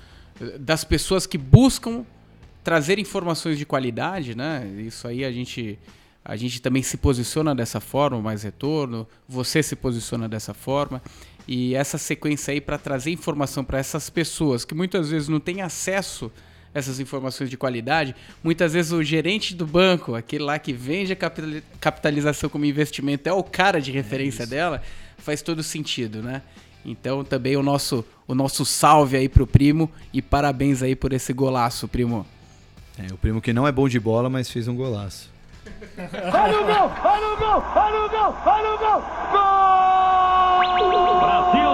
das 0.59 0.83
pessoas 0.83 1.25
que 1.25 1.37
buscam 1.37 2.03
trazer 2.61 2.99
informações 2.99 3.57
de 3.57 3.65
qualidade, 3.65 4.35
né? 4.35 4.67
Isso 4.85 5.07
aí 5.07 5.23
a 5.23 5.31
gente, 5.31 5.79
a 6.27 6.35
gente 6.35 6.59
também 6.59 6.81
se 6.81 6.97
posiciona 6.97 7.53
dessa 7.53 7.79
forma, 7.79 8.19
mais 8.19 8.41
retorno, 8.41 9.07
você 9.29 9.61
se 9.61 9.75
posiciona 9.75 10.27
dessa 10.27 10.55
forma. 10.55 10.99
E 11.47 11.75
essa 11.75 11.99
sequência 11.99 12.51
aí 12.51 12.59
para 12.59 12.79
trazer 12.79 13.11
informação 13.11 13.63
para 13.63 13.77
essas 13.77 14.09
pessoas 14.09 14.65
que 14.65 14.73
muitas 14.73 15.11
vezes 15.11 15.27
não 15.29 15.39
têm 15.39 15.61
acesso 15.61 16.31
a 16.73 16.79
essas 16.79 16.99
informações 16.99 17.47
de 17.47 17.55
qualidade, 17.55 18.15
muitas 18.43 18.73
vezes 18.73 18.91
o 18.91 19.03
gerente 19.03 19.53
do 19.53 19.67
banco, 19.67 20.15
aquele 20.15 20.43
lá 20.43 20.57
que 20.57 20.73
vende 20.73 21.13
a 21.13 21.15
capitali- 21.15 21.63
capitalização 21.79 22.49
como 22.49 22.65
investimento, 22.65 23.29
é 23.29 23.31
o 23.31 23.43
cara 23.43 23.79
de 23.79 23.91
referência 23.91 24.47
dela, 24.47 24.81
faz 25.19 25.43
todo 25.43 25.61
sentido, 25.61 26.23
né? 26.23 26.41
Então 26.83 27.23
também 27.23 27.55
o 27.55 27.61
nosso, 27.61 28.03
o 28.27 28.33
nosso 28.33 28.65
salve 28.65 29.15
aí 29.15 29.29
pro 29.29 29.45
primo 29.45 29.91
e 30.11 30.23
parabéns 30.23 30.81
aí 30.81 30.95
por 30.95 31.13
esse 31.13 31.31
golaço, 31.31 31.87
primo. 31.87 32.25
É, 32.97 33.13
o 33.13 33.17
primo 33.17 33.39
que 33.39 33.53
não 33.53 33.67
é 33.67 33.71
bom 33.71 33.87
de 33.87 33.99
bola, 33.99 34.27
mas 34.27 34.49
fez 34.49 34.67
um 34.67 34.75
golaço. 34.75 35.34
Olha 35.97 36.61
o 36.61 36.65
gol! 36.65 36.91
Olha 37.03 37.33
o 37.33 37.37
gol! 37.37 37.63
Olha 37.75 38.05
o 38.05 38.09
gol! 38.09 38.35
Olha 38.45 38.73
o 38.73 38.77
gol! 38.77 39.01
Gol! 39.31 39.45
Brasil! 41.19 41.71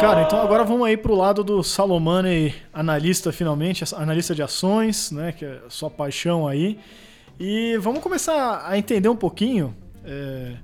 Cara, 0.00 0.22
então 0.22 0.40
agora 0.40 0.64
vamos 0.64 0.86
aí 0.86 0.96
pro 0.96 1.14
lado 1.14 1.42
do 1.42 1.62
Salomone, 1.62 2.54
analista 2.72 3.32
finalmente, 3.32 3.84
analista 3.96 4.34
de 4.34 4.42
ações, 4.42 5.10
né, 5.10 5.32
que 5.32 5.44
é 5.44 5.60
sua 5.68 5.90
paixão 5.90 6.46
aí. 6.46 6.78
E 7.38 7.76
vamos 7.78 8.00
começar 8.00 8.64
a 8.64 8.78
entender 8.78 9.08
um 9.08 9.16
pouquinho 9.16 9.74
é, 10.04 10.54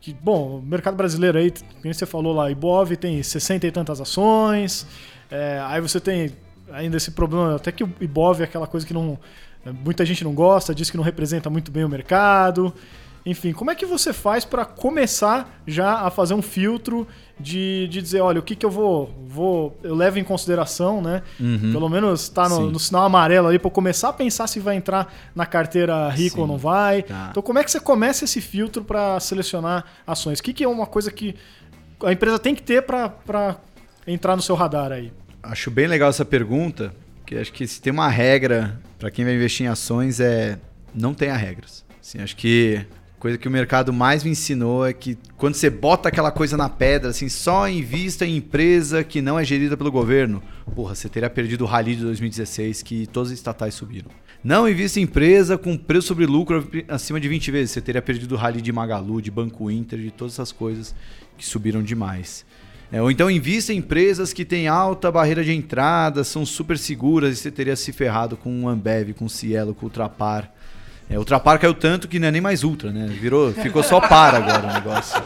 que, 0.00 0.12
bom, 0.12 0.58
o 0.58 0.62
mercado 0.62 0.96
brasileiro 0.96 1.38
aí, 1.38 1.52
como 1.80 1.94
você 1.94 2.06
falou 2.06 2.34
lá, 2.34 2.50
Ibov 2.50 2.96
tem 2.96 3.22
60 3.22 3.66
e 3.66 3.70
tantas 3.70 4.00
ações, 4.00 4.86
é, 5.30 5.62
aí 5.64 5.80
você 5.80 6.00
tem 6.00 6.32
ainda 6.72 6.96
esse 6.96 7.10
problema, 7.10 7.56
até 7.56 7.70
que 7.70 7.84
o 7.84 7.90
Ibov 8.00 8.40
é 8.40 8.44
aquela 8.44 8.66
coisa 8.66 8.86
que 8.86 8.94
não 8.94 9.18
muita 9.84 10.04
gente 10.04 10.24
não 10.24 10.34
gosta, 10.34 10.74
diz 10.74 10.90
que 10.90 10.96
não 10.96 11.04
representa 11.04 11.48
muito 11.48 11.70
bem 11.70 11.84
o 11.84 11.88
mercado. 11.88 12.72
Enfim, 13.24 13.52
como 13.52 13.70
é 13.70 13.74
que 13.74 13.86
você 13.86 14.12
faz 14.12 14.44
para 14.44 14.64
começar 14.64 15.62
já 15.64 16.00
a 16.00 16.10
fazer 16.10 16.34
um 16.34 16.42
filtro 16.42 17.06
de, 17.38 17.86
de 17.88 18.02
dizer, 18.02 18.20
olha, 18.20 18.40
o 18.40 18.42
que, 18.42 18.56
que 18.56 18.66
eu 18.66 18.70
vou, 18.70 19.14
vou. 19.26 19.78
Eu 19.82 19.94
levo 19.94 20.18
em 20.18 20.24
consideração, 20.24 21.00
né? 21.00 21.22
Pelo 21.72 21.88
menos 21.88 22.28
tá 22.28 22.48
no, 22.48 22.70
no 22.70 22.80
sinal 22.80 23.04
amarelo 23.04 23.48
aí 23.48 23.58
para 23.58 23.70
começar 23.70 24.08
a 24.08 24.12
pensar 24.12 24.48
se 24.48 24.58
vai 24.58 24.74
entrar 24.74 25.12
na 25.34 25.46
carteira 25.46 26.08
rico 26.08 26.36
Sim. 26.36 26.40
ou 26.42 26.46
não 26.48 26.58
vai. 26.58 27.02
Tá. 27.02 27.28
Então, 27.30 27.42
como 27.42 27.60
é 27.60 27.64
que 27.64 27.70
você 27.70 27.78
começa 27.78 28.24
esse 28.24 28.40
filtro 28.40 28.82
para 28.82 29.20
selecionar 29.20 29.84
ações? 30.04 30.40
O 30.40 30.42
que, 30.42 30.52
que 30.52 30.64
é 30.64 30.68
uma 30.68 30.86
coisa 30.86 31.10
que 31.10 31.36
a 32.04 32.12
empresa 32.12 32.40
tem 32.40 32.56
que 32.56 32.62
ter 32.62 32.82
para 32.82 33.56
entrar 34.04 34.34
no 34.34 34.42
seu 34.42 34.56
radar 34.56 34.90
aí? 34.90 35.12
Acho 35.42 35.70
bem 35.70 35.86
legal 35.86 36.10
essa 36.10 36.24
pergunta, 36.24 36.92
que 37.32 37.38
acho 37.38 37.52
que 37.52 37.66
se 37.66 37.80
tem 37.80 37.92
uma 37.92 38.08
regra 38.08 38.78
para 38.98 39.10
quem 39.10 39.24
vai 39.24 39.34
investir 39.34 39.66
em 39.66 39.68
ações 39.68 40.20
é 40.20 40.58
não 40.94 41.14
tenha 41.14 41.34
regras. 41.34 41.84
Assim, 42.00 42.20
acho 42.20 42.36
que 42.36 42.84
coisa 43.18 43.38
que 43.38 43.48
o 43.48 43.50
mercado 43.50 43.92
mais 43.92 44.22
me 44.22 44.30
ensinou 44.30 44.86
é 44.86 44.92
que 44.92 45.16
quando 45.36 45.54
você 45.54 45.70
bota 45.70 46.08
aquela 46.08 46.30
coisa 46.30 46.56
na 46.56 46.68
pedra, 46.68 47.10
assim, 47.10 47.28
só 47.28 47.68
invista 47.68 48.26
em 48.26 48.36
empresa 48.36 49.02
que 49.02 49.22
não 49.22 49.38
é 49.38 49.44
gerida 49.44 49.76
pelo 49.76 49.90
governo, 49.90 50.42
porra, 50.74 50.94
você 50.94 51.08
teria 51.08 51.30
perdido 51.30 51.62
o 51.62 51.66
rally 51.66 51.96
de 51.96 52.02
2016 52.02 52.82
que 52.82 53.06
todas 53.06 53.30
as 53.30 53.38
estatais 53.38 53.74
subiram. 53.74 54.10
Não 54.44 54.68
invista 54.68 54.98
em 54.98 55.04
empresa 55.04 55.56
com 55.56 55.76
preço 55.76 56.08
sobre 56.08 56.26
lucro 56.26 56.68
acima 56.88 57.20
de 57.20 57.28
20 57.28 57.50
vezes, 57.50 57.70
você 57.70 57.80
teria 57.80 58.02
perdido 58.02 58.32
o 58.32 58.38
rally 58.38 58.60
de 58.60 58.72
Magalu, 58.72 59.22
de 59.22 59.30
Banco 59.30 59.70
Inter, 59.70 60.00
de 60.00 60.10
todas 60.10 60.34
essas 60.34 60.52
coisas 60.52 60.94
que 61.38 61.46
subiram 61.46 61.82
demais. 61.82 62.44
É, 62.92 63.00
ou 63.00 63.10
então 63.10 63.30
invista 63.30 63.72
em 63.72 63.78
empresas 63.78 64.34
que 64.34 64.44
têm 64.44 64.68
alta 64.68 65.10
barreira 65.10 65.42
de 65.42 65.50
entrada, 65.50 66.22
são 66.22 66.44
super 66.44 66.76
seguras 66.76 67.32
e 67.32 67.40
você 67.40 67.50
teria 67.50 67.74
se 67.74 67.90
ferrado 67.90 68.36
com 68.36 68.64
o 68.64 68.68
Ambev, 68.68 69.14
com 69.14 69.24
o 69.24 69.30
Cielo, 69.30 69.74
com 69.74 69.86
o 69.86 69.88
Ultrapar. 69.88 70.52
É, 71.08 71.18
Ultrapar 71.18 71.58
caiu 71.58 71.72
tanto 71.72 72.06
que 72.06 72.18
não 72.18 72.28
é 72.28 72.30
nem 72.30 72.42
mais 72.42 72.62
Ultra, 72.62 72.92
né? 72.92 73.06
Virou, 73.06 73.50
ficou 73.54 73.82
só 73.82 73.98
par 73.98 74.34
agora 74.34 74.68
o 74.68 74.72
negócio. 74.74 75.22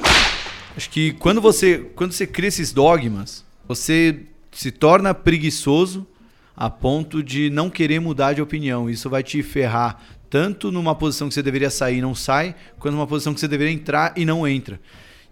Acho 0.77 0.89
que 0.89 1.13
quando 1.15 1.41
você, 1.41 1.79
quando 1.97 2.13
você 2.13 2.25
cria 2.25 2.49
esses 2.49 2.73
dogmas, 2.73 3.45
você 3.67 4.21
se 4.53 4.71
torna 4.71 5.13
preguiçoso 5.13 6.07
a 6.57 6.71
ponto 6.71 7.21
de 7.21 7.51
não 7.51 7.69
querer 7.69 7.99
mudar 7.99 8.33
de 8.33 8.41
opinião. 8.41 8.89
Isso 8.89 9.11
vai 9.11 9.25
te 9.25 9.43
ferrar 9.43 10.01
tanto 10.31 10.71
numa 10.71 10.95
posição 10.95 11.29
que 11.29 11.35
você 11.35 11.43
deveria 11.43 11.71
sair 11.71 11.99
e 11.99 12.03
não 12.03 12.15
sai, 12.15 12.55
quanto 12.79 12.95
numa 12.95 13.07
posição 13.09 13.35
que 13.35 13.41
você 13.41 13.49
deveria 13.49 13.75
entrar 13.75 14.13
e 14.17 14.25
não 14.25 14.47
entra. 14.47 14.79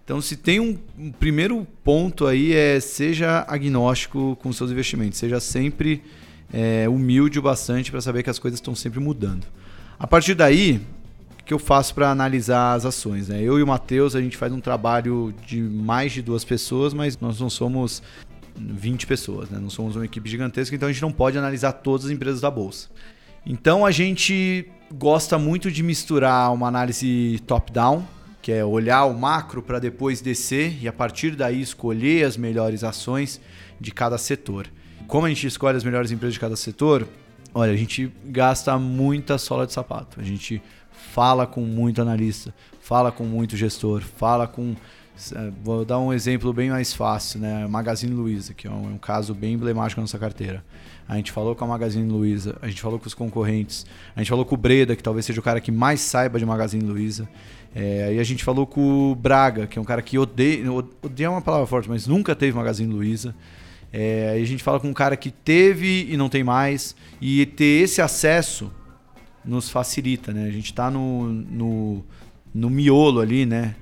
Então, 0.05 0.21
se 0.21 0.37
tem 0.37 0.61
um, 0.61 0.79
um 0.99 1.11
primeiro 1.11 1.67
ponto 1.83 2.27
aí 2.27 2.53
é 2.53 2.79
seja 2.79 3.45
agnóstico 3.49 4.37
com 4.43 4.53
seus 4.53 4.71
investimentos, 4.71 5.19
seja 5.19 5.41
sempre 5.41 6.03
é, 6.53 6.87
humilde 6.89 7.39
o 7.39 7.43
bastante 7.43 7.91
para 7.91 8.03
saber 8.03 8.23
que 8.23 8.29
as 8.29 8.39
coisas 8.39 8.59
estão 8.59 8.75
sempre 8.75 9.01
mudando. 9.01 9.47
A 9.99 10.07
partir 10.07 10.35
daí, 10.35 10.81
o 11.41 11.45
que 11.45 11.55
eu 11.55 11.59
faço 11.59 11.95
para 11.95 12.11
analisar 12.11 12.75
as 12.75 12.85
ações? 12.85 13.29
Né? 13.29 13.41
Eu 13.41 13.59
e 13.59 13.63
o 13.63 13.67
Matheus, 13.67 14.15
a 14.15 14.21
gente 14.21 14.37
faz 14.37 14.53
um 14.53 14.61
trabalho 14.61 15.35
de 15.47 15.61
mais 15.63 16.13
de 16.13 16.21
duas 16.21 16.45
pessoas, 16.45 16.93
mas 16.93 17.19
nós 17.19 17.41
não 17.41 17.49
somos 17.49 18.03
20 18.57 19.07
pessoas, 19.07 19.49
né? 19.49 19.59
não 19.59 19.71
somos 19.71 19.97
uma 19.97 20.05
equipe 20.05 20.29
gigantesca, 20.29 20.77
então 20.77 20.89
a 20.89 20.93
gente 20.93 21.03
não 21.03 21.13
pode 21.13 21.39
analisar 21.39 21.73
todas 21.73 22.07
as 22.07 22.13
empresas 22.13 22.43
da 22.43 22.51
bolsa. 22.51 22.89
Então 23.47 23.85
a 23.85 23.91
gente 23.91 24.69
gosta 24.93 25.39
muito 25.39 25.71
de 25.71 25.83
misturar 25.83 26.53
uma 26.53 26.69
análise 26.69 27.41
top-down, 27.47 28.05
que 28.45 28.53
é 28.53 28.63
olhar 28.63 29.07
o 29.07 29.19
macro 29.19 29.63
para 29.63 29.79
depois 29.79 30.21
descer 30.21 30.77
e 30.83 30.87
a 30.87 30.93
partir 30.93 31.35
daí 31.35 31.63
escolher 31.63 32.27
as 32.27 32.37
melhores 32.37 32.85
ações 32.85 33.41
de 33.81 33.91
cada 33.91 34.19
setor. 34.19 34.67
Como 35.09 35.25
a 35.25 35.31
gente 35.31 35.47
escolhe 35.47 35.79
as 35.79 35.83
melhores 35.83 36.13
empresas 36.13 36.35
de 36.35 36.41
cada 36.41 36.55
setor? 36.55 37.09
Olha, 37.55 37.73
a 37.73 37.77
gente 37.77 38.13
gasta 38.27 38.79
muita 38.79 39.39
sola 39.39 39.67
de 39.67 39.73
sapato. 39.73 40.21
A 40.21 40.23
gente 40.23 40.61
fala 40.93 41.47
com 41.47 41.63
muito 41.63 42.03
analista, 42.03 42.55
fala 42.83 43.11
com 43.11 43.25
muito 43.25 43.57
gestor, 43.57 44.03
fala 44.03 44.47
com. 44.47 44.77
eh, 45.35 45.51
Vou 45.63 45.83
dar 45.83 45.99
um 45.99 46.13
exemplo 46.13 46.53
bem 46.53 46.69
mais 46.69 46.93
fácil, 46.93 47.41
né? 47.41 47.67
Magazine 47.67 48.13
Luiza, 48.13 48.53
que 48.53 48.69
é 48.69 48.71
é 48.71 48.75
um 48.75 48.99
caso 48.99 49.35
bem 49.35 49.55
emblemático 49.55 50.03
na 50.03 50.03
nossa 50.03 50.19
carteira. 50.19 50.63
A 51.09 51.17
gente 51.17 51.33
falou 51.33 51.55
com 51.55 51.65
a 51.65 51.69
Magazine 51.69 52.11
Luiza, 52.11 52.59
a 52.61 52.69
gente 52.69 52.83
falou 52.83 52.99
com 52.99 53.07
os 53.07 53.15
concorrentes, 53.15 53.87
a 54.15 54.21
gente 54.21 54.29
falou 54.29 54.45
com 54.45 54.55
o 54.55 54.59
Breda, 54.59 54.95
que 54.95 55.03
talvez 55.03 55.25
seja 55.25 55.41
o 55.41 55.43
cara 55.43 55.61
que 55.61 55.73
mais 55.73 56.01
saiba 56.01 56.39
de 56.39 56.45
Magazine 56.45 56.85
Luiza. 56.85 57.27
É, 57.75 58.05
aí 58.05 58.21
a 58.21 58.23
gente 58.23 58.45
falou 58.45 58.67
com 58.67 59.11
o 59.11 59.15
Braga, 59.15 59.67
que 59.67 59.79
é 59.79 59.83
um 59.83 59.85
cara 59.85 60.01
que 60.01 60.17
odeia, 60.17 60.65
odeia 60.71 61.27
é 61.27 61.29
uma 61.29 61.43
palavra 61.43 61.67
forte, 61.67 61.89
mas 61.89 62.07
nunca 62.07 62.35
teve 62.35 62.57
Magazine 62.57 62.93
Luiza. 62.93 63.35
É, 63.93 64.31
aí 64.31 64.43
a 64.43 64.47
gente 64.47 64.63
fala 64.63 64.79
com 64.79 64.89
um 64.89 64.93
cara 64.93 65.17
que 65.17 65.31
teve 65.31 66.07
e 66.09 66.17
não 66.17 66.29
tem 66.29 66.45
mais. 66.45 66.95
E 67.21 67.47
ter 67.47 67.83
esse 67.83 68.01
acesso 68.01 68.73
nos 69.45 69.69
facilita, 69.69 70.33
né? 70.33 70.47
A 70.47 70.51
gente 70.51 70.67
está 70.67 70.91
no, 70.91 71.27
no, 71.27 72.05
no 72.55 72.71
miolo 72.71 73.21
ali, 73.21 73.45
né? 73.45 73.75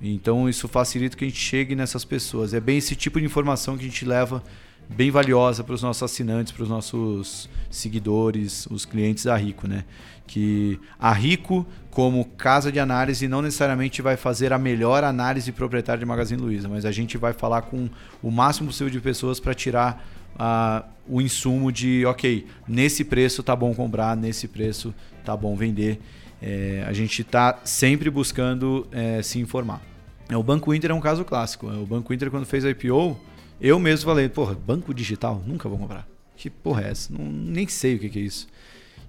Então 0.00 0.48
isso 0.48 0.68
facilita 0.68 1.16
que 1.16 1.24
a 1.24 1.28
gente 1.28 1.40
chegue 1.40 1.74
nessas 1.74 2.04
pessoas. 2.04 2.52
É 2.54 2.60
bem 2.60 2.78
esse 2.78 2.96
tipo 2.96 3.18
de 3.18 3.26
informação 3.26 3.76
que 3.76 3.84
a 3.84 3.88
gente 3.88 4.04
leva 4.04 4.42
bem 4.88 5.10
valiosa 5.10 5.62
para 5.62 5.74
os 5.74 5.82
nossos 5.82 6.02
assinantes, 6.02 6.52
para 6.52 6.62
os 6.62 6.68
nossos 6.68 7.48
seguidores, 7.70 8.66
os 8.66 8.84
clientes 8.84 9.24
da 9.24 9.36
Rico, 9.36 9.66
né? 9.66 9.84
Que 10.32 10.80
a 10.98 11.12
Rico, 11.12 11.66
como 11.90 12.24
casa 12.24 12.72
de 12.72 12.80
análise, 12.80 13.28
não 13.28 13.42
necessariamente 13.42 14.00
vai 14.00 14.16
fazer 14.16 14.50
a 14.50 14.58
melhor 14.58 15.04
análise 15.04 15.52
proprietária 15.52 15.98
de 16.00 16.06
Magazine 16.06 16.40
Luiza, 16.40 16.70
mas 16.70 16.86
a 16.86 16.90
gente 16.90 17.18
vai 17.18 17.34
falar 17.34 17.60
com 17.60 17.90
o 18.22 18.30
máximo 18.30 18.68
possível 18.68 18.88
de 18.90 18.98
pessoas 18.98 19.38
para 19.38 19.52
tirar 19.52 20.02
uh, 20.36 20.88
o 21.06 21.20
insumo 21.20 21.70
de, 21.70 22.06
ok, 22.06 22.46
nesse 22.66 23.04
preço 23.04 23.42
tá 23.42 23.54
bom 23.54 23.74
comprar, 23.74 24.16
nesse 24.16 24.48
preço 24.48 24.94
tá 25.22 25.36
bom 25.36 25.54
vender. 25.54 26.00
É, 26.40 26.82
a 26.88 26.94
gente 26.94 27.20
está 27.20 27.60
sempre 27.62 28.08
buscando 28.08 28.86
é, 28.90 29.20
se 29.20 29.38
informar. 29.38 29.82
É, 30.30 30.36
o 30.36 30.42
Banco 30.42 30.72
Inter 30.72 30.92
é 30.92 30.94
um 30.94 31.00
caso 31.00 31.26
clássico. 31.26 31.66
O 31.66 31.84
Banco 31.84 32.10
Inter, 32.14 32.30
quando 32.30 32.46
fez 32.46 32.64
a 32.64 32.70
IPO, 32.70 33.20
eu 33.60 33.78
mesmo 33.78 34.06
falei, 34.06 34.30
porra, 34.30 34.54
banco 34.54 34.94
digital? 34.94 35.42
Nunca 35.46 35.68
vou 35.68 35.76
comprar. 35.76 36.08
Que 36.36 36.48
porra 36.48 36.84
é 36.84 36.90
essa? 36.90 37.12
Não, 37.12 37.22
nem 37.22 37.68
sei 37.68 37.96
o 37.96 37.98
que, 37.98 38.08
que 38.08 38.18
é 38.18 38.22
isso. 38.22 38.48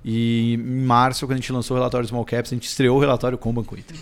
E 0.04 0.56
em 0.56 0.58
março, 0.58 1.26
quando 1.26 1.34
a 1.34 1.36
gente 1.38 1.52
lançou 1.52 1.76
o 1.76 1.80
relatório 1.80 2.08
Small 2.08 2.26
Caps, 2.26 2.52
a 2.52 2.56
gente 2.56 2.68
estreou 2.68 2.98
o 2.98 3.00
relatório 3.00 3.38
com 3.38 3.50
o 3.50 3.54
Banco 3.54 3.78
Inter. 3.78 3.98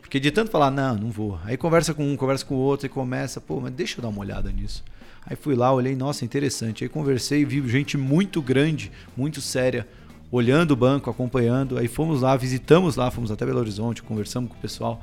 Porque 0.00 0.20
de 0.20 0.30
tanto 0.30 0.50
falar, 0.50 0.70
não, 0.70 0.96
não 0.96 1.10
vou. 1.10 1.38
Aí 1.44 1.56
conversa 1.56 1.92
com 1.94 2.04
um, 2.04 2.16
conversa 2.16 2.44
com 2.44 2.54
o 2.54 2.58
outro 2.58 2.86
e 2.86 2.88
começa, 2.88 3.40
pô, 3.40 3.60
mas 3.60 3.72
deixa 3.72 3.98
eu 3.98 4.02
dar 4.02 4.08
uma 4.08 4.20
olhada 4.20 4.50
nisso. 4.50 4.84
Aí 5.26 5.36
fui 5.36 5.54
lá, 5.54 5.72
olhei, 5.72 5.94
nossa, 5.94 6.24
interessante. 6.24 6.84
Aí 6.84 6.88
conversei, 6.88 7.44
vi 7.44 7.66
gente 7.68 7.96
muito 7.96 8.40
grande, 8.40 8.90
muito 9.16 9.40
séria, 9.40 9.86
olhando 10.30 10.72
o 10.72 10.76
banco, 10.76 11.10
acompanhando. 11.10 11.78
Aí 11.78 11.88
fomos 11.88 12.22
lá, 12.22 12.36
visitamos 12.36 12.96
lá, 12.96 13.10
fomos 13.10 13.30
até 13.30 13.44
Belo 13.44 13.58
Horizonte, 13.60 14.02
conversamos 14.02 14.50
com 14.50 14.56
o 14.56 14.60
pessoal. 14.60 15.02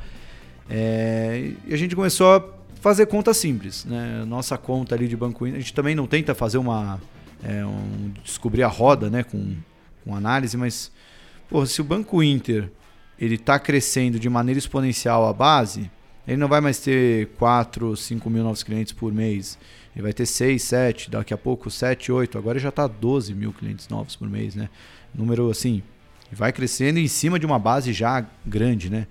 É, 0.69 1.51
e 1.65 1.73
a 1.73 1.77
gente 1.77 1.95
começou 1.95 2.35
a 2.35 2.43
fazer 2.81 3.05
conta 3.05 3.33
simples, 3.33 3.85
né? 3.85 4.23
Nossa 4.25 4.57
conta 4.57 4.95
ali 4.95 5.07
de 5.07 5.15
Banco 5.15 5.45
Inter, 5.45 5.57
a 5.57 5.61
gente 5.61 5.73
também 5.73 5.95
não 5.95 6.07
tenta 6.07 6.35
fazer 6.35 6.57
uma 6.57 6.99
é, 7.43 7.65
um, 7.65 8.11
descobrir 8.23 8.63
a 8.63 8.67
roda, 8.67 9.09
né, 9.09 9.23
com, 9.23 9.55
com 10.07 10.15
análise, 10.15 10.55
mas 10.55 10.89
porra, 11.49 11.65
se 11.65 11.81
o 11.81 11.83
Banco 11.83 12.23
Inter 12.23 12.71
ele 13.19 13.35
está 13.35 13.59
crescendo 13.59 14.19
de 14.19 14.29
maneira 14.29 14.57
exponencial 14.57 15.27
a 15.27 15.33
base, 15.33 15.91
ele 16.25 16.37
não 16.37 16.47
vai 16.47 16.61
mais 16.61 16.79
ter 16.79 17.27
4, 17.37 17.95
5 17.95 18.29
mil 18.29 18.43
novos 18.43 18.63
clientes 18.63 18.93
por 18.93 19.13
mês. 19.13 19.57
Ele 19.95 20.03
vai 20.03 20.13
ter 20.13 20.25
6, 20.25 20.61
7, 20.61 21.11
daqui 21.11 21.33
a 21.33 21.37
pouco 21.37 21.71
7, 21.71 22.11
8. 22.11 22.37
Agora 22.37 22.59
já 22.59 22.69
está 22.69 22.85
12 22.85 23.33
mil 23.33 23.51
clientes 23.51 23.87
novos 23.89 24.15
por 24.15 24.29
mês, 24.29 24.55
né? 24.55 24.69
Número 25.13 25.49
assim, 25.49 25.81
vai 26.31 26.51
crescendo 26.51 26.99
em 26.99 27.07
cima 27.07 27.39
de 27.39 27.45
uma 27.45 27.57
base 27.57 27.91
já 27.91 28.25
grande, 28.45 28.89
né? 28.89 29.07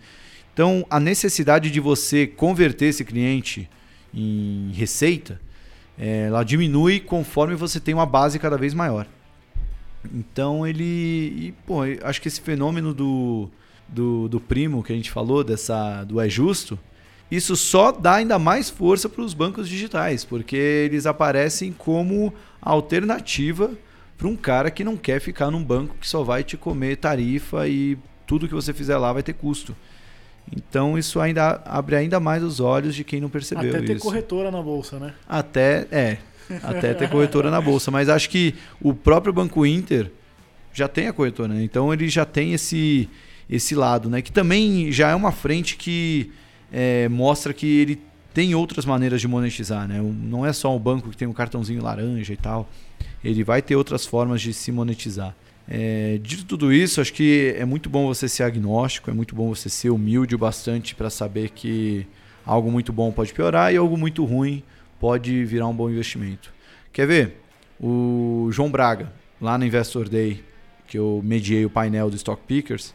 Então, 0.52 0.86
a 0.88 1.00
necessidade 1.00 1.70
de 1.70 1.80
você 1.80 2.26
converter 2.26 2.86
esse 2.86 3.04
cliente 3.04 3.68
em 4.14 4.70
receita, 4.72 5.40
é, 5.98 6.26
ela 6.28 6.44
diminui 6.44 7.00
conforme 7.00 7.54
você 7.54 7.80
tem 7.80 7.92
uma 7.92 8.06
base 8.06 8.38
cada 8.38 8.56
vez 8.56 8.72
maior. 8.72 9.06
Então, 10.12 10.66
ele. 10.66 10.84
E, 10.84 11.54
pô, 11.66 11.80
acho 12.02 12.20
que 12.20 12.28
esse 12.28 12.40
fenômeno 12.40 12.92
do, 12.94 13.48
do, 13.88 14.28
do 14.28 14.40
primo 14.40 14.82
que 14.82 14.92
a 14.92 14.96
gente 14.96 15.10
falou, 15.10 15.44
dessa 15.44 16.04
do 16.04 16.20
é 16.20 16.28
justo, 16.28 16.78
isso 17.30 17.56
só 17.56 17.90
dá 17.90 18.14
ainda 18.14 18.38
mais 18.38 18.70
força 18.70 19.08
para 19.08 19.22
os 19.22 19.34
bancos 19.34 19.68
digitais, 19.68 20.24
porque 20.24 20.56
eles 20.56 21.06
aparecem 21.06 21.72
como 21.72 22.32
alternativa 22.60 23.70
para 24.16 24.28
um 24.28 24.36
cara 24.36 24.70
que 24.70 24.84
não 24.84 24.96
quer 24.96 25.20
ficar 25.20 25.50
num 25.50 25.62
banco 25.62 25.96
que 26.00 26.08
só 26.08 26.22
vai 26.22 26.42
te 26.42 26.56
comer 26.56 26.96
tarifa 26.96 27.68
e 27.68 27.98
tudo 28.26 28.48
que 28.48 28.54
você 28.54 28.72
fizer 28.72 28.96
lá 28.96 29.12
vai 29.12 29.22
ter 29.22 29.34
custo. 29.34 29.76
Então 30.54 30.96
isso 30.96 31.20
ainda 31.20 31.60
abre 31.64 31.96
ainda 31.96 32.20
mais 32.20 32.42
os 32.42 32.60
olhos 32.60 32.94
de 32.94 33.02
quem 33.02 33.20
não 33.20 33.28
percebeu 33.28 33.70
Até 33.70 33.82
ter 33.82 33.96
isso. 33.96 34.04
corretora 34.04 34.50
na 34.50 34.62
bolsa, 34.62 34.98
né? 34.98 35.14
Até, 35.28 35.86
é, 35.90 36.18
até 36.62 36.94
ter 36.94 37.08
corretora 37.08 37.50
na 37.50 37.60
bolsa, 37.60 37.90
mas 37.90 38.08
acho 38.08 38.30
que 38.30 38.54
o 38.80 38.94
próprio 38.94 39.32
Banco 39.32 39.64
Inter 39.64 40.10
já 40.72 40.86
tem 40.88 41.08
a 41.08 41.12
corretora, 41.12 41.54
né? 41.54 41.62
Então 41.62 41.92
ele 41.92 42.08
já 42.08 42.24
tem 42.24 42.52
esse 42.52 43.08
esse 43.48 43.74
lado, 43.74 44.10
né? 44.10 44.20
Que 44.20 44.32
também 44.32 44.90
já 44.90 45.10
é 45.10 45.14
uma 45.14 45.30
frente 45.30 45.76
que 45.76 46.32
é, 46.72 47.08
mostra 47.08 47.54
que 47.54 47.66
ele 47.66 48.00
tem 48.34 48.54
outras 48.54 48.84
maneiras 48.84 49.20
de 49.20 49.28
monetizar, 49.28 49.88
né? 49.88 50.00
Não 50.00 50.44
é 50.44 50.52
só 50.52 50.74
um 50.74 50.78
banco 50.78 51.08
que 51.08 51.16
tem 51.16 51.26
um 51.26 51.32
cartãozinho 51.32 51.82
laranja 51.82 52.32
e 52.32 52.36
tal. 52.36 52.68
Ele 53.24 53.42
vai 53.42 53.62
ter 53.62 53.76
outras 53.76 54.04
formas 54.04 54.42
de 54.42 54.52
se 54.52 54.70
monetizar. 54.70 55.34
É, 55.68 56.20
dito 56.22 56.44
tudo 56.44 56.72
isso, 56.72 57.00
acho 57.00 57.12
que 57.12 57.54
é 57.58 57.64
muito 57.64 57.88
bom 57.88 58.06
você 58.06 58.28
ser 58.28 58.42
agnóstico, 58.44 59.10
é 59.10 59.14
muito 59.14 59.34
bom 59.34 59.48
você 59.52 59.68
ser 59.68 59.90
humilde 59.90 60.34
o 60.34 60.38
bastante 60.38 60.94
para 60.94 61.10
saber 61.10 61.50
que 61.50 62.06
algo 62.44 62.70
muito 62.70 62.92
bom 62.92 63.10
pode 63.10 63.32
piorar 63.32 63.72
e 63.72 63.76
algo 63.76 63.96
muito 63.96 64.24
ruim 64.24 64.62
pode 64.98 65.44
virar 65.44 65.66
um 65.66 65.74
bom 65.74 65.90
investimento. 65.90 66.52
Quer 66.92 67.06
ver? 67.06 67.42
O 67.78 68.48
João 68.52 68.70
Braga, 68.70 69.12
lá 69.40 69.58
no 69.58 69.64
Investor 69.64 70.08
Day, 70.08 70.42
que 70.86 70.98
eu 70.98 71.20
mediei 71.22 71.64
o 71.64 71.70
painel 71.70 72.08
do 72.08 72.16
Stock 72.16 72.42
Pickers, 72.46 72.94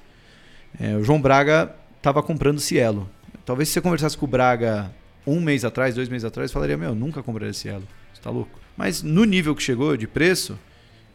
é, 0.80 0.96
o 0.96 1.04
João 1.04 1.22
Braga 1.22 1.76
estava 1.98 2.24
comprando 2.24 2.60
Cielo. 2.60 3.10
Talvez 3.46 3.70
se 3.70 3.74
você 3.74 3.82
conversasse 3.82 4.18
com 4.18 4.26
o 4.26 4.30
Braga 4.30 4.92
um 5.26 5.40
mês 5.40 5.64
atrás, 5.64 5.94
dois 5.94 6.10
meses 6.10 6.26
atrás, 6.26 6.52
falaria: 6.52 6.78
Meu, 6.78 6.96
nunca 6.96 7.22
compraria 7.22 7.54
Cielo. 7.54 7.88
Você 8.14 8.22
tá 8.22 8.30
louco? 8.30 8.60
Mas 8.76 9.04
no 9.04 9.24
nível 9.26 9.56
que 9.56 9.62
chegou 9.62 9.96
de 9.96 10.08
preço, 10.08 10.58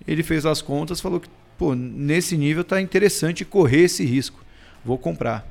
ele 0.06 0.22
fez 0.22 0.46
as 0.46 0.62
contas 0.62 1.00
falou 1.00 1.18
que 1.18 1.28
pô, 1.58 1.74
nesse 1.74 2.36
nível 2.36 2.62
tá 2.62 2.80
interessante 2.80 3.44
correr 3.44 3.82
esse 3.84 4.04
risco. 4.04 4.44
Vou 4.84 4.98
comprar. 4.98 5.46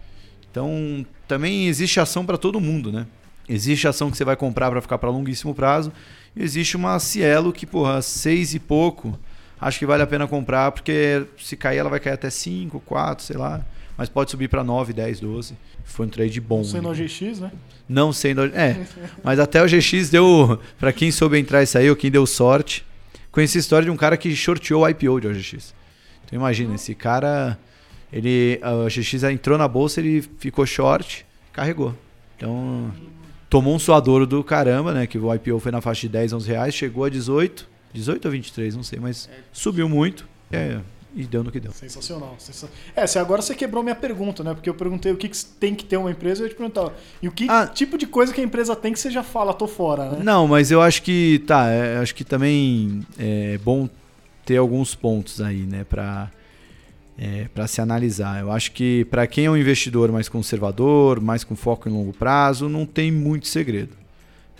Então, 0.49 1.05
também 1.27 1.67
existe 1.67 1.99
ação 1.99 2.25
para 2.25 2.38
todo 2.38 2.61
mundo, 2.61 2.91
né? 2.91 3.05
Existe 3.47 3.87
ação 3.87 4.09
que 4.09 4.17
você 4.17 4.25
vai 4.25 4.35
comprar 4.35 4.71
para 4.71 4.81
ficar 4.81 4.97
para 4.97 5.09
longuíssimo 5.09 5.53
prazo. 5.53 5.91
E 6.35 6.43
existe 6.43 6.75
uma 6.75 6.99
Cielo 6.99 7.53
que, 7.53 7.65
porra, 7.65 8.01
seis 8.01 8.53
e 8.53 8.59
pouco, 8.59 9.17
acho 9.59 9.79
que 9.79 9.85
vale 9.85 10.03
a 10.03 10.07
pena 10.07 10.27
comprar, 10.27 10.71
porque 10.71 11.25
se 11.37 11.55
cair, 11.55 11.77
ela 11.77 11.89
vai 11.89 11.99
cair 11.99 12.13
até 12.13 12.29
5, 12.29 12.79
4, 12.79 13.23
sei 13.23 13.37
lá. 13.37 13.63
Mas 13.97 14.09
pode 14.09 14.29
subir 14.29 14.49
para 14.49 14.63
9, 14.63 14.91
10, 14.91 15.21
12. 15.21 15.55
Foi 15.85 16.05
um 16.05 16.09
trade 16.09 16.41
bom. 16.41 16.57
Não 16.57 16.63
sendo 16.65 16.89
o 16.89 16.93
GX, 16.93 17.39
né? 17.39 17.51
Não 17.87 18.11
sendo. 18.11 18.45
É. 18.45 18.85
mas 19.23 19.39
até 19.39 19.63
o 19.63 19.67
GX 19.67 20.09
deu. 20.09 20.59
Para 20.77 20.91
quem 20.91 21.11
soube 21.11 21.39
entrar 21.39 21.63
e 21.63 21.67
sair, 21.67 21.89
ou 21.89 21.95
quem 21.95 22.11
deu 22.11 22.25
sorte. 22.25 22.85
Conheci 23.31 23.57
a 23.57 23.61
história 23.61 23.85
de 23.85 23.91
um 23.91 23.97
cara 23.97 24.17
que 24.17 24.35
shorteou 24.35 24.83
o 24.83 24.89
IPO 24.89 25.21
de 25.21 25.27
OGX. 25.27 25.73
Então 26.25 26.39
imagina, 26.39 26.75
esse 26.75 26.95
cara, 26.95 27.57
ele, 28.11 28.59
a 28.61 28.73
OGX 28.73 29.23
entrou 29.23 29.57
na 29.57 29.67
bolsa, 29.67 29.99
ele 29.99 30.23
ficou 30.39 30.65
short, 30.65 31.25
carregou. 31.53 31.93
Então 32.35 32.91
tomou 33.55 33.73
um 33.73 33.79
suadouro 33.79 34.27
do 34.27 34.43
caramba, 34.43 34.93
né? 34.93 35.07
Que 35.07 35.17
o 35.17 35.33
IPO 35.33 35.61
foi 35.61 35.71
na 35.71 35.79
faixa 35.79 36.01
de 36.01 36.09
10, 36.09 36.33
11 36.33 36.49
reais, 36.49 36.75
chegou 36.75 37.05
a 37.05 37.09
18, 37.09 37.65
18 37.93 38.25
ou 38.25 38.31
23, 38.31 38.75
não 38.75 38.83
sei, 38.83 38.99
mas 38.99 39.29
subiu 39.53 39.87
muito. 39.87 40.27
É, 40.51 40.79
e 41.15 41.23
deu 41.23 41.41
no 41.41 41.49
que 41.49 41.61
deu. 41.61 41.71
Sensacional. 41.71 42.35
É, 42.93 43.07
se 43.07 43.17
agora 43.17 43.41
você 43.41 43.55
quebrou 43.55 43.81
minha 43.81 43.95
pergunta, 43.95 44.43
né? 44.43 44.53
Porque 44.53 44.69
eu 44.69 44.73
perguntei 44.73 45.13
o 45.13 45.15
que, 45.15 45.29
que 45.29 45.45
tem 45.45 45.73
que 45.73 45.85
ter 45.85 45.95
uma 45.95 46.11
empresa, 46.11 46.41
eu 46.41 46.47
ia 46.47 46.53
te 46.53 46.57
perguntar. 46.57 46.91
E 47.21 47.29
o 47.29 47.31
que 47.31 47.47
ah, 47.49 47.65
tipo 47.65 47.97
de 47.97 48.05
coisa 48.05 48.33
que 48.33 48.41
a 48.41 48.43
empresa 48.43 48.75
tem 48.75 48.91
que 48.91 48.99
você 48.99 49.09
já 49.09 49.23
fala, 49.23 49.53
tô 49.53 49.67
fora, 49.67 50.09
né? 50.11 50.19
Não, 50.21 50.45
mas 50.49 50.69
eu 50.69 50.81
acho 50.81 51.01
que 51.01 51.41
tá, 51.47 51.69
é, 51.69 51.99
acho 51.99 52.13
que 52.13 52.25
também 52.25 53.05
é 53.17 53.57
bom 53.59 53.87
ter 54.45 54.57
alguns 54.57 54.93
pontos 54.93 55.39
aí, 55.39 55.61
né, 55.61 55.85
para 55.85 56.29
é, 57.18 57.47
para 57.53 57.68
se 57.68 57.82
analisar. 57.82 58.41
Eu 58.41 58.51
acho 58.51 58.72
que 58.72 59.05
para 59.05 59.26
quem 59.28 59.45
é 59.45 59.51
um 59.51 59.57
investidor 59.57 60.11
mais 60.11 60.28
conservador, 60.28 61.20
mais 61.22 61.43
com 61.43 61.55
foco 61.55 61.88
em 61.88 61.91
longo 61.91 62.13
prazo, 62.13 62.68
não 62.68 62.86
tem 62.86 63.11
muito 63.11 63.47
segredo. 63.47 63.95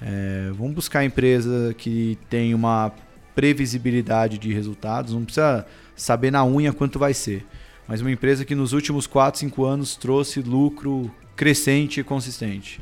É, 0.02 0.52
vamos 0.54 0.76
buscar 0.76 1.04
empresa 1.04 1.74
que 1.78 2.18
tem 2.30 2.54
uma 2.54 2.92
previsibilidade 3.34 4.38
de 4.38 4.54
resultados, 4.54 5.14
não 5.14 5.26
precisa 5.26 5.66
saber 5.96 6.32
na 6.32 6.46
unha 6.46 6.72
quanto 6.72 6.98
vai 6.98 7.14
ser, 7.14 7.46
mas 7.88 8.00
uma 8.02 8.12
empresa 8.12 8.46
que 8.46 8.56
nos 8.56 8.72
últimos 8.72 9.08
4, 9.08 9.40
5 9.42 9.66
anos 9.66 9.96
trouxe 9.96 10.42
lucro 10.42 11.12
crescente 11.36 12.00
e 12.00 12.04
consistente. 12.04 12.80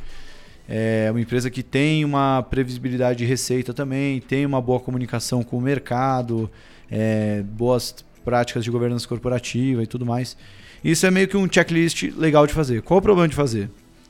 É 0.69 1.09
uma 1.11 1.19
empresa 1.19 1.49
que 1.49 1.61
tem 1.61 2.05
uma 2.05 2.41
previsibilidade 2.43 3.19
de 3.19 3.25
receita 3.25 3.73
também, 3.73 4.21
tem 4.21 4.45
uma 4.45 4.61
boa 4.61 4.79
comunicação 4.79 5.43
com 5.43 5.57
o 5.57 5.61
mercado, 5.61 6.49
é, 6.89 7.43
boas 7.43 8.05
práticas 8.23 8.63
de 8.63 8.71
governança 8.71 9.07
corporativa 9.07 9.83
e 9.83 9.87
tudo 9.87 10.05
mais. 10.05 10.37
Isso 10.83 11.05
é 11.05 11.11
meio 11.11 11.27
que 11.27 11.37
um 11.37 11.47
checklist 11.51 12.03
legal 12.17 12.45
de 12.45 12.53
fazer. 12.53 12.81
Qual 12.81 12.99
o 12.99 13.01
problema 13.01 13.27
de 13.27 13.35
fazer 13.35 13.69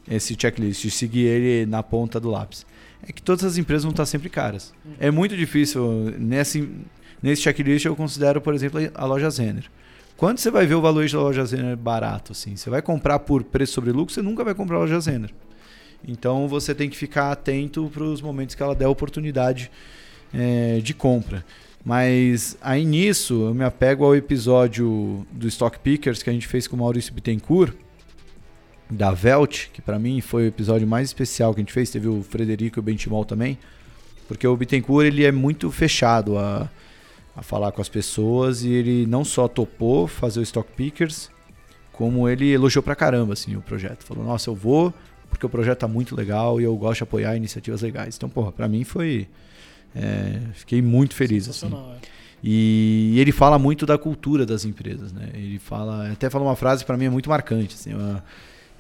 esse 0.10 0.36
checklist, 0.40 0.82
de 0.82 0.92
seguir 0.92 1.26
ele 1.26 1.66
na 1.66 1.84
ponta 1.84 2.20
do 2.20 2.30
lápis? 2.30 2.66
É 3.08 3.12
que 3.12 3.22
todas 3.22 3.44
as 3.44 3.58
empresas 3.58 3.84
vão 3.84 3.92
estar 3.92 4.06
sempre 4.06 4.30
caras. 4.30 4.74
É 5.00 5.12
muito 5.12 5.36
difícil. 5.36 6.14
Nesse, 6.18 6.70
nesse 7.22 7.42
checklist 7.42 7.86
eu 7.86 7.96
considero, 7.96 8.42
por 8.42 8.54
exemplo, 8.54 8.80
a 8.94 9.06
loja 9.06 9.30
Zener. 9.30 9.70
Quando 10.16 10.38
você 10.38 10.50
vai 10.50 10.66
ver 10.66 10.76
o 10.76 10.82
valor 10.82 11.08
da 11.10 11.20
loja 11.20 11.46
Zener 11.46 11.76
barato, 11.76 12.32
assim, 12.32 12.56
você 12.56 12.70
vai 12.70 12.82
comprar 12.82 13.20
por 13.20 13.44
preço 13.44 13.74
sobre 13.74 13.92
lucro, 13.92 14.14
você 14.14 14.22
nunca 14.22 14.44
vai 14.44 14.54
comprar 14.54 14.78
a 14.78 14.80
loja 14.80 15.00
Zener. 15.00 15.32
Então 16.08 16.48
você 16.48 16.74
tem 16.76 16.90
que 16.90 16.98
ficar 16.98 17.32
atento 17.32 17.90
para 17.94 18.04
os 18.04 18.22
momentos 18.22 18.56
que 18.56 18.64
ela 18.64 18.76
der 18.76 18.88
oportunidade 18.88 19.72
é, 20.34 20.80
de 20.82 20.94
compra. 20.94 21.46
Mas 21.86 22.58
aí 22.62 22.86
nisso 22.86 23.48
eu 23.48 23.54
me 23.54 23.64
apego 23.64 24.06
ao 24.06 24.16
episódio 24.16 25.26
do 25.32 25.48
Stock 25.48 25.78
Pickers 25.80 26.24
que 26.24 26.30
a 26.30 26.34
gente 26.34 26.48
fez 26.48 26.68
com 26.68 26.76
o 26.76 26.80
Maurício 26.80 27.14
Bittencourt, 27.14 27.74
da 28.90 29.12
Velt, 29.12 29.68
que 29.74 29.82
para 29.82 30.00
mim 30.00 30.22
foi 30.22 30.44
o 30.44 30.48
episódio 30.48 30.88
mais 30.88 31.10
especial 31.10 31.54
que 31.54 31.60
a 31.60 31.64
gente 31.64 31.74
fez. 31.74 31.90
Teve 31.90 32.08
o 32.08 32.24
Frederico 32.24 32.80
e 32.80 32.82
o 32.82 32.84
Bentimol 32.84 33.26
também. 33.26 33.58
Porque 34.28 34.48
o 34.48 34.56
Bittencourt 34.56 35.06
ele 35.06 35.26
é 35.26 35.32
muito 35.32 35.70
fechado 35.72 36.38
a, 36.38 36.70
a 37.36 37.42
falar 37.42 37.72
com 37.72 37.82
as 37.82 37.90
pessoas 37.90 38.64
e 38.64 38.72
ele 38.72 39.06
não 39.06 39.26
só 39.26 39.48
topou 39.48 40.08
fazer 40.08 40.40
o 40.40 40.44
Stock 40.44 40.72
Pickers, 40.74 41.30
como 41.92 42.30
ele 42.30 42.50
elogiou 42.50 42.82
pra 42.82 42.96
caramba 42.96 43.34
assim, 43.34 43.56
o 43.58 43.62
projeto. 43.62 44.06
Falou, 44.06 44.24
nossa, 44.24 44.50
eu 44.50 44.56
vou 44.56 44.94
porque 45.34 45.48
o 45.48 45.50
projeto 45.50 45.80
tá 45.80 45.88
muito 45.88 46.16
legal 46.16 46.62
e 46.62 46.64
eu 46.64 46.76
gosto 46.76 47.00
de 47.00 47.04
apoiar 47.04 47.36
iniciativas 47.36 47.82
legais. 47.82 48.16
Então, 48.16 48.30
porra, 48.30 48.52
pra 48.52 48.68
mim 48.68 48.84
foi... 48.84 49.28
É, 49.96 50.40
fiquei 50.54 50.82
muito 50.82 51.16
feliz. 51.16 51.48
Assim. 51.48 51.68
É. 51.68 52.08
E 52.44 53.16
ele 53.18 53.32
fala 53.32 53.58
muito 53.58 53.86
da 53.86 53.98
cultura 53.98 54.46
das 54.46 54.66
empresas, 54.66 55.14
né? 55.14 55.30
Ele 55.34 55.60
fala, 55.60 56.12
até 56.12 56.30
fala 56.30 56.44
uma 56.44 56.56
frase 56.56 56.84
que 56.84 56.88
para 56.88 56.98
mim 56.98 57.06
é 57.06 57.10
muito 57.10 57.30
marcante. 57.30 57.76
Assim, 57.76 57.94
uma, 57.94 58.24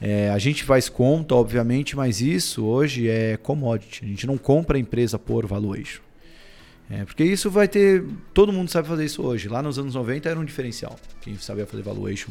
é, 0.01 0.29
a 0.29 0.37
gente 0.37 0.63
faz 0.65 0.89
conta, 0.89 1.33
obviamente, 1.33 1.95
mas 1.95 2.19
isso 2.19 2.65
hoje 2.65 3.07
é 3.07 3.37
commodity. 3.37 4.03
A 4.03 4.07
gente 4.07 4.27
não 4.27 4.37
compra 4.37 4.77
a 4.77 4.79
empresa 4.79 5.17
por 5.17 5.45
valuation. 5.45 6.01
É, 6.89 7.05
porque 7.05 7.23
isso 7.23 7.49
vai 7.49 7.67
ter. 7.67 8.03
Todo 8.33 8.51
mundo 8.51 8.69
sabe 8.69 8.87
fazer 8.87 9.05
isso 9.05 9.23
hoje. 9.23 9.47
Lá 9.47 9.63
nos 9.63 9.79
anos 9.79 9.95
90 9.95 10.27
era 10.27 10.37
um 10.37 10.43
diferencial. 10.43 10.97
Quem 11.21 11.37
sabia 11.37 11.65
fazer 11.65 11.83
valuation. 11.83 12.29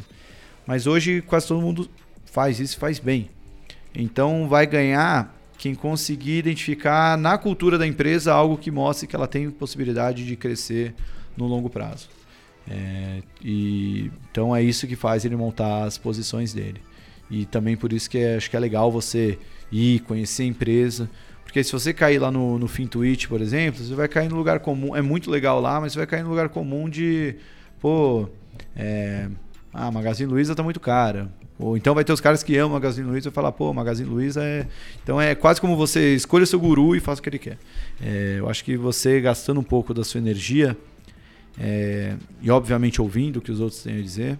Mas 0.67 0.85
hoje 0.85 1.21
quase 1.23 1.47
todo 1.47 1.61
mundo 1.61 1.89
faz 2.25 2.59
isso 2.59 2.77
e 2.77 2.79
faz 2.79 2.99
bem. 2.99 3.29
Então 3.95 4.47
vai 4.47 4.67
ganhar 4.67 5.35
quem 5.57 5.75
conseguir 5.75 6.39
identificar 6.39 7.17
na 7.17 7.37
cultura 7.37 7.77
da 7.77 7.87
empresa 7.87 8.33
algo 8.33 8.57
que 8.57 8.71
mostre 8.71 9.07
que 9.07 9.15
ela 9.15 9.27
tem 9.27 9.49
possibilidade 9.49 10.25
de 10.25 10.35
crescer 10.35 10.93
no 11.37 11.47
longo 11.47 11.69
prazo. 11.69 12.09
É, 12.69 13.21
e, 13.43 14.11
então 14.31 14.55
é 14.55 14.61
isso 14.61 14.87
que 14.87 14.95
faz 14.95 15.25
ele 15.25 15.35
montar 15.35 15.83
as 15.83 15.97
posições 15.97 16.53
dele. 16.53 16.81
E 17.29 17.45
também 17.45 17.75
por 17.75 17.91
isso 17.93 18.09
que 18.09 18.17
é, 18.17 18.35
acho 18.35 18.49
que 18.49 18.55
é 18.55 18.59
legal 18.59 18.91
você 18.91 19.37
ir 19.71 19.99
conhecer 20.01 20.43
a 20.43 20.47
empresa. 20.47 21.09
Porque 21.43 21.63
se 21.63 21.71
você 21.71 21.93
cair 21.93 22.19
lá 22.19 22.31
no, 22.31 22.57
no 22.57 22.67
Fintuit, 22.67 23.27
por 23.27 23.41
exemplo, 23.41 23.83
você 23.83 23.93
vai 23.93 24.07
cair 24.07 24.29
no 24.29 24.35
lugar 24.35 24.59
comum. 24.59 24.95
É 24.95 25.01
muito 25.01 25.29
legal 25.29 25.59
lá, 25.59 25.79
mas 25.79 25.93
você 25.93 25.99
vai 25.99 26.07
cair 26.07 26.23
no 26.23 26.29
lugar 26.29 26.49
comum 26.49 26.89
de. 26.89 27.35
Pô, 27.79 28.27
é, 28.75 29.27
ah, 29.73 29.91
Magazine 29.91 30.31
Luiza 30.31 30.55
tá 30.55 30.63
muito 30.63 30.79
cara. 30.79 31.31
Ou 31.63 31.77
então 31.77 31.95
vai 31.95 32.03
ter 32.03 32.11
os 32.11 32.19
caras 32.19 32.43
que 32.43 32.57
amam 32.57 32.73
Magazine 32.73 33.07
Luiza 33.07 33.29
e 33.29 33.31
falar, 33.31 33.51
pô, 33.53 33.73
Magazine 33.73 34.09
Luiza 34.09 34.43
é. 34.43 34.67
Então 35.01 35.19
é 35.19 35.33
quase 35.33 35.61
como 35.61 35.77
você 35.77 36.13
escolha 36.13 36.43
o 36.43 36.47
seu 36.47 36.59
guru 36.59 36.95
e 36.95 36.99
faça 36.99 37.21
o 37.21 37.23
que 37.23 37.29
ele 37.29 37.39
quer. 37.39 37.57
É, 38.01 38.35
eu 38.39 38.49
acho 38.49 38.63
que 38.63 38.75
você 38.75 39.21
gastando 39.21 39.59
um 39.59 39.63
pouco 39.63 39.93
da 39.93 40.03
sua 40.03 40.19
energia 40.19 40.77
é, 41.57 42.15
e 42.41 42.51
obviamente 42.51 43.01
ouvindo 43.01 43.37
o 43.37 43.41
que 43.41 43.51
os 43.51 43.59
outros 43.59 43.81
têm 43.81 43.99
a 43.99 44.01
dizer, 44.01 44.37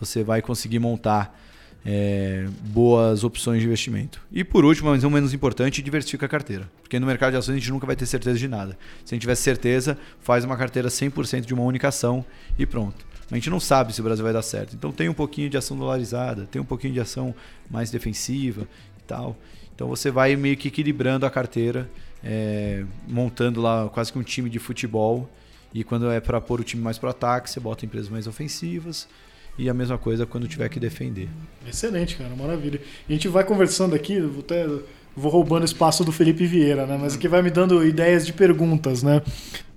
você 0.00 0.24
vai 0.24 0.42
conseguir 0.42 0.78
montar 0.78 1.38
é, 1.84 2.46
boas 2.62 3.22
opções 3.24 3.60
de 3.60 3.66
investimento. 3.66 4.20
E 4.32 4.42
por 4.42 4.64
último, 4.64 4.90
mas 4.90 5.02
não 5.02 5.10
menos 5.10 5.32
importante, 5.32 5.80
diversifica 5.82 6.26
a 6.26 6.28
carteira. 6.28 6.68
Porque 6.82 6.98
no 6.98 7.06
mercado 7.06 7.32
de 7.32 7.38
ações 7.38 7.56
a 7.56 7.58
gente 7.58 7.70
nunca 7.70 7.86
vai 7.86 7.96
ter 7.96 8.06
certeza 8.06 8.38
de 8.38 8.48
nada. 8.48 8.76
Se 9.04 9.14
a 9.14 9.16
gente 9.16 9.22
tivesse 9.22 9.42
certeza, 9.42 9.96
faz 10.20 10.44
uma 10.44 10.56
carteira 10.56 10.88
100% 10.88 11.42
de 11.42 11.54
uma 11.54 11.62
única 11.62 11.88
ação 11.88 12.24
e 12.58 12.66
pronto. 12.66 13.06
A 13.30 13.34
gente 13.34 13.50
não 13.50 13.60
sabe 13.60 13.92
se 13.92 14.00
o 14.00 14.04
Brasil 14.04 14.24
vai 14.24 14.32
dar 14.32 14.42
certo. 14.42 14.74
Então 14.74 14.90
tem 14.90 15.08
um 15.08 15.14
pouquinho 15.14 15.50
de 15.50 15.56
ação 15.56 15.76
dolarizada, 15.76 16.46
tem 16.50 16.60
um 16.60 16.64
pouquinho 16.64 16.94
de 16.94 17.00
ação 17.00 17.34
mais 17.70 17.90
defensiva 17.90 18.66
e 18.98 19.02
tal. 19.02 19.36
Então 19.74 19.86
você 19.86 20.10
vai 20.10 20.34
meio 20.34 20.56
que 20.56 20.68
equilibrando 20.68 21.26
a 21.26 21.30
carteira, 21.30 21.88
é, 22.24 22.84
montando 23.06 23.60
lá 23.60 23.88
quase 23.88 24.12
que 24.12 24.18
um 24.18 24.22
time 24.22 24.48
de 24.48 24.58
futebol. 24.58 25.28
E 25.74 25.84
quando 25.84 26.10
é 26.10 26.18
para 26.20 26.40
pôr 26.40 26.60
o 26.60 26.64
time 26.64 26.82
mais 26.82 26.98
para 26.98 27.10
ataque, 27.10 27.50
você 27.50 27.60
bota 27.60 27.84
empresas 27.84 28.08
mais 28.08 28.26
ofensivas. 28.26 29.06
E 29.58 29.68
a 29.68 29.74
mesma 29.74 29.98
coisa 29.98 30.24
quando 30.24 30.48
tiver 30.48 30.68
que 30.68 30.80
defender. 30.80 31.28
Excelente, 31.68 32.16
cara, 32.16 32.34
maravilha. 32.34 32.80
A 33.08 33.12
gente 33.12 33.28
vai 33.28 33.44
conversando 33.44 33.94
aqui, 33.94 34.20
vou 34.20 34.40
até 34.40 34.66
vou 35.16 35.30
roubando 35.30 35.64
espaço 35.64 36.04
do 36.04 36.12
Felipe 36.12 36.46
Vieira, 36.46 36.86
né? 36.86 36.96
Mas 36.98 37.16
aqui 37.16 37.26
vai 37.26 37.42
me 37.42 37.50
dando 37.50 37.84
ideias 37.84 38.24
de 38.24 38.32
perguntas, 38.32 39.02
né? 39.02 39.20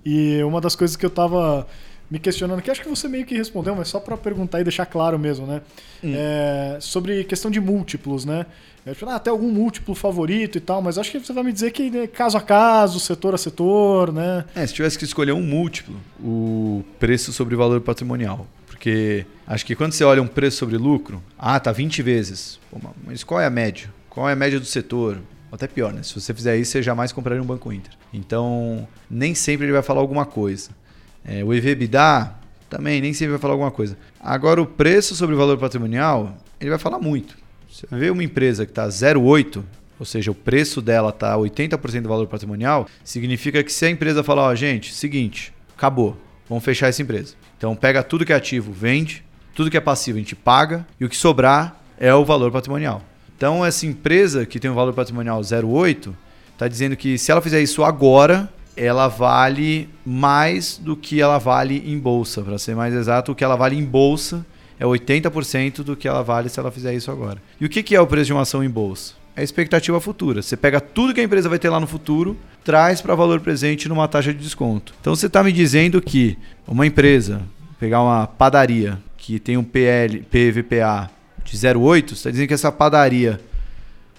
E 0.04 0.42
uma 0.44 0.60
das 0.60 0.76
coisas 0.76 0.96
que 0.96 1.04
eu 1.04 1.10
tava 1.10 1.66
me 2.12 2.18
questionando, 2.18 2.60
que 2.60 2.70
acho 2.70 2.82
que 2.82 2.88
você 2.90 3.08
meio 3.08 3.24
que 3.24 3.34
respondeu, 3.34 3.74
mas 3.74 3.88
só 3.88 3.98
para 3.98 4.18
perguntar 4.18 4.60
e 4.60 4.64
deixar 4.64 4.84
claro 4.84 5.18
mesmo, 5.18 5.46
né? 5.46 5.62
Hum. 6.04 6.12
É, 6.14 6.76
sobre 6.78 7.24
questão 7.24 7.50
de 7.50 7.58
múltiplos, 7.58 8.26
né? 8.26 8.44
Eu 8.84 8.94
falei, 8.94 9.14
ah, 9.14 9.18
tem 9.18 9.30
algum 9.30 9.50
múltiplo 9.50 9.94
favorito 9.94 10.58
e 10.58 10.60
tal, 10.60 10.82
mas 10.82 10.98
acho 10.98 11.10
que 11.10 11.18
você 11.18 11.32
vai 11.32 11.42
me 11.42 11.50
dizer 11.50 11.70
que 11.70 11.88
né, 11.88 12.06
caso 12.06 12.36
a 12.36 12.42
caso, 12.42 13.00
setor 13.00 13.34
a 13.34 13.38
setor, 13.38 14.12
né? 14.12 14.44
É, 14.54 14.66
se 14.66 14.74
tivesse 14.74 14.98
que 14.98 15.06
escolher 15.06 15.32
um 15.32 15.40
múltiplo, 15.40 15.96
o 16.22 16.84
preço 16.98 17.32
sobre 17.32 17.56
valor 17.56 17.80
patrimonial. 17.80 18.46
Porque 18.66 19.24
acho 19.46 19.64
que 19.64 19.74
quando 19.74 19.92
você 19.92 20.04
olha 20.04 20.20
um 20.20 20.26
preço 20.26 20.58
sobre 20.58 20.76
lucro, 20.76 21.22
ah, 21.38 21.58
tá 21.58 21.72
20 21.72 22.02
vezes. 22.02 22.60
Pô, 22.70 22.78
mas 23.06 23.24
qual 23.24 23.40
é 23.40 23.46
a 23.46 23.50
média? 23.50 23.88
Qual 24.10 24.28
é 24.28 24.34
a 24.34 24.36
média 24.36 24.60
do 24.60 24.66
setor? 24.66 25.16
Ou 25.50 25.54
até 25.54 25.66
pior, 25.66 25.94
né? 25.94 26.02
Se 26.02 26.20
você 26.20 26.34
fizer 26.34 26.58
isso, 26.58 26.72
você 26.72 26.82
jamais 26.82 27.10
compraria 27.10 27.42
um 27.42 27.46
Banco 27.46 27.72
Inter. 27.72 27.94
Então, 28.12 28.86
nem 29.10 29.34
sempre 29.34 29.64
ele 29.64 29.72
vai 29.72 29.82
falar 29.82 30.00
alguma 30.00 30.26
coisa. 30.26 30.81
É, 31.24 31.44
o 31.44 31.52
EVBDA 31.52 32.34
também 32.68 33.00
nem 33.00 33.12
sempre 33.12 33.32
vai 33.32 33.38
falar 33.38 33.54
alguma 33.54 33.70
coisa. 33.70 33.96
Agora, 34.20 34.60
o 34.60 34.66
preço 34.66 35.14
sobre 35.14 35.34
o 35.34 35.38
valor 35.38 35.58
patrimonial, 35.58 36.36
ele 36.60 36.70
vai 36.70 36.78
falar 36.78 36.98
muito. 36.98 37.36
Você 37.70 37.86
vê 37.90 38.10
uma 38.10 38.24
empresa 38.24 38.64
que 38.64 38.72
está 38.72 38.86
0,8, 38.86 39.62
ou 39.98 40.06
seja, 40.06 40.30
o 40.30 40.34
preço 40.34 40.82
dela 40.82 41.10
está 41.10 41.36
80% 41.36 42.02
do 42.02 42.08
valor 42.08 42.26
patrimonial, 42.26 42.86
significa 43.04 43.62
que 43.62 43.72
se 43.72 43.86
a 43.86 43.90
empresa 43.90 44.22
falar, 44.22 44.42
ó, 44.42 44.54
gente, 44.54 44.92
seguinte, 44.92 45.52
acabou, 45.76 46.16
vamos 46.48 46.64
fechar 46.64 46.88
essa 46.88 47.02
empresa. 47.02 47.34
Então 47.56 47.76
pega 47.76 48.02
tudo 48.02 48.24
que 48.24 48.32
é 48.32 48.36
ativo, 48.36 48.72
vende, 48.72 49.24
tudo 49.54 49.70
que 49.70 49.76
é 49.76 49.80
passivo 49.80 50.18
a 50.18 50.20
gente 50.20 50.34
paga 50.34 50.86
e 50.98 51.04
o 51.04 51.08
que 51.08 51.16
sobrar 51.16 51.80
é 51.98 52.12
o 52.14 52.24
valor 52.24 52.50
patrimonial. 52.50 53.02
Então 53.36 53.64
essa 53.64 53.86
empresa 53.86 54.44
que 54.46 54.58
tem 54.58 54.70
um 54.70 54.74
valor 54.74 54.92
patrimonial 54.92 55.40
0,8 55.40 56.12
está 56.52 56.68
dizendo 56.68 56.96
que 56.96 57.18
se 57.18 57.30
ela 57.30 57.40
fizer 57.40 57.60
isso 57.60 57.84
agora, 57.84 58.52
ela 58.76 59.08
vale 59.08 59.88
mais 60.04 60.78
do 60.78 60.96
que 60.96 61.20
ela 61.20 61.38
vale 61.38 61.82
em 61.86 61.98
bolsa. 61.98 62.42
Para 62.42 62.58
ser 62.58 62.74
mais 62.74 62.94
exato, 62.94 63.32
o 63.32 63.34
que 63.34 63.44
ela 63.44 63.56
vale 63.56 63.76
em 63.76 63.84
bolsa 63.84 64.44
é 64.78 64.84
80% 64.84 65.82
do 65.82 65.96
que 65.96 66.08
ela 66.08 66.22
vale 66.22 66.48
se 66.48 66.58
ela 66.58 66.70
fizer 66.70 66.94
isso 66.94 67.10
agora. 67.10 67.40
E 67.60 67.66
o 67.66 67.68
que 67.68 67.94
é 67.94 68.00
o 68.00 68.06
preço 68.06 68.26
de 68.26 68.32
uma 68.32 68.42
ação 68.42 68.64
em 68.64 68.70
bolsa? 68.70 69.14
É 69.34 69.40
a 69.40 69.44
expectativa 69.44 70.00
futura. 70.00 70.42
Você 70.42 70.56
pega 70.56 70.80
tudo 70.80 71.14
que 71.14 71.20
a 71.20 71.24
empresa 71.24 71.48
vai 71.48 71.58
ter 71.58 71.70
lá 71.70 71.80
no 71.80 71.86
futuro, 71.86 72.36
traz 72.64 73.00
para 73.00 73.14
valor 73.14 73.40
presente 73.40 73.88
numa 73.88 74.06
taxa 74.08 74.32
de 74.32 74.40
desconto. 74.40 74.94
Então 75.00 75.14
você 75.14 75.26
está 75.26 75.42
me 75.42 75.52
dizendo 75.52 76.02
que 76.02 76.36
uma 76.66 76.86
empresa, 76.86 77.42
pegar 77.78 78.02
uma 78.02 78.26
padaria 78.26 78.98
que 79.16 79.38
tem 79.38 79.56
um 79.56 79.64
PL, 79.64 80.20
PVPA 80.22 81.10
de 81.44 81.56
0,8, 81.56 82.08
você 82.08 82.14
está 82.14 82.30
dizendo 82.30 82.48
que 82.48 82.54
essa 82.54 82.72
padaria, 82.72 83.40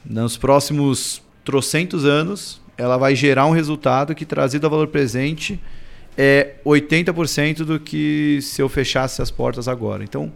nos 0.06 0.38
próximos 0.38 1.22
trocentos 1.44 2.06
anos, 2.06 2.63
ela 2.78 2.98
vai 2.98 3.16
gerar 3.16 3.46
um 3.46 3.52
resultado 3.52 4.16
que, 4.16 4.26
trazido 4.26 4.66
a 4.66 4.70
valor 4.70 4.88
presente, 4.88 5.60
é 6.18 6.56
80% 6.66 7.64
do 7.64 7.80
que 7.80 8.40
se 8.42 8.62
eu 8.62 8.70
fechasse 8.70 9.22
as 9.22 9.32
portas 9.32 9.68
agora. 9.68 10.04
Então, 10.04 10.32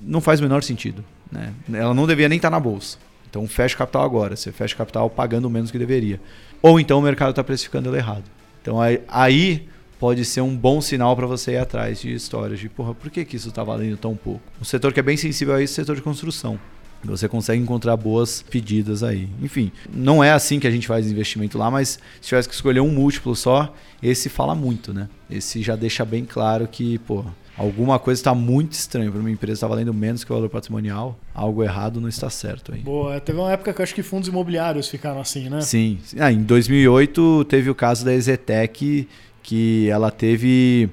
não 0.00 0.20
faz 0.20 0.40
o 0.40 0.42
menor 0.42 0.62
sentido. 0.62 1.04
Né? 1.30 1.52
Ela 1.72 1.94
não 1.94 2.06
devia 2.06 2.28
nem 2.28 2.36
estar 2.36 2.50
na 2.50 2.60
bolsa. 2.60 2.98
Então, 3.28 3.46
fecha 3.46 3.74
o 3.74 3.78
capital 3.78 4.04
agora. 4.04 4.36
Você 4.36 4.52
fecha 4.52 4.74
o 4.74 4.78
capital 4.78 5.08
pagando 5.08 5.48
menos 5.48 5.70
que 5.70 5.78
deveria. 5.78 6.20
Ou 6.60 6.78
então 6.78 6.98
o 6.98 7.02
mercado 7.02 7.30
está 7.30 7.42
precificando 7.42 7.88
ele 7.88 7.96
errado. 7.96 8.24
Então, 8.60 8.80
aí, 8.80 9.00
aí 9.08 9.68
pode 9.98 10.24
ser 10.24 10.40
um 10.40 10.54
bom 10.54 10.80
sinal 10.80 11.16
para 11.16 11.26
você 11.26 11.52
ir 11.52 11.58
atrás 11.58 12.00
de 12.00 12.12
histórias 12.12 12.60
de, 12.60 12.68
porra, 12.68 12.94
por 12.94 13.10
que, 13.10 13.24
que 13.24 13.36
isso 13.36 13.48
está 13.48 13.64
valendo 13.64 13.96
tão 13.96 14.14
pouco? 14.14 14.42
Um 14.60 14.64
setor 14.64 14.92
que 14.92 15.00
é 15.00 15.02
bem 15.02 15.16
sensível 15.16 15.54
a 15.54 15.62
isso 15.62 15.72
é 15.72 15.82
o 15.82 15.86
setor 15.86 15.96
de 15.96 16.02
construção. 16.02 16.58
Você 17.04 17.28
consegue 17.28 17.60
encontrar 17.60 17.96
boas 17.96 18.42
pedidas 18.42 19.02
aí. 19.02 19.28
Enfim, 19.42 19.72
não 19.92 20.22
é 20.22 20.32
assim 20.32 20.60
que 20.60 20.66
a 20.66 20.70
gente 20.70 20.86
faz 20.86 21.10
investimento 21.10 21.58
lá, 21.58 21.70
mas 21.70 21.98
se 22.20 22.28
tivesse 22.28 22.48
que 22.48 22.54
escolher 22.54 22.80
um 22.80 22.90
múltiplo 22.90 23.34
só, 23.34 23.74
esse 24.02 24.28
fala 24.28 24.54
muito, 24.54 24.94
né? 24.94 25.08
Esse 25.30 25.62
já 25.62 25.74
deixa 25.74 26.04
bem 26.04 26.24
claro 26.24 26.68
que, 26.68 26.98
pô, 26.98 27.24
alguma 27.56 27.98
coisa 27.98 28.20
está 28.20 28.34
muito 28.34 28.72
estranha 28.72 29.10
para 29.10 29.20
uma 29.20 29.30
empresa 29.30 29.54
está 29.54 29.66
valendo 29.66 29.92
menos 29.92 30.24
que 30.24 30.32
o 30.32 30.34
valor 30.34 30.48
patrimonial, 30.48 31.18
algo 31.34 31.62
errado 31.62 32.00
não 32.00 32.08
está 32.08 32.30
certo 32.30 32.72
aí. 32.72 32.80
Boa, 32.80 33.20
teve 33.20 33.38
uma 33.38 33.52
época 33.52 33.72
que 33.72 33.80
eu 33.80 33.82
acho 33.82 33.94
que 33.94 34.02
fundos 34.02 34.28
imobiliários 34.28 34.88
ficaram 34.88 35.20
assim, 35.20 35.48
né? 35.48 35.60
Sim. 35.60 35.98
Ah, 36.18 36.32
em 36.32 36.42
2008 36.42 37.44
teve 37.46 37.68
o 37.70 37.74
caso 37.74 38.04
da 38.04 38.14
Ezetec, 38.14 39.08
que 39.42 39.88
ela 39.88 40.10
teve. 40.10 40.88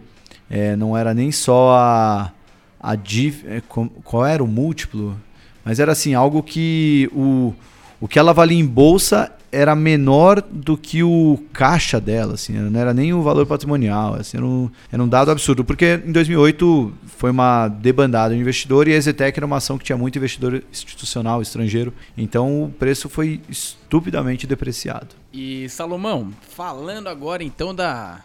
É, 0.50 0.76
não 0.76 0.98
era 0.98 1.14
nem 1.14 1.32
só 1.32 1.76
a. 1.76 2.32
a 2.80 2.96
dif, 2.96 3.46
é, 3.48 3.62
qual 4.04 4.26
era 4.26 4.44
o 4.44 4.48
múltiplo? 4.48 5.16
Mas 5.70 5.80
era 5.80 5.92
assim, 5.92 6.16
algo 6.16 6.42
que 6.42 7.08
o, 7.14 7.54
o 8.02 8.08
que 8.08 8.18
ela 8.18 8.34
valia 8.34 8.58
em 8.58 8.66
bolsa 8.66 9.32
era 9.52 9.76
menor 9.76 10.42
do 10.42 10.76
que 10.76 11.04
o 11.04 11.38
caixa 11.54 12.02
dela, 12.02 12.34
assim, 12.34 12.54
não 12.54 12.80
era 12.80 12.92
nem 12.92 13.14
o 13.14 13.22
valor 13.22 13.46
patrimonial, 13.46 14.16
assim, 14.16 14.38
era, 14.38 14.46
um, 14.48 14.68
era 14.92 15.04
um 15.04 15.08
dado 15.08 15.30
absurdo, 15.30 15.64
porque 15.64 16.02
em 16.04 16.12
2008 16.12 16.92
foi 17.06 17.30
uma 17.30 17.68
debandada 17.68 18.34
de 18.34 18.42
investidor 18.42 18.88
e 18.88 18.94
a 18.94 18.96
Exetec 18.96 19.38
era 19.38 19.46
uma 19.46 19.58
ação 19.58 19.78
que 19.78 19.84
tinha 19.84 19.96
muito 19.96 20.18
investidor 20.18 20.64
institucional 20.72 21.40
estrangeiro, 21.40 21.94
então 22.18 22.64
o 22.64 22.72
preço 22.72 23.08
foi 23.08 23.40
estupidamente 23.48 24.48
depreciado. 24.48 25.10
E 25.32 25.70
Salomão, 25.70 26.34
falando 26.50 27.10
agora 27.10 27.44
então 27.44 27.76
da 27.76 28.24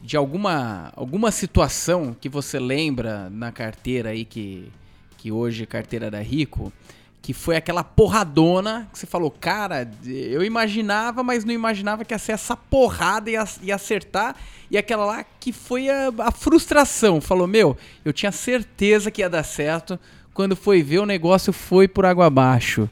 de 0.00 0.16
alguma 0.16 0.90
alguma 0.96 1.30
situação 1.30 2.16
que 2.18 2.26
você 2.26 2.58
lembra 2.58 3.28
na 3.28 3.52
carteira 3.52 4.08
aí 4.08 4.24
que 4.24 4.72
que 5.20 5.30
hoje 5.30 5.66
carteira 5.66 6.10
da 6.10 6.22
Rico, 6.22 6.72
que 7.20 7.34
foi 7.34 7.54
aquela 7.54 7.84
porradona 7.84 8.88
que 8.90 8.98
você 8.98 9.06
falou, 9.06 9.30
cara, 9.30 9.86
eu 10.06 10.42
imaginava, 10.42 11.22
mas 11.22 11.44
não 11.44 11.52
imaginava 11.52 12.06
que 12.06 12.14
ia 12.14 12.18
ser 12.18 12.32
essa 12.32 12.56
porrada 12.56 13.30
e 13.30 13.36
acertar. 13.70 14.34
E 14.70 14.78
aquela 14.78 15.04
lá 15.04 15.22
que 15.38 15.52
foi 15.52 15.90
a, 15.90 16.10
a, 16.20 16.30
frustração. 16.30 17.20
Falou, 17.20 17.46
meu, 17.46 17.76
eu 18.02 18.14
tinha 18.14 18.32
certeza 18.32 19.10
que 19.10 19.20
ia 19.20 19.28
dar 19.28 19.42
certo. 19.42 20.00
Quando 20.32 20.56
foi 20.56 20.82
ver, 20.82 21.00
o 21.00 21.06
negócio 21.06 21.52
foi 21.52 21.86
por 21.86 22.06
água 22.06 22.24
abaixo. 22.24 22.88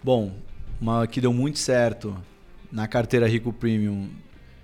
Bom, 0.00 0.32
uma 0.80 1.04
que 1.08 1.20
deu 1.20 1.32
muito 1.32 1.58
certo 1.58 2.16
na 2.70 2.86
carteira 2.86 3.26
Rico 3.26 3.52
Premium 3.52 4.08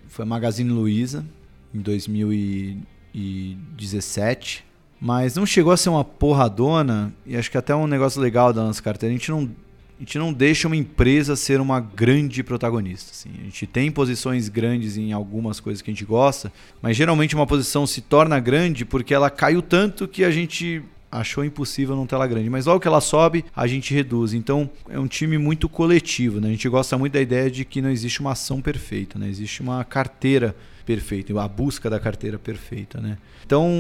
foi 0.07 0.22
a 0.22 0.26
Magazine 0.26 0.70
Luiza, 0.70 1.26
em 1.74 1.80
2017 1.80 4.73
mas 5.05 5.34
não 5.36 5.44
chegou 5.44 5.70
a 5.70 5.76
ser 5.76 5.90
uma 5.90 6.02
porradona, 6.02 7.12
e 7.26 7.36
acho 7.36 7.50
que 7.50 7.59
até 7.59 7.76
um 7.76 7.86
negócio 7.86 8.22
legal 8.22 8.55
da 8.55 8.62
nossa 8.62 8.82
carteira, 8.82 9.14
a 9.14 9.18
gente 9.18 9.30
não, 9.30 9.50
a 9.98 10.00
gente 10.00 10.18
não 10.18 10.32
deixa 10.32 10.66
uma 10.66 10.76
empresa 10.76 11.36
ser 11.36 11.61
uma 11.61 11.78
grande 11.78 12.42
protagonista. 12.42 13.11
Assim. 13.12 13.28
A 13.38 13.44
gente 13.44 13.66
tem 13.66 13.90
posições 13.90 14.48
grandes 14.48 14.96
em 14.96 15.12
algumas 15.12 15.61
coisas 15.61 15.82
que 15.82 15.90
a 15.90 15.92
gente 15.92 16.07
gosta, 16.07 16.50
mas 16.80 16.96
geralmente 16.96 17.34
uma 17.34 17.46
posição 17.46 17.86
se 17.86 18.00
torna 18.00 18.40
grande 18.40 18.86
porque 18.86 19.12
ela 19.12 19.28
caiu 19.28 19.61
tanto 19.61 20.09
que 20.09 20.24
a 20.24 20.30
gente 20.30 20.82
achou 21.12 21.44
impossível 21.44 21.94
não 21.94 22.07
ter 22.07 22.14
ela 22.14 22.26
grande. 22.26 22.48
Mas 22.48 22.64
logo 22.64 22.80
que 22.80 22.88
ela 22.88 23.02
sobe, 23.02 23.44
a 23.55 23.66
gente 23.66 23.92
reduz. 23.92 24.32
Então 24.32 24.70
é 24.88 24.98
um 24.98 25.07
time 25.07 25.36
muito 25.36 25.68
coletivo. 25.68 26.40
Né? 26.40 26.48
A 26.48 26.52
gente 26.52 26.68
gosta 26.70 26.96
muito 26.96 27.12
da 27.12 27.20
ideia 27.20 27.50
de 27.50 27.66
que 27.66 27.82
não 27.82 27.90
existe 27.90 28.20
uma 28.20 28.32
ação 28.32 28.62
perfeita, 28.62 29.18
né? 29.18 29.28
existe 29.28 29.61
uma 29.61 29.84
carteira 29.84 30.57
perfeita, 30.85 31.41
a 31.41 31.49
busca 31.49 31.89
da 31.89 31.99
carteira 31.99 32.39
perfeita. 32.39 33.01
Né? 33.01 33.18
Então, 33.45 33.70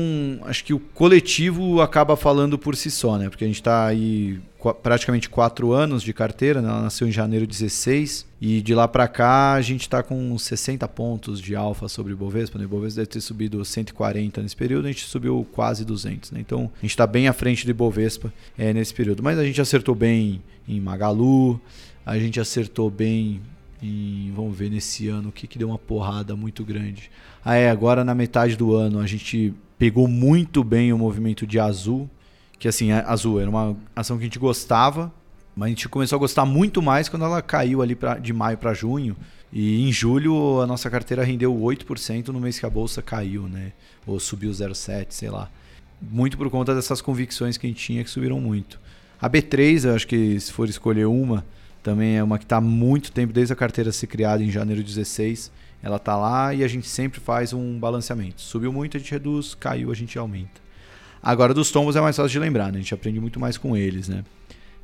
acho 0.42 0.64
que 0.64 0.74
o 0.74 0.78
coletivo 0.78 1.80
acaba 1.80 2.16
falando 2.16 2.58
por 2.58 2.76
si 2.76 2.90
só, 2.90 3.16
né? 3.16 3.28
Porque 3.28 3.44
a 3.44 3.46
gente 3.46 3.60
está 3.60 3.86
aí 3.86 4.40
praticamente 4.82 5.28
quatro 5.28 5.72
anos 5.72 6.02
de 6.02 6.12
carteira, 6.14 6.62
né? 6.62 6.68
ela 6.68 6.80
nasceu 6.80 7.06
em 7.06 7.12
janeiro 7.12 7.46
de 7.46 7.52
16 7.52 8.26
e 8.40 8.62
de 8.62 8.74
lá 8.74 8.88
para 8.88 9.06
cá 9.06 9.52
a 9.52 9.60
gente 9.60 9.82
está 9.82 10.02
com 10.02 10.38
60 10.38 10.88
pontos 10.88 11.38
de 11.38 11.54
alfa 11.54 11.86
sobre 11.86 12.14
o 12.14 12.16
Bovespa. 12.16 12.58
Né? 12.58 12.64
O 12.64 12.68
Bovespa 12.68 13.00
deve 13.00 13.10
ter 13.10 13.20
subido 13.20 13.62
140 13.62 14.40
nesse 14.40 14.56
período, 14.56 14.86
a 14.86 14.88
gente 14.88 15.04
subiu 15.04 15.46
quase 15.52 15.84
200. 15.84 16.30
Né? 16.30 16.40
Então 16.40 16.70
a 16.78 16.80
gente 16.80 16.90
está 16.90 17.06
bem 17.06 17.28
à 17.28 17.34
frente 17.34 17.66
do 17.66 17.74
Bovespa 17.74 18.32
é, 18.56 18.72
nesse 18.72 18.94
período. 18.94 19.22
Mas 19.22 19.38
a 19.38 19.44
gente 19.44 19.60
acertou 19.60 19.94
bem 19.94 20.42
em 20.66 20.80
Magalu, 20.80 21.60
a 22.06 22.18
gente 22.18 22.40
acertou 22.40 22.90
bem 22.90 23.42
em, 23.84 24.32
vamos 24.34 24.56
ver 24.56 24.70
nesse 24.70 25.08
ano 25.08 25.28
o 25.28 25.32
que, 25.32 25.46
que 25.46 25.58
deu 25.58 25.68
uma 25.68 25.78
porrada 25.78 26.34
muito 26.34 26.64
grande. 26.64 27.10
Ah, 27.44 27.54
é, 27.54 27.70
agora 27.70 28.04
na 28.04 28.14
metade 28.14 28.56
do 28.56 28.74
ano 28.74 28.98
a 28.98 29.06
gente 29.06 29.52
pegou 29.78 30.08
muito 30.08 30.64
bem 30.64 30.92
o 30.92 30.98
movimento 30.98 31.46
de 31.46 31.58
azul, 31.58 32.08
que 32.58 32.66
assim, 32.66 32.92
a 32.92 33.00
azul 33.10 33.40
era 33.40 33.50
uma 33.50 33.76
ação 33.94 34.16
que 34.16 34.22
a 34.22 34.26
gente 34.26 34.38
gostava, 34.38 35.12
mas 35.54 35.66
a 35.66 35.68
gente 35.68 35.88
começou 35.88 36.16
a 36.16 36.18
gostar 36.18 36.46
muito 36.46 36.80
mais 36.80 37.08
quando 37.08 37.24
ela 37.24 37.42
caiu 37.42 37.82
ali 37.82 37.94
pra, 37.94 38.18
de 38.18 38.32
maio 38.32 38.56
para 38.56 38.72
junho. 38.72 39.16
E 39.52 39.86
em 39.88 39.92
julho 39.92 40.60
a 40.60 40.66
nossa 40.66 40.90
carteira 40.90 41.22
rendeu 41.22 41.54
8% 41.54 42.28
no 42.28 42.40
mês 42.40 42.58
que 42.58 42.66
a 42.66 42.70
bolsa 42.70 43.00
caiu, 43.00 43.42
né? 43.42 43.72
Ou 44.04 44.18
subiu 44.18 44.50
0,7, 44.50 45.06
sei 45.10 45.30
lá. 45.30 45.48
Muito 46.02 46.36
por 46.36 46.50
conta 46.50 46.74
dessas 46.74 47.00
convicções 47.00 47.56
que 47.56 47.66
a 47.66 47.70
gente 47.70 47.80
tinha 47.84 48.02
que 48.02 48.10
subiram 48.10 48.40
muito. 48.40 48.80
A 49.20 49.30
B3, 49.30 49.84
eu 49.84 49.94
acho 49.94 50.08
que 50.08 50.40
se 50.40 50.52
for 50.52 50.68
escolher 50.68 51.06
uma, 51.06 51.44
também 51.84 52.16
é 52.16 52.24
uma 52.24 52.38
que 52.38 52.44
está 52.44 52.56
há 52.56 52.60
muito 52.62 53.12
tempo, 53.12 53.32
desde 53.32 53.52
a 53.52 53.56
carteira 53.56 53.92
ser 53.92 54.06
criada 54.06 54.42
em 54.42 54.50
janeiro 54.50 54.82
de 54.82 54.88
16. 54.88 55.52
Ela 55.82 55.96
está 55.96 56.16
lá 56.16 56.54
e 56.54 56.64
a 56.64 56.68
gente 56.68 56.88
sempre 56.88 57.20
faz 57.20 57.52
um 57.52 57.78
balanceamento. 57.78 58.40
Subiu 58.40 58.72
muito, 58.72 58.96
a 58.96 59.00
gente 59.00 59.12
reduz, 59.12 59.54
caiu, 59.54 59.92
a 59.92 59.94
gente 59.94 60.18
aumenta. 60.18 60.64
Agora, 61.22 61.52
dos 61.52 61.70
tombos 61.70 61.94
é 61.94 62.00
mais 62.00 62.16
fácil 62.16 62.30
de 62.30 62.38
lembrar, 62.38 62.72
né? 62.72 62.78
A 62.78 62.80
gente 62.80 62.94
aprende 62.94 63.20
muito 63.20 63.38
mais 63.38 63.58
com 63.58 63.76
eles, 63.76 64.08
né? 64.08 64.24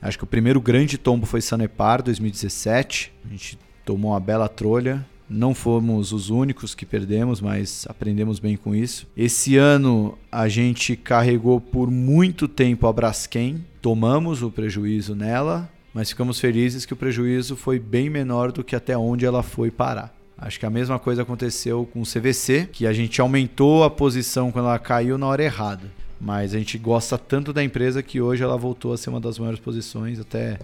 Acho 0.00 0.18
que 0.18 0.24
o 0.24 0.26
primeiro 0.26 0.60
grande 0.60 0.98
tombo 0.98 1.24
foi 1.24 1.40
Sanepar, 1.40 2.02
2017. 2.02 3.12
A 3.24 3.28
gente 3.28 3.58
tomou 3.84 4.12
uma 4.12 4.20
bela 4.20 4.48
trolha. 4.48 5.04
Não 5.28 5.54
fomos 5.54 6.12
os 6.12 6.28
únicos 6.28 6.74
que 6.74 6.84
perdemos, 6.84 7.40
mas 7.40 7.86
aprendemos 7.88 8.38
bem 8.38 8.56
com 8.56 8.74
isso. 8.74 9.06
Esse 9.16 9.56
ano 9.56 10.18
a 10.30 10.48
gente 10.48 10.96
carregou 10.96 11.60
por 11.60 11.90
muito 11.90 12.46
tempo 12.46 12.86
a 12.86 12.92
Braskem, 12.92 13.64
tomamos 13.80 14.42
o 14.42 14.50
prejuízo 14.50 15.14
nela, 15.14 15.70
mas 15.92 16.10
ficamos 16.10 16.38
felizes 16.38 16.86
que 16.86 16.92
o 16.92 16.96
prejuízo 16.96 17.56
foi 17.56 17.78
bem 17.78 18.08
menor 18.08 18.52
do 18.52 18.62
que 18.62 18.76
até 18.76 18.96
onde 18.96 19.24
ela 19.24 19.42
foi 19.42 19.70
parar. 19.70 20.14
Acho 20.38 20.58
que 20.58 20.64
a 20.64 20.70
mesma 20.70 20.98
coisa 20.98 21.22
aconteceu 21.22 21.88
com 21.92 22.00
o 22.00 22.06
CVC, 22.06 22.68
que 22.72 22.86
a 22.86 22.92
gente 22.92 23.20
aumentou 23.20 23.84
a 23.84 23.90
posição 23.90 24.50
quando 24.50 24.66
ela 24.66 24.78
caiu 24.78 25.18
na 25.18 25.26
hora 25.26 25.44
errada. 25.44 25.90
Mas 26.18 26.54
a 26.54 26.58
gente 26.58 26.78
gosta 26.78 27.18
tanto 27.18 27.52
da 27.52 27.62
empresa 27.62 28.02
que 28.02 28.20
hoje 28.20 28.42
ela 28.42 28.56
voltou 28.56 28.92
a 28.92 28.96
ser 28.96 29.10
uma 29.10 29.20
das 29.20 29.38
maiores 29.38 29.60
posições, 29.60 30.18
até 30.18 30.58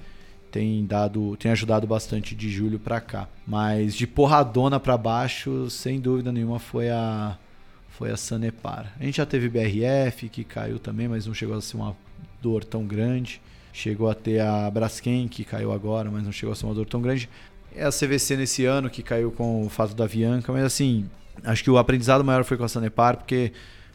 tem 0.50 0.86
dado, 0.86 1.36
tem 1.36 1.50
ajudado 1.50 1.86
bastante 1.86 2.34
de 2.34 2.50
julho 2.50 2.78
para 2.78 3.00
cá. 3.00 3.28
Mas 3.46 3.94
de 3.94 4.06
porradona 4.06 4.80
para 4.80 4.96
baixo, 4.96 5.68
sem 5.68 6.00
dúvida 6.00 6.32
nenhuma 6.32 6.58
foi 6.58 6.88
a 6.88 7.36
foi 7.90 8.10
a 8.10 8.16
Sanepar. 8.16 8.92
A 9.00 9.04
gente 9.04 9.16
já 9.16 9.24
teve 9.24 9.48
BRF 9.48 10.28
que 10.28 10.44
caiu 10.44 10.78
também, 10.78 11.08
mas 11.08 11.26
não 11.26 11.32
chegou 11.32 11.56
a 11.56 11.60
ser 11.62 11.76
uma 11.76 11.96
dor 12.42 12.62
tão 12.62 12.84
grande. 12.84 13.40
Chegou 13.76 14.08
a 14.08 14.14
ter 14.14 14.40
a 14.40 14.70
Braskem, 14.70 15.28
que 15.28 15.44
caiu 15.44 15.70
agora, 15.70 16.10
mas 16.10 16.24
não 16.24 16.32
chegou 16.32 16.54
a 16.54 16.56
ser 16.56 16.64
uma 16.64 16.74
dor 16.74 16.86
tão 16.86 17.02
grande. 17.02 17.28
É 17.74 17.84
a 17.84 17.90
CVC 17.90 18.34
nesse 18.34 18.64
ano, 18.64 18.88
que 18.88 19.02
caiu 19.02 19.30
com 19.30 19.66
o 19.66 19.68
fato 19.68 19.94
da 19.94 20.04
Avianca, 20.04 20.50
mas 20.50 20.64
assim, 20.64 21.04
acho 21.44 21.62
que 21.62 21.70
o 21.70 21.76
aprendizado 21.76 22.24
maior 22.24 22.42
foi 22.42 22.56
com 22.56 22.64
a 22.64 22.68
Sanepar, 22.68 23.18
porque 23.18 23.52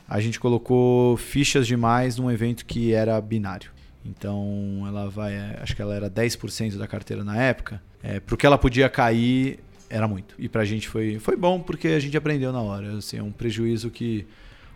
a 0.07 0.19
gente 0.19 0.39
colocou 0.39 1.17
fichas 1.17 1.65
demais 1.65 2.15
num 2.17 2.29
evento 2.29 2.63
que 2.63 2.93
era 2.93 3.19
binário. 3.19 3.71
Então 4.05 4.83
ela 4.85 5.09
vai, 5.09 5.35
acho 5.59 5.75
que 5.75 5.81
ela 5.81 5.95
era 5.95 6.11
10% 6.11 6.77
da 6.77 6.87
carteira 6.87 7.23
na 7.23 7.41
época. 7.41 7.81
É, 8.03 8.19
pro 8.19 8.37
que 8.37 8.45
ela 8.45 8.59
podia 8.59 8.87
cair, 8.87 9.57
era 9.89 10.07
muito. 10.07 10.35
E 10.37 10.47
pra 10.47 10.63
gente 10.63 10.87
foi, 10.87 11.17
foi 11.17 11.35
bom 11.35 11.59
porque 11.59 11.87
a 11.87 11.99
gente 11.99 12.15
aprendeu 12.15 12.53
na 12.53 12.61
hora. 12.61 12.97
Assim, 12.97 13.17
é 13.17 13.23
um 13.23 13.31
prejuízo 13.31 13.89
que 13.89 14.27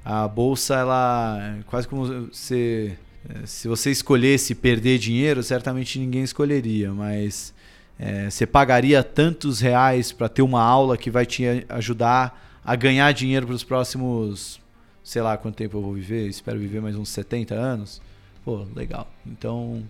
a 0.03 0.27
bolsa, 0.27 0.77
ela 0.77 1.59
quase 1.67 1.87
como 1.87 2.27
você 2.31 2.97
é, 2.99 3.04
se 3.45 3.67
você 3.67 3.91
escolhesse 3.91 4.53
perder 4.55 4.97
dinheiro, 4.97 5.41
certamente 5.43 5.99
ninguém 5.99 6.23
escolheria, 6.23 6.91
mas 6.91 7.53
é, 7.99 8.29
você 8.29 8.45
pagaria 8.45 9.03
tantos 9.03 9.59
reais 9.59 10.11
para 10.11 10.27
ter 10.29 10.41
uma 10.41 10.61
aula 10.61 10.97
que 10.97 11.09
vai 11.09 11.25
te 11.25 11.43
ajudar 11.69 12.59
a 12.63 12.75
ganhar 12.75 13.11
dinheiro 13.13 13.45
para 13.45 13.55
os 13.55 13.63
próximos, 13.63 14.59
sei 15.03 15.21
lá 15.21 15.37
quanto 15.37 15.55
tempo 15.55 15.77
eu 15.77 15.81
vou 15.81 15.93
viver, 15.93 16.27
espero 16.27 16.59
viver 16.59 16.81
mais 16.81 16.95
uns 16.95 17.09
70 17.09 17.53
anos. 17.53 18.01
Pô, 18.43 18.65
legal. 18.75 19.07
Então 19.25 19.83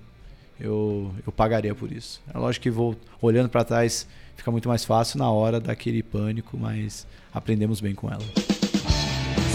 eu, 0.60 1.14
eu 1.26 1.32
pagaria 1.32 1.74
por 1.74 1.92
isso. 1.92 2.22
É 2.34 2.38
lógico 2.38 2.64
que 2.64 2.72
vou 2.72 2.96
olhando 3.22 3.50
para 3.50 3.64
trás 3.64 4.08
fica 4.36 4.52
muito 4.52 4.68
mais 4.68 4.84
fácil 4.84 5.18
na 5.18 5.30
hora 5.30 5.60
daquele 5.60 6.04
pânico, 6.04 6.58
mas 6.58 7.08
aprendemos 7.34 7.80
bem 7.80 7.96
com 7.96 8.10
ela. 8.10 8.24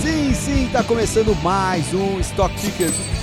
Sim, 0.03 0.33
sim, 0.33 0.67
está 0.67 0.83
começando 0.83 1.35
mais 1.43 1.93
um 1.93 2.19
Stock 2.21 2.55
Tickers 2.57 3.20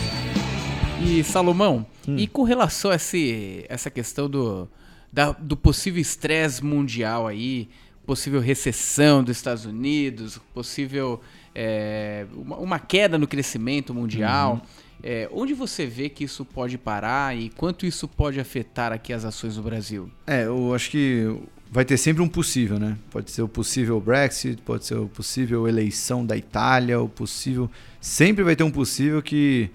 e 1.01 1.23
Salomão, 1.23 1.85
hum. 2.07 2.15
e 2.17 2.27
com 2.27 2.43
relação 2.43 2.91
a 2.91 2.95
esse, 2.95 3.65
essa 3.69 3.89
questão 3.89 4.29
do, 4.29 4.67
da, 5.11 5.31
do 5.31 5.55
possível 5.55 6.01
estresse 6.01 6.63
mundial 6.63 7.27
aí, 7.27 7.69
possível 8.05 8.39
recessão 8.39 9.23
dos 9.23 9.37
Estados 9.37 9.65
Unidos, 9.65 10.39
possível 10.53 11.21
é, 11.53 12.25
uma, 12.33 12.57
uma, 12.57 12.79
queda 12.79 13.17
no 13.17 13.27
crescimento 13.27 13.93
mundial, 13.93 14.53
uhum. 14.53 14.61
é, 15.03 15.29
onde 15.31 15.53
você 15.53 15.85
vê 15.85 16.09
que 16.09 16.23
isso 16.23 16.43
pode 16.45 16.77
parar 16.77 17.37
e 17.37 17.49
quanto 17.49 17.85
isso 17.85 18.07
pode 18.07 18.39
afetar 18.39 18.91
aqui 18.91 19.13
as 19.13 19.25
ações 19.25 19.55
do 19.55 19.61
Brasil? 19.61 20.09
É, 20.25 20.45
eu 20.45 20.73
acho 20.73 20.89
que 20.89 21.35
vai 21.69 21.83
ter 21.83 21.97
sempre 21.97 22.23
um 22.23 22.29
possível, 22.29 22.79
né? 22.79 22.97
Pode 23.11 23.29
ser 23.29 23.41
o 23.41 23.47
possível 23.47 23.99
Brexit, 23.99 24.61
pode 24.61 24.85
ser 24.85 24.95
o 24.95 25.07
possível 25.07 25.67
eleição 25.67 26.25
da 26.25 26.37
Itália, 26.37 26.99
o 26.99 27.09
possível. 27.09 27.69
Sempre 27.99 28.43
vai 28.43 28.55
ter 28.55 28.63
um 28.63 28.71
possível 28.71 29.21
que 29.21 29.69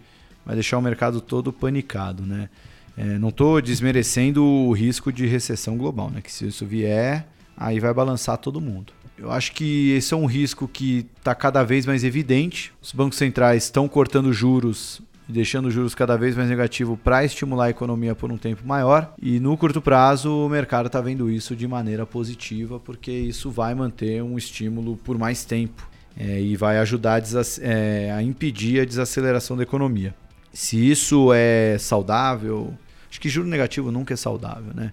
vai 0.45 0.55
deixar 0.55 0.79
o 0.79 0.83
mercado 0.83 1.21
todo 1.21 1.53
panicado, 1.53 2.25
né? 2.25 2.49
É, 2.97 3.19
não 3.19 3.31
estou 3.31 3.61
desmerecendo 3.61 4.45
o 4.45 4.73
risco 4.73 5.13
de 5.13 5.27
recessão 5.27 5.77
global, 5.77 6.11
né? 6.11 6.21
Que 6.21 6.31
se 6.31 6.47
isso 6.47 6.67
vier, 6.67 7.27
aí 7.57 7.81
vai 7.81 7.93
balançar 7.95 8.37
todo 8.37 8.61
mundo. 8.61 8.93
Eu 9.17 9.31
acho 9.31 9.53
que 9.53 9.93
esse 9.93 10.13
é 10.13 10.17
um 10.17 10.27
risco 10.27 10.67
que 10.67 11.07
está 11.19 11.35
cada 11.35 11.63
vez 11.63 11.87
mais 11.87 12.05
evidente. 12.05 12.73
Os 12.83 12.93
bancos 12.93 13.19
centrais 13.19 13.65
estão 13.65 13.89
cortando 13.89 14.33
juros 14.33 15.01
deixando 15.29 15.69
os 15.69 15.75
juros 15.75 15.95
cada 15.95 16.17
vez 16.17 16.37
mais 16.37 16.49
negativo 16.49 16.97
para 16.97 17.25
estimular 17.25 17.67
a 17.67 17.71
economia 17.71 18.15
por 18.15 18.31
um 18.31 18.37
tempo 18.37 18.67
maior. 18.67 19.15
E 19.21 19.41
no 19.41 19.57
curto 19.57 19.81
prazo, 19.81 20.31
o 20.31 20.49
mercado 20.49 20.87
está 20.87 21.01
vendo 21.01 21.31
isso 21.31 21.57
de 21.57 21.67
maneira 21.67 22.05
positiva, 22.05 22.79
porque 22.79 23.11
isso 23.11 23.51
vai 23.51 23.75
manter 23.75 24.23
um 24.23 24.37
estímulo 24.37 24.97
por 24.97 25.17
mais 25.17 25.45
tempo 25.45 25.89
é, 26.17 26.41
e 26.41 26.57
vai 26.57 26.79
ajudar 26.79 27.23
a, 27.23 27.43
é, 27.63 28.13
a 28.13 28.23
impedir 28.23 28.81
a 28.81 28.85
desaceleração 28.85 29.57
da 29.57 29.63
economia 29.63 30.15
se 30.53 30.91
isso 30.91 31.31
é 31.35 31.77
saudável, 31.79 32.73
acho 33.11 33.21
que 33.21 33.29
juro 33.29 33.49
negativo 33.49 33.91
nunca 33.91 34.15
é 34.15 34.17
saudável, 34.17 34.73
né? 34.75 34.93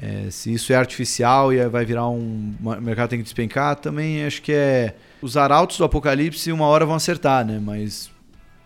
É, 0.00 0.30
se 0.30 0.52
isso 0.52 0.72
é 0.72 0.76
artificial 0.76 1.52
e 1.52 1.68
vai 1.68 1.84
virar 1.84 2.08
um 2.08 2.54
o 2.62 2.80
mercado 2.80 3.10
tem 3.10 3.18
que 3.18 3.22
despencar, 3.24 3.76
também 3.76 4.24
acho 4.24 4.40
que 4.40 4.52
é 4.52 4.94
os 5.20 5.36
arautos 5.36 5.76
do 5.76 5.84
apocalipse 5.84 6.50
uma 6.52 6.64
hora 6.66 6.86
vão 6.86 6.94
acertar, 6.94 7.44
né? 7.44 7.60
Mas 7.62 8.10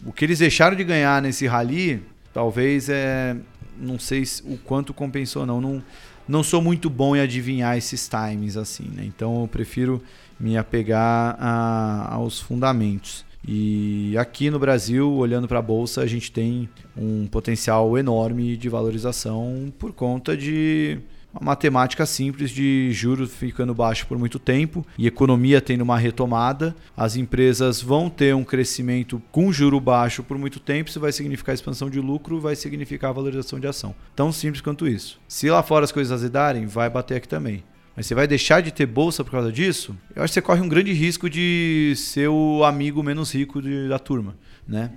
o 0.04 0.12
que 0.12 0.24
eles 0.24 0.38
deixaram 0.38 0.76
de 0.76 0.84
ganhar 0.84 1.20
nesse 1.22 1.46
rally, 1.46 2.02
talvez 2.32 2.88
é 2.88 3.36
não 3.76 3.98
sei 3.98 4.24
se- 4.24 4.42
o 4.44 4.56
quanto 4.58 4.94
compensou 4.94 5.42
ou 5.42 5.46
não. 5.46 5.60
não. 5.60 5.82
Não 6.26 6.42
sou 6.42 6.62
muito 6.62 6.88
bom 6.88 7.14
em 7.16 7.20
adivinhar 7.20 7.76
esses 7.76 8.08
times 8.08 8.56
assim, 8.56 8.84
né? 8.94 9.02
Então 9.04 9.42
eu 9.42 9.48
prefiro 9.48 10.02
me 10.40 10.56
apegar 10.56 11.36
a- 11.38 12.08
aos 12.14 12.40
fundamentos. 12.40 13.24
E 13.46 14.16
aqui 14.16 14.50
no 14.50 14.58
Brasil, 14.58 15.12
olhando 15.12 15.46
para 15.46 15.58
a 15.58 15.62
bolsa, 15.62 16.00
a 16.00 16.06
gente 16.06 16.32
tem 16.32 16.68
um 16.96 17.26
potencial 17.26 17.96
enorme 17.98 18.56
de 18.56 18.68
valorização 18.68 19.72
por 19.78 19.92
conta 19.92 20.36
de 20.36 20.98
uma 21.34 21.46
matemática 21.46 22.06
simples 22.06 22.50
de 22.50 22.90
juros 22.92 23.32
ficando 23.34 23.74
baixo 23.74 24.06
por 24.06 24.16
muito 24.16 24.38
tempo 24.38 24.86
e 24.96 25.06
economia 25.06 25.60
tendo 25.60 25.82
uma 25.82 25.98
retomada, 25.98 26.74
as 26.96 27.16
empresas 27.16 27.82
vão 27.82 28.08
ter 28.08 28.34
um 28.34 28.44
crescimento 28.44 29.20
com 29.32 29.52
juro 29.52 29.80
baixo 29.80 30.22
por 30.22 30.38
muito 30.38 30.60
tempo, 30.60 30.88
isso 30.88 31.00
vai 31.00 31.10
significar 31.10 31.54
expansão 31.54 31.90
de 31.90 32.00
lucro, 32.00 32.40
vai 32.40 32.54
significar 32.54 33.12
valorização 33.12 33.58
de 33.58 33.66
ação. 33.66 33.94
Tão 34.14 34.32
simples 34.32 34.60
quanto 34.60 34.86
isso. 34.86 35.20
Se 35.26 35.50
lá 35.50 35.62
fora 35.62 35.84
as 35.84 35.92
coisas 35.92 36.12
azedarem, 36.12 36.66
vai 36.66 36.88
bater 36.88 37.16
aqui 37.16 37.28
também. 37.28 37.64
Mas 37.96 38.06
você 38.06 38.14
vai 38.14 38.26
deixar 38.26 38.60
de 38.60 38.72
ter 38.72 38.86
bolsa 38.86 39.22
por 39.22 39.30
causa 39.30 39.52
disso? 39.52 39.96
Eu 40.14 40.22
acho 40.22 40.32
que 40.32 40.34
você 40.34 40.42
corre 40.42 40.60
um 40.60 40.68
grande 40.68 40.92
risco 40.92 41.30
de 41.30 41.94
ser 41.96 42.28
o 42.28 42.64
amigo 42.64 43.02
menos 43.02 43.32
rico 43.32 43.62
de- 43.62 43.88
da 43.88 43.98
turma, 43.98 44.36
né? 44.66 44.90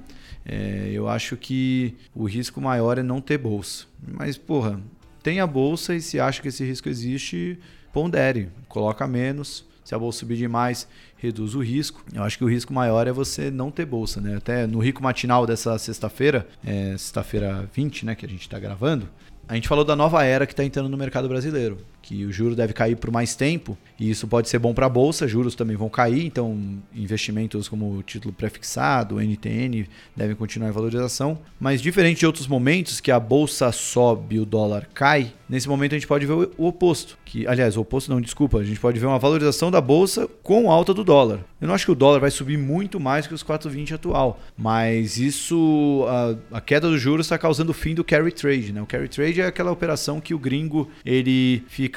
É, 0.45 0.89
eu 0.93 1.07
acho 1.07 1.35
que 1.37 1.93
o 2.15 2.25
risco 2.25 2.59
maior 2.61 2.97
é 2.97 3.03
não 3.03 3.19
ter 3.21 3.37
bolsa. 3.37 3.85
Mas, 4.01 4.37
porra, 4.37 4.79
tenha 5.21 5.45
bolsa 5.45 5.93
e 5.93 6.01
se 6.01 6.19
acha 6.19 6.41
que 6.41 6.47
esse 6.47 6.63
risco 6.65 6.87
existe, 6.89 7.59
pondere, 7.93 8.49
coloca 8.67 9.05
menos. 9.07 9.65
Se 9.83 9.93
a 9.95 9.99
bolsa 9.99 10.19
subir 10.19 10.35
demais, 10.37 10.85
reduz 11.17 11.55
o 11.55 11.59
risco. 11.61 12.03
Eu 12.13 12.23
acho 12.23 12.37
que 12.37 12.43
o 12.43 12.49
risco 12.49 12.73
maior 12.73 13.07
é 13.07 13.11
você 13.11 13.49
não 13.51 13.71
ter 13.71 13.85
bolsa, 13.85 14.19
né? 14.19 14.35
Até 14.37 14.67
no 14.67 14.79
rico 14.79 15.01
matinal 15.03 15.45
dessa 15.45 15.77
sexta-feira, 15.77 16.45
é, 16.65 16.91
sexta-feira 16.91 17.69
20, 17.73 18.05
né, 18.05 18.13
que 18.15 18.25
a 18.25 18.29
gente 18.29 18.41
está 18.41 18.59
gravando, 18.59 19.07
a 19.47 19.55
gente 19.55 19.67
falou 19.67 19.85
da 19.85 19.95
nova 19.95 20.23
era 20.25 20.45
que 20.45 20.51
está 20.51 20.63
entrando 20.65 20.89
no 20.89 20.97
mercado 20.97 21.29
brasileiro, 21.29 21.77
que 22.07 22.23
o 22.23 22.31
juro 22.31 22.55
deve 22.55 22.71
cair 22.71 22.95
por 22.95 23.11
mais 23.11 23.35
tempo 23.35 23.77
e 23.99 24.09
isso 24.09 24.25
pode 24.27 24.47
ser 24.47 24.59
bom 24.59 24.73
para 24.73 24.85
a 24.85 24.89
bolsa, 24.89 25.27
juros 25.27 25.55
também 25.55 25.75
vão 25.75 25.89
cair, 25.89 26.25
então 26.25 26.57
investimentos 26.95 27.67
como 27.67 28.01
título 28.01 28.33
prefixado, 28.33 29.19
NTN 29.19 29.85
devem 30.15 30.33
continuar 30.33 30.69
em 30.69 30.71
valorização, 30.71 31.37
mas 31.59 31.81
diferente 31.81 32.19
de 32.19 32.25
outros 32.25 32.47
momentos 32.47 33.01
que 33.01 33.11
a 33.11 33.19
bolsa 33.19 33.73
sobe 33.73 34.37
e 34.37 34.39
o 34.39 34.45
dólar 34.45 34.87
cai, 34.93 35.33
nesse 35.49 35.67
momento 35.67 35.95
a 35.95 35.97
gente 35.97 36.07
pode 36.07 36.25
ver 36.25 36.49
o 36.57 36.65
oposto, 36.65 37.17
que 37.25 37.45
aliás, 37.45 37.75
o 37.75 37.81
oposto 37.81 38.09
não, 38.09 38.21
desculpa, 38.21 38.59
a 38.59 38.63
gente 38.63 38.79
pode 38.79 38.97
ver 38.97 39.05
uma 39.05 39.19
valorização 39.19 39.69
da 39.69 39.81
bolsa 39.81 40.29
com 40.41 40.71
alta 40.71 40.93
do 40.93 41.03
dólar. 41.03 41.41
Eu 41.59 41.67
não 41.67 41.75
acho 41.75 41.85
que 41.85 41.91
o 41.91 41.95
dólar 41.95 42.19
vai 42.19 42.31
subir 42.31 42.57
muito 42.57 42.99
mais 42.99 43.27
que 43.27 43.33
os 43.33 43.43
4,20 43.43 43.93
atual, 43.95 44.39
mas 44.55 45.17
isso 45.17 46.05
a, 46.07 46.57
a 46.57 46.61
queda 46.61 46.87
do 46.87 46.97
juros 46.97 47.25
está 47.25 47.37
causando 47.37 47.71
o 47.71 47.73
fim 47.73 47.95
do 47.95 48.03
carry 48.03 48.31
trade, 48.31 48.71
né? 48.71 48.81
O 48.81 48.85
carry 48.85 49.09
trade 49.09 49.41
é 49.41 49.47
aquela 49.47 49.71
operação 49.71 50.21
que 50.21 50.35
o 50.35 50.39
gringo 50.39 50.87
ele 51.03 51.63
fica 51.67 51.96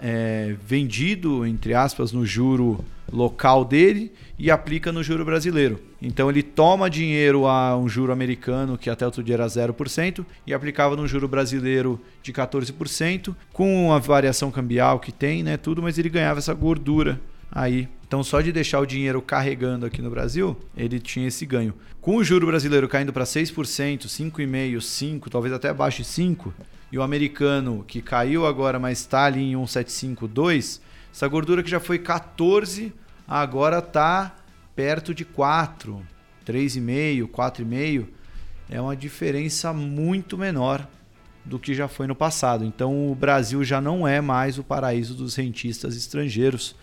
é, 0.00 0.54
vendido 0.66 1.46
entre 1.46 1.74
aspas 1.74 2.12
no 2.12 2.24
juro 2.24 2.84
local 3.12 3.64
dele 3.64 4.12
e 4.38 4.50
aplica 4.50 4.90
no 4.92 5.02
juro 5.02 5.24
brasileiro. 5.24 5.80
Então 6.00 6.30
ele 6.30 6.42
toma 6.42 6.88
dinheiro 6.88 7.46
a 7.46 7.76
um 7.76 7.88
juro 7.88 8.12
americano 8.12 8.78
que 8.78 8.88
até 8.88 9.04
outro 9.04 9.22
dia 9.22 9.34
era 9.34 9.46
0% 9.46 10.24
e 10.46 10.54
aplicava 10.54 10.96
no 10.96 11.06
juro 11.06 11.28
brasileiro 11.28 12.00
de 12.22 12.32
14%, 12.32 13.34
com 13.52 13.92
a 13.92 13.98
variação 13.98 14.50
cambial 14.50 14.98
que 14.98 15.12
tem, 15.12 15.42
né, 15.42 15.56
tudo, 15.56 15.82
mas 15.82 15.98
ele 15.98 16.08
ganhava 16.08 16.38
essa 16.38 16.54
gordura 16.54 17.20
aí. 17.50 17.88
Então 18.06 18.24
só 18.24 18.40
de 18.40 18.50
deixar 18.50 18.80
o 18.80 18.86
dinheiro 18.86 19.20
carregando 19.20 19.86
aqui 19.86 20.00
no 20.00 20.10
Brasil, 20.10 20.56
ele 20.76 20.98
tinha 20.98 21.28
esse 21.28 21.44
ganho. 21.44 21.74
Com 22.00 22.16
o 22.16 22.24
juro 22.24 22.46
brasileiro 22.46 22.88
caindo 22.88 23.12
para 23.12 23.24
6%, 23.24 24.06
5,5%, 24.06 24.78
5%, 24.78 25.28
talvez 25.30 25.52
até 25.52 25.68
abaixo 25.68 26.02
de 26.02 26.08
5%, 26.08 26.52
e 26.92 26.98
o 26.98 27.02
americano 27.02 27.84
que 27.86 28.02
caiu 28.02 28.46
agora, 28.46 28.78
mas 28.78 28.98
está 28.98 29.24
ali 29.24 29.52
em 29.52 29.56
1,752, 29.56 30.80
essa 31.12 31.28
gordura 31.28 31.62
que 31.62 31.70
já 31.70 31.80
foi 31.80 31.98
14, 31.98 32.92
agora 33.26 33.78
está 33.78 34.36
perto 34.74 35.14
de 35.14 35.24
4, 35.24 36.00
3,5, 36.46 37.28
4,5. 37.28 38.06
É 38.68 38.80
uma 38.80 38.96
diferença 38.96 39.72
muito 39.72 40.38
menor 40.38 40.86
do 41.44 41.58
que 41.58 41.74
já 41.74 41.88
foi 41.88 42.06
no 42.06 42.14
passado. 42.14 42.64
Então 42.64 43.10
o 43.10 43.14
Brasil 43.14 43.62
já 43.64 43.80
não 43.80 44.06
é 44.06 44.20
mais 44.20 44.58
o 44.58 44.64
paraíso 44.64 45.14
dos 45.14 45.34
rentistas 45.34 45.96
estrangeiros, 45.96 46.76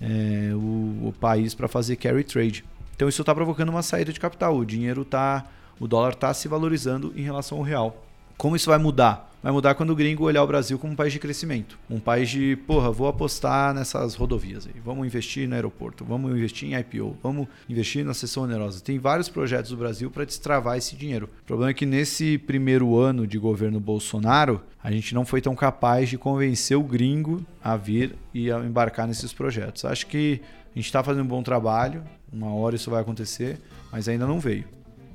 é, 0.00 0.50
o, 0.54 1.08
o 1.08 1.14
país 1.20 1.54
para 1.54 1.68
fazer 1.68 1.96
carry 1.96 2.24
trade. 2.24 2.64
Então 2.94 3.08
isso 3.08 3.22
está 3.22 3.34
provocando 3.34 3.68
uma 3.68 3.82
saída 3.82 4.12
de 4.12 4.20
capital. 4.20 4.56
O 4.56 4.64
dinheiro 4.64 5.04
tá, 5.04 5.44
o 5.78 5.86
dólar 5.86 6.12
está 6.12 6.32
se 6.32 6.48
valorizando 6.48 7.12
em 7.14 7.22
relação 7.22 7.58
ao 7.58 7.64
real. 7.64 8.04
Como 8.36 8.56
isso 8.56 8.70
vai 8.70 8.78
mudar? 8.78 9.27
Vai 9.40 9.52
mudar 9.52 9.76
quando 9.76 9.90
o 9.90 9.94
gringo 9.94 10.24
olhar 10.24 10.42
o 10.42 10.46
Brasil 10.48 10.76
como 10.80 10.94
um 10.94 10.96
país 10.96 11.12
de 11.12 11.20
crescimento. 11.20 11.78
Um 11.88 12.00
país 12.00 12.28
de, 12.28 12.56
porra, 12.66 12.90
vou 12.90 13.06
apostar 13.06 13.72
nessas 13.72 14.16
rodovias 14.16 14.66
aí. 14.66 14.74
Vamos 14.84 15.06
investir 15.06 15.48
no 15.48 15.54
aeroporto, 15.54 16.04
vamos 16.04 16.32
investir 16.32 16.68
em 16.68 16.76
IPO, 16.76 17.16
vamos 17.22 17.46
investir 17.68 18.04
na 18.04 18.12
seção 18.14 18.42
onerosa. 18.42 18.80
Tem 18.80 18.98
vários 18.98 19.28
projetos 19.28 19.70
do 19.70 19.76
Brasil 19.76 20.10
para 20.10 20.24
destravar 20.24 20.76
esse 20.76 20.96
dinheiro. 20.96 21.30
O 21.42 21.44
problema 21.46 21.70
é 21.70 21.74
que 21.74 21.86
nesse 21.86 22.36
primeiro 22.36 22.98
ano 22.98 23.28
de 23.28 23.38
governo 23.38 23.78
Bolsonaro, 23.78 24.60
a 24.82 24.90
gente 24.90 25.14
não 25.14 25.24
foi 25.24 25.40
tão 25.40 25.54
capaz 25.54 26.08
de 26.08 26.18
convencer 26.18 26.76
o 26.76 26.82
gringo 26.82 27.46
a 27.62 27.76
vir 27.76 28.16
e 28.34 28.50
a 28.50 28.58
embarcar 28.58 29.06
nesses 29.06 29.32
projetos. 29.32 29.84
Acho 29.84 30.08
que 30.08 30.40
a 30.74 30.78
gente 30.78 30.86
está 30.86 31.02
fazendo 31.04 31.24
um 31.24 31.28
bom 31.28 31.44
trabalho, 31.44 32.02
uma 32.32 32.52
hora 32.52 32.74
isso 32.74 32.90
vai 32.90 33.00
acontecer, 33.00 33.60
mas 33.92 34.08
ainda 34.08 34.26
não 34.26 34.40
veio. 34.40 34.64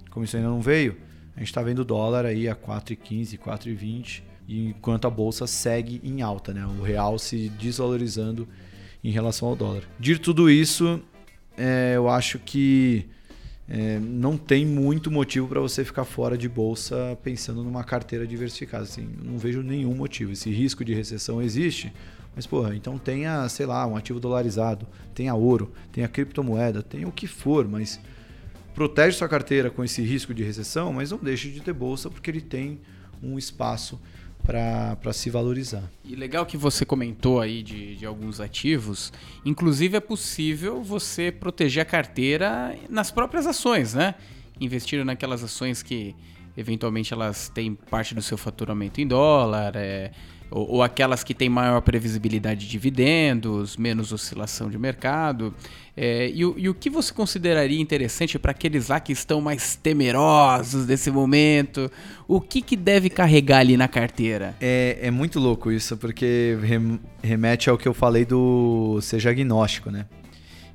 Como 0.10 0.24
isso 0.24 0.38
ainda 0.38 0.48
não 0.48 0.62
veio, 0.62 0.96
a 1.36 1.40
gente 1.40 1.50
está 1.50 1.62
vendo 1.62 1.80
o 1.80 1.86
dólar 1.86 2.26
aí 2.26 2.48
a 2.48 2.56
4,15, 2.56 3.38
4,20, 3.38 4.24
enquanto 4.48 5.06
a 5.06 5.10
bolsa 5.10 5.48
segue 5.48 6.00
em 6.04 6.22
alta, 6.22 6.54
né? 6.54 6.66
O 6.66 6.82
real 6.82 7.18
se 7.18 7.50
desvalorizando 7.50 8.48
em 9.04 9.12
relação 9.12 9.48
ao 9.48 9.56
dólar. 9.56 9.84
Dito 10.00 10.22
tudo 10.22 10.50
isso, 10.50 11.02
é, 11.58 11.94
eu 11.96 12.10
acho 12.10 12.40
que 12.40 13.06
é, 13.68 14.00
não 14.00 14.38
tem 14.38 14.66
muito 14.66 15.10
motivo 15.10 15.48
para 15.48 15.60
você 15.60 15.84
ficar 15.84 16.06
fora 16.06 16.38
de 16.38 16.48
bolsa 16.50 17.18
pensando 17.24 17.64
numa 17.64 17.84
carteira 17.84 18.28
diversificada. 18.28 18.84
Assim, 18.84 19.08
não 19.24 19.38
vejo 19.38 19.62
nenhum 19.62 19.96
motivo. 19.96 20.32
Esse 20.32 20.52
risco 20.52 20.84
de 20.86 20.94
recessão 20.94 21.42
existe, 21.42 21.92
mas, 22.36 22.48
porra, 22.48 22.76
então 22.76 22.98
tenha, 22.98 23.48
sei 23.48 23.66
lá, 23.66 23.86
um 23.86 23.96
ativo 23.96 24.20
dolarizado, 24.20 24.88
tenha 25.14 25.34
ouro, 25.36 25.72
tenha 25.92 26.08
criptomoeda, 26.08 26.82
tenha 26.82 27.08
o 27.08 27.12
que 27.12 27.28
for, 27.28 27.68
mas 27.68 28.00
protege 28.74 29.18
sua 29.18 29.30
carteira 29.30 29.70
com 29.70 29.84
esse 29.84 30.02
risco 30.02 30.34
de 30.34 30.44
recessão, 30.44 30.94
mas 30.94 31.12
não 31.12 31.18
deixe 31.18 31.50
de 31.50 31.62
ter 31.62 31.74
bolsa 31.74 32.10
porque 32.10 32.30
ele 32.30 32.42
tem 32.42 32.80
um 33.22 33.38
espaço 33.38 34.00
para 34.44 35.14
se 35.14 35.30
valorizar. 35.30 35.90
E 36.04 36.16
legal 36.16 36.46
que 36.46 36.58
você 36.58 36.86
comentou 36.86 37.40
aí 37.40 37.64
de, 37.64 37.96
de 37.96 38.06
alguns 38.06 38.42
ativos. 38.42 39.14
Inclusive 39.46 39.96
é 39.96 40.02
possível 40.02 40.84
você 40.84 41.32
proteger 41.32 41.82
a 41.82 41.86
carteira 41.86 42.78
nas 42.90 43.10
próprias 43.10 43.48
ações, 43.48 43.94
né? 43.94 44.16
Investir 44.60 45.04
naquelas 45.06 45.44
ações 45.44 45.82
que 45.82 46.14
eventualmente 46.58 47.14
elas 47.14 47.50
têm 47.50 47.74
parte 47.74 48.14
do 48.14 48.22
seu 48.22 48.38
faturamento 48.38 49.00
em 49.00 49.08
dólar, 49.08 49.76
é, 49.76 50.12
ou, 50.54 50.76
ou 50.76 50.84
aquelas 50.84 51.24
que 51.24 51.34
têm 51.34 51.50
maior 51.50 51.82
previsibilidade 51.82 52.62
de 52.62 52.68
dividendos, 52.70 53.76
menos 53.76 54.12
oscilação 54.12 54.70
de 54.70 54.78
mercado. 54.78 55.54
É, 55.98 56.32
e, 56.34 56.46
o, 56.46 56.56
e 56.58 56.70
o 56.70 56.74
que 56.74 56.90
você 56.90 57.14
consideraria 57.14 57.80
interessante 57.80 58.40
para 58.40 58.52
aqueles 58.52 58.88
lá 58.88 59.00
que 59.00 59.12
estão 59.12 59.42
mais 59.42 59.76
temerosos 59.76 60.86
desse 60.86 61.12
momento? 61.12 61.92
O 62.28 62.40
que, 62.40 62.62
que 62.62 62.76
deve 62.76 63.10
carregar 63.10 63.60
ali 63.60 63.76
na 63.78 63.88
carteira? 63.88 64.56
É, 64.62 65.00
é 65.02 65.12
muito 65.12 65.40
louco 65.40 65.72
isso, 65.72 65.98
porque 65.98 66.58
rem- 66.62 67.00
remete 67.22 67.70
ao 67.70 67.78
que 67.78 67.88
eu 67.88 67.94
falei 67.94 68.26
do 68.26 69.00
seja 69.02 69.30
agnóstico, 69.32 69.92
né? 69.92 70.06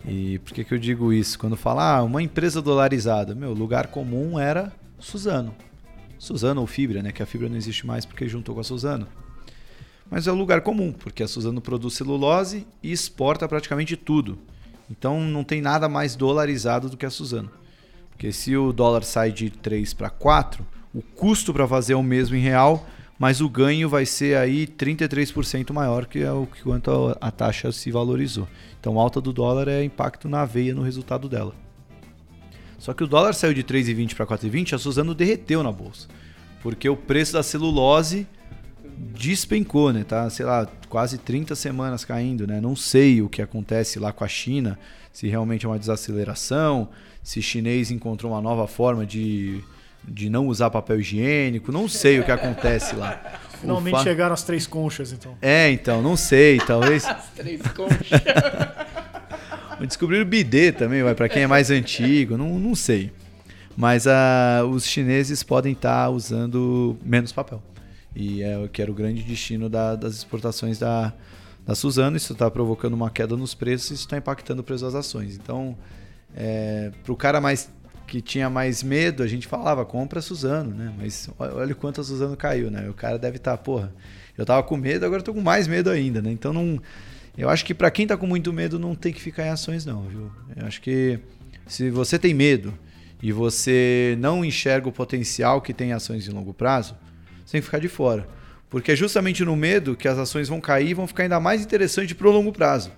E 0.06 0.38
por 0.38 0.54
que, 0.54 0.64
que 0.64 0.72
eu 0.72 0.78
digo 0.78 1.12
isso? 1.12 1.38
Quando 1.38 1.56
fala, 1.56 1.98
ah, 1.98 2.02
uma 2.02 2.22
empresa 2.22 2.62
dolarizada, 2.62 3.34
meu, 3.34 3.52
lugar 3.52 3.88
comum 3.88 4.38
era 4.38 4.72
Suzano. 4.98 5.54
Suzano 6.18 6.60
ou 6.60 6.66
Fibra, 6.66 7.02
né? 7.02 7.10
Que 7.12 7.22
a 7.22 7.26
Fibra 7.26 7.48
não 7.48 7.56
existe 7.56 7.86
mais 7.86 8.06
porque 8.06 8.28
juntou 8.28 8.54
com 8.54 8.60
a 8.60 8.64
Suzano. 8.64 9.06
Mas 10.10 10.26
é 10.26 10.32
o 10.32 10.34
lugar 10.34 10.62
comum, 10.62 10.92
porque 10.92 11.22
a 11.22 11.28
Suzano 11.28 11.60
produz 11.60 11.94
celulose 11.94 12.66
e 12.82 12.90
exporta 12.90 13.48
praticamente 13.48 13.96
tudo. 13.96 14.38
Então 14.90 15.20
não 15.20 15.44
tem 15.44 15.60
nada 15.60 15.88
mais 15.88 16.16
dolarizado 16.16 16.88
do 16.88 16.96
que 16.96 17.04
a 17.04 17.10
Suzano. 17.10 17.50
Porque 18.10 18.32
se 18.32 18.56
o 18.56 18.72
dólar 18.72 19.04
sai 19.04 19.30
de 19.30 19.50
3 19.50 19.92
para 19.94 20.10
4, 20.10 20.66
o 20.94 21.02
custo 21.02 21.52
para 21.52 21.68
fazer 21.68 21.92
é 21.92 21.96
o 21.96 22.02
mesmo 22.02 22.36
em 22.36 22.40
real, 22.40 22.86
mas 23.18 23.40
o 23.40 23.48
ganho 23.48 23.88
vai 23.88 24.06
ser 24.06 24.36
aí 24.36 24.66
33% 24.66 25.72
maior 25.72 26.06
que 26.06 26.20
é 26.20 26.32
o 26.32 26.46
que 26.46 26.62
quanto 26.62 27.16
a, 27.20 27.30
taxa 27.30 27.70
se 27.70 27.90
valorizou. 27.90 28.48
Então 28.80 28.98
alta 28.98 29.20
do 29.20 29.32
dólar 29.32 29.68
é 29.68 29.84
impacto 29.84 30.28
na 30.28 30.44
veia 30.44 30.74
no 30.74 30.82
resultado 30.82 31.28
dela. 31.28 31.54
Só 32.78 32.94
que 32.94 33.02
o 33.02 33.08
dólar 33.08 33.34
saiu 33.34 33.52
de 33.52 33.64
3,20 33.64 34.14
para 34.14 34.26
4,20, 34.26 34.72
a 34.72 34.78
Suzano 34.78 35.14
derreteu 35.14 35.62
na 35.62 35.72
bolsa. 35.72 36.08
Porque 36.62 36.88
o 36.88 36.96
preço 36.96 37.32
da 37.32 37.42
celulose 37.42 38.26
despencou, 39.14 39.92
né? 39.92 40.04
Tá, 40.04 40.28
sei 40.30 40.44
lá, 40.44 40.66
quase 40.88 41.18
30 41.18 41.54
semanas 41.54 42.04
caindo, 42.04 42.46
né? 42.46 42.60
Não 42.60 42.74
sei 42.74 43.22
o 43.22 43.28
que 43.28 43.40
acontece 43.42 43.98
lá 43.98 44.12
com 44.12 44.24
a 44.24 44.28
China, 44.28 44.78
se 45.12 45.28
realmente 45.28 45.64
é 45.66 45.68
uma 45.68 45.78
desaceleração, 45.78 46.88
se 47.22 47.40
chinês 47.42 47.90
encontrou 47.90 48.32
uma 48.32 48.40
nova 48.40 48.66
forma 48.66 49.04
de 49.06 49.62
de 50.10 50.30
não 50.30 50.46
usar 50.46 50.70
papel 50.70 51.00
higiênico, 51.00 51.70
não 51.70 51.86
sei 51.86 52.18
o 52.20 52.24
que 52.24 52.30
acontece 52.30 52.96
lá. 52.96 53.20
Finalmente 53.60 53.90
fa- 53.96 54.04
chegaram 54.04 54.32
as 54.32 54.42
três 54.42 54.66
conchas, 54.66 55.12
então. 55.12 55.36
É, 55.42 55.70
então, 55.70 56.00
não 56.00 56.16
sei, 56.16 56.58
talvez. 56.58 57.04
As 57.04 57.28
três 57.30 57.60
conchas. 57.60 58.22
Descobriram 59.86 60.22
o 60.22 60.26
bidê 60.26 60.72
também, 60.72 61.02
vai 61.02 61.14
para 61.14 61.28
quem 61.28 61.42
é 61.42 61.46
mais 61.46 61.70
antigo, 61.70 62.36
não, 62.38 62.58
não 62.58 62.74
sei. 62.74 63.12
Mas 63.76 64.06
ah, 64.06 64.62
os 64.68 64.86
chineses 64.86 65.42
podem 65.42 65.72
estar 65.72 66.08
usando 66.10 66.96
menos 67.04 67.32
papel. 67.32 67.62
E 68.18 68.42
é 68.42 68.58
o 68.58 68.68
que 68.68 68.82
era 68.82 68.90
o 68.90 68.94
grande 68.94 69.22
destino 69.22 69.68
da- 69.68 69.94
das 69.94 70.14
exportações 70.16 70.76
da, 70.78 71.12
da 71.64 71.74
Suzano. 71.74 72.16
Isso 72.16 72.32
está 72.32 72.50
provocando 72.50 72.94
uma 72.94 73.10
queda 73.10 73.36
nos 73.36 73.54
preços 73.54 73.90
e 73.90 73.94
isso 73.94 74.04
está 74.06 74.16
impactando 74.18 74.60
o 74.60 74.64
preço 74.64 74.84
das 74.84 74.96
ações. 74.96 75.36
Então, 75.36 75.76
para 77.04 77.12
o 77.12 77.16
cara 77.16 77.40
mais 77.40 77.70
que 78.06 78.20
tinha 78.22 78.48
mais 78.48 78.82
medo, 78.82 79.22
a 79.22 79.26
gente 79.26 79.46
falava, 79.46 79.84
compra 79.84 80.20
Suzano, 80.22 80.74
né? 80.74 80.92
Mas 80.98 81.28
olha 81.38 81.72
o 81.72 81.76
quanto 81.76 82.00
a 82.00 82.04
Suzano 82.04 82.36
caiu, 82.36 82.70
né? 82.70 82.88
O 82.88 82.94
cara 82.94 83.18
deve 83.18 83.36
estar, 83.36 83.56
porra, 83.58 83.92
eu 84.36 84.46
tava 84.46 84.62
com 84.62 84.76
medo, 84.76 85.04
agora 85.04 85.22
tô 85.22 85.34
com 85.34 85.42
mais 85.42 85.68
medo 85.68 85.90
ainda, 85.90 86.20
né? 86.22 86.30
Então 86.32 86.52
não. 86.52 86.80
Eu 87.36 87.48
acho 87.48 87.64
que 87.64 87.72
para 87.74 87.90
quem 87.90 88.06
tá 88.06 88.16
com 88.16 88.26
muito 88.26 88.52
medo 88.52 88.78
não 88.78 88.94
tem 88.96 89.12
que 89.12 89.20
ficar 89.20 89.46
em 89.46 89.50
ações, 89.50 89.84
não, 89.86 90.02
viu? 90.02 90.30
Eu 90.56 90.66
acho 90.66 90.80
que 90.80 91.20
se 91.66 91.88
você 91.90 92.18
tem 92.18 92.34
medo 92.34 92.72
e 93.22 93.30
você 93.30 94.16
não 94.18 94.44
enxerga 94.44 94.88
o 94.88 94.92
potencial 94.92 95.60
que 95.60 95.72
tem 95.74 95.90
em 95.90 95.92
ações 95.92 96.24
de 96.24 96.30
longo 96.32 96.52
prazo, 96.54 96.96
que 97.50 97.64
ficar 97.64 97.78
de 97.78 97.88
fora. 97.88 98.28
Porque 98.70 98.92
é 98.92 98.96
justamente 98.96 99.44
no 99.44 99.56
medo 99.56 99.96
que 99.96 100.06
as 100.06 100.18
ações 100.18 100.48
vão 100.48 100.60
cair 100.60 100.90
e 100.90 100.94
vão 100.94 101.06
ficar 101.06 101.22
ainda 101.22 101.40
mais 101.40 101.62
interessantes 101.62 102.12
pro 102.12 102.30
longo 102.30 102.52
prazo. 102.52 102.92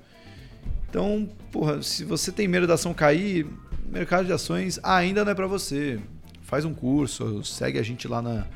Então, 0.89 1.29
porra, 1.53 1.83
se 1.83 2.05
você 2.05 2.33
tem 2.33 2.49
medo 2.49 2.67
da 2.67 2.75
ação 2.75 2.93
cair, 2.93 3.47
mercado 3.89 4.27
de 4.27 4.33
ações 4.33 4.81
ainda 4.83 5.25
não 5.25 5.33
é 5.33 5.35
para 5.35 5.47
você. 5.47 6.01
Faz 6.43 6.65
um 6.65 6.75
curso, 6.75 7.45
segue 7.45 7.79
a 7.79 7.83
gente 7.83 8.09
lá 8.09 8.21
na, 8.21 8.47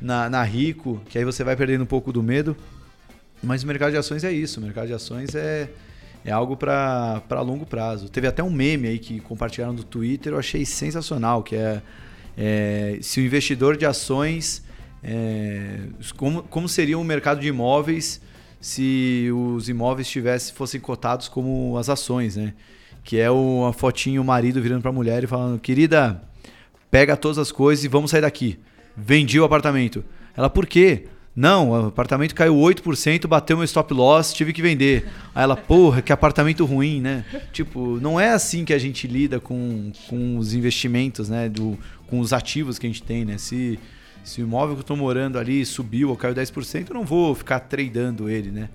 na, 0.00 0.30
na 0.30 0.42
Rico, 0.42 1.02
que 1.10 1.18
aí 1.18 1.24
você 1.24 1.44
vai 1.44 1.54
perdendo 1.54 1.82
um 1.82 1.86
pouco 1.86 2.10
do 2.10 2.22
medo. 2.22 2.56
Mas 3.42 3.62
o 3.62 3.66
mercado 3.66 3.90
de 3.90 3.98
ações 3.98 4.24
é 4.24 4.32
isso. 4.32 4.58
O 4.58 4.62
mercado 4.62 4.86
de 4.86 4.94
ações 4.94 5.34
é, 5.34 5.68
é 6.24 6.30
algo 6.30 6.56
para 6.56 7.42
longo 7.42 7.66
prazo. 7.66 8.08
Teve 8.08 8.26
até 8.26 8.42
um 8.42 8.50
meme 8.50 8.88
aí 8.88 8.98
que 8.98 9.20
compartilharam 9.20 9.74
do 9.74 9.84
Twitter, 9.84 10.32
eu 10.32 10.38
achei 10.38 10.64
sensacional, 10.64 11.42
que 11.42 11.56
é, 11.56 11.82
é 12.38 12.98
se 13.02 13.20
o 13.20 13.24
investidor 13.24 13.76
de 13.76 13.84
ações. 13.84 14.62
É, 15.02 15.80
como, 16.16 16.42
como 16.44 16.68
seria 16.68 16.98
o 16.98 17.04
mercado 17.04 17.40
de 17.40 17.48
imóveis 17.48 18.20
se 18.60 19.28
os 19.34 19.68
imóveis 19.68 20.08
tivessem, 20.08 20.54
fossem 20.54 20.80
cotados 20.80 21.26
como 21.26 21.76
as 21.76 21.88
ações, 21.88 22.36
né? 22.36 22.54
Que 23.02 23.18
é 23.18 23.28
o, 23.28 23.66
a 23.66 23.72
fotinho, 23.72 24.22
o 24.22 24.24
marido 24.24 24.62
virando 24.62 24.82
para 24.82 24.90
a 24.90 24.94
mulher 24.94 25.24
e 25.24 25.26
falando: 25.26 25.58
querida, 25.58 26.22
pega 26.88 27.16
todas 27.16 27.38
as 27.38 27.50
coisas 27.50 27.84
e 27.84 27.88
vamos 27.88 28.12
sair 28.12 28.20
daqui. 28.20 28.60
Vendi 28.96 29.40
o 29.40 29.44
apartamento. 29.44 30.04
Ela, 30.36 30.48
por 30.48 30.66
quê? 30.66 31.06
Não, 31.34 31.70
o 31.70 31.86
apartamento 31.86 32.34
caiu 32.34 32.54
8%, 32.54 33.26
bateu 33.26 33.56
meu 33.56 33.64
stop 33.64 33.92
loss, 33.94 34.32
tive 34.32 34.52
que 34.52 34.60
vender. 34.60 35.08
Aí 35.34 35.42
ela, 35.42 35.56
porra, 35.56 36.02
que 36.02 36.12
apartamento 36.12 36.64
ruim, 36.64 37.00
né? 37.00 37.24
Tipo, 37.52 37.98
não 38.00 38.20
é 38.20 38.30
assim 38.30 38.64
que 38.64 38.74
a 38.74 38.78
gente 38.78 39.08
lida 39.08 39.40
com, 39.40 39.90
com 40.08 40.36
os 40.36 40.52
investimentos, 40.52 41.28
né? 41.30 41.48
Do, 41.48 41.76
com 42.06 42.20
os 42.20 42.32
ativos 42.32 42.78
que 42.78 42.86
a 42.86 42.90
gente 42.90 43.02
tem, 43.02 43.24
né? 43.24 43.38
Se, 43.38 43.78
se 44.24 44.40
o 44.40 44.44
imóvel 44.44 44.76
que 44.76 44.80
eu 44.80 44.86
tô 44.86 44.96
morando 44.96 45.38
ali 45.38 45.64
subiu 45.64 46.10
ou 46.10 46.16
caiu 46.16 46.34
10%, 46.34 46.88
eu 46.88 46.94
não 46.94 47.04
vou 47.04 47.34
ficar 47.34 47.60
tradando 47.60 48.28
ele, 48.28 48.50
né? 48.50 48.68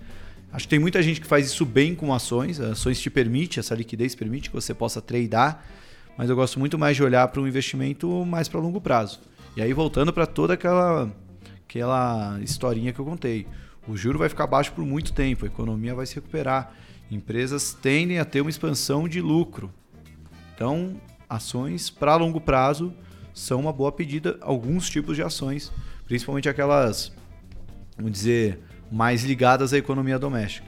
Acho 0.52 0.66
que 0.66 0.70
tem 0.70 0.80
muita 0.80 1.02
gente 1.04 1.22
que 1.22 1.28
faz 1.28 1.46
isso 1.48 1.66
bem 1.66 1.94
com 1.94 2.14
ações. 2.14 2.60
Ações 2.60 3.00
te 3.00 3.10
permite, 3.10 3.60
essa 3.60 3.76
liquidez 3.76 4.16
permite 4.16 4.50
que 4.50 4.56
você 4.56 4.74
possa 4.74 5.02
tradar, 5.02 5.66
mas 6.18 6.30
eu 6.30 6.36
gosto 6.36 6.60
muito 6.60 6.78
mais 6.78 6.96
de 6.96 7.04
olhar 7.04 7.28
para 7.28 7.42
um 7.42 7.48
investimento 7.48 8.26
mais 8.26 8.48
para 8.48 8.60
longo 8.60 8.82
prazo. 8.82 9.20
E 9.56 9.62
aí 9.62 9.74
voltando 9.74 10.14
para 10.14 10.26
toda 10.26 10.54
aquela 10.54 11.12
aquela 11.68 12.40
historinha 12.42 12.94
que 12.94 13.00
eu 13.00 13.06
contei. 13.06 13.46
O 13.88 13.96
juro 13.96 14.18
vai 14.18 14.30
ficar 14.30 14.48
baixo 14.48 14.72
por 14.72 14.86
muito 14.86 15.14
tempo, 15.14 15.46
a 15.46 15.48
economia 15.48 15.94
vai 15.94 16.06
se 16.06 16.16
recuperar. 16.16 16.74
Empresas 17.12 17.74
tendem 17.74 18.20
a 18.20 18.26
ter 18.26 18.42
uma 18.42 18.50
expansão 18.50 19.08
de 19.08 19.22
lucro. 19.22 19.72
Então, 20.56 21.00
ações 21.30 21.90
para 21.90 22.16
longo 22.16 22.40
prazo 22.42 22.94
são 23.38 23.60
uma 23.60 23.72
boa 23.72 23.92
pedida, 23.92 24.36
alguns 24.42 24.90
tipos 24.90 25.16
de 25.16 25.22
ações, 25.22 25.72
principalmente 26.06 26.50
aquelas, 26.50 27.12
vamos 27.96 28.12
dizer, 28.12 28.60
mais 28.92 29.24
ligadas 29.24 29.74
à 29.74 29.78
economia 29.78 30.18
doméstica. 30.18 30.66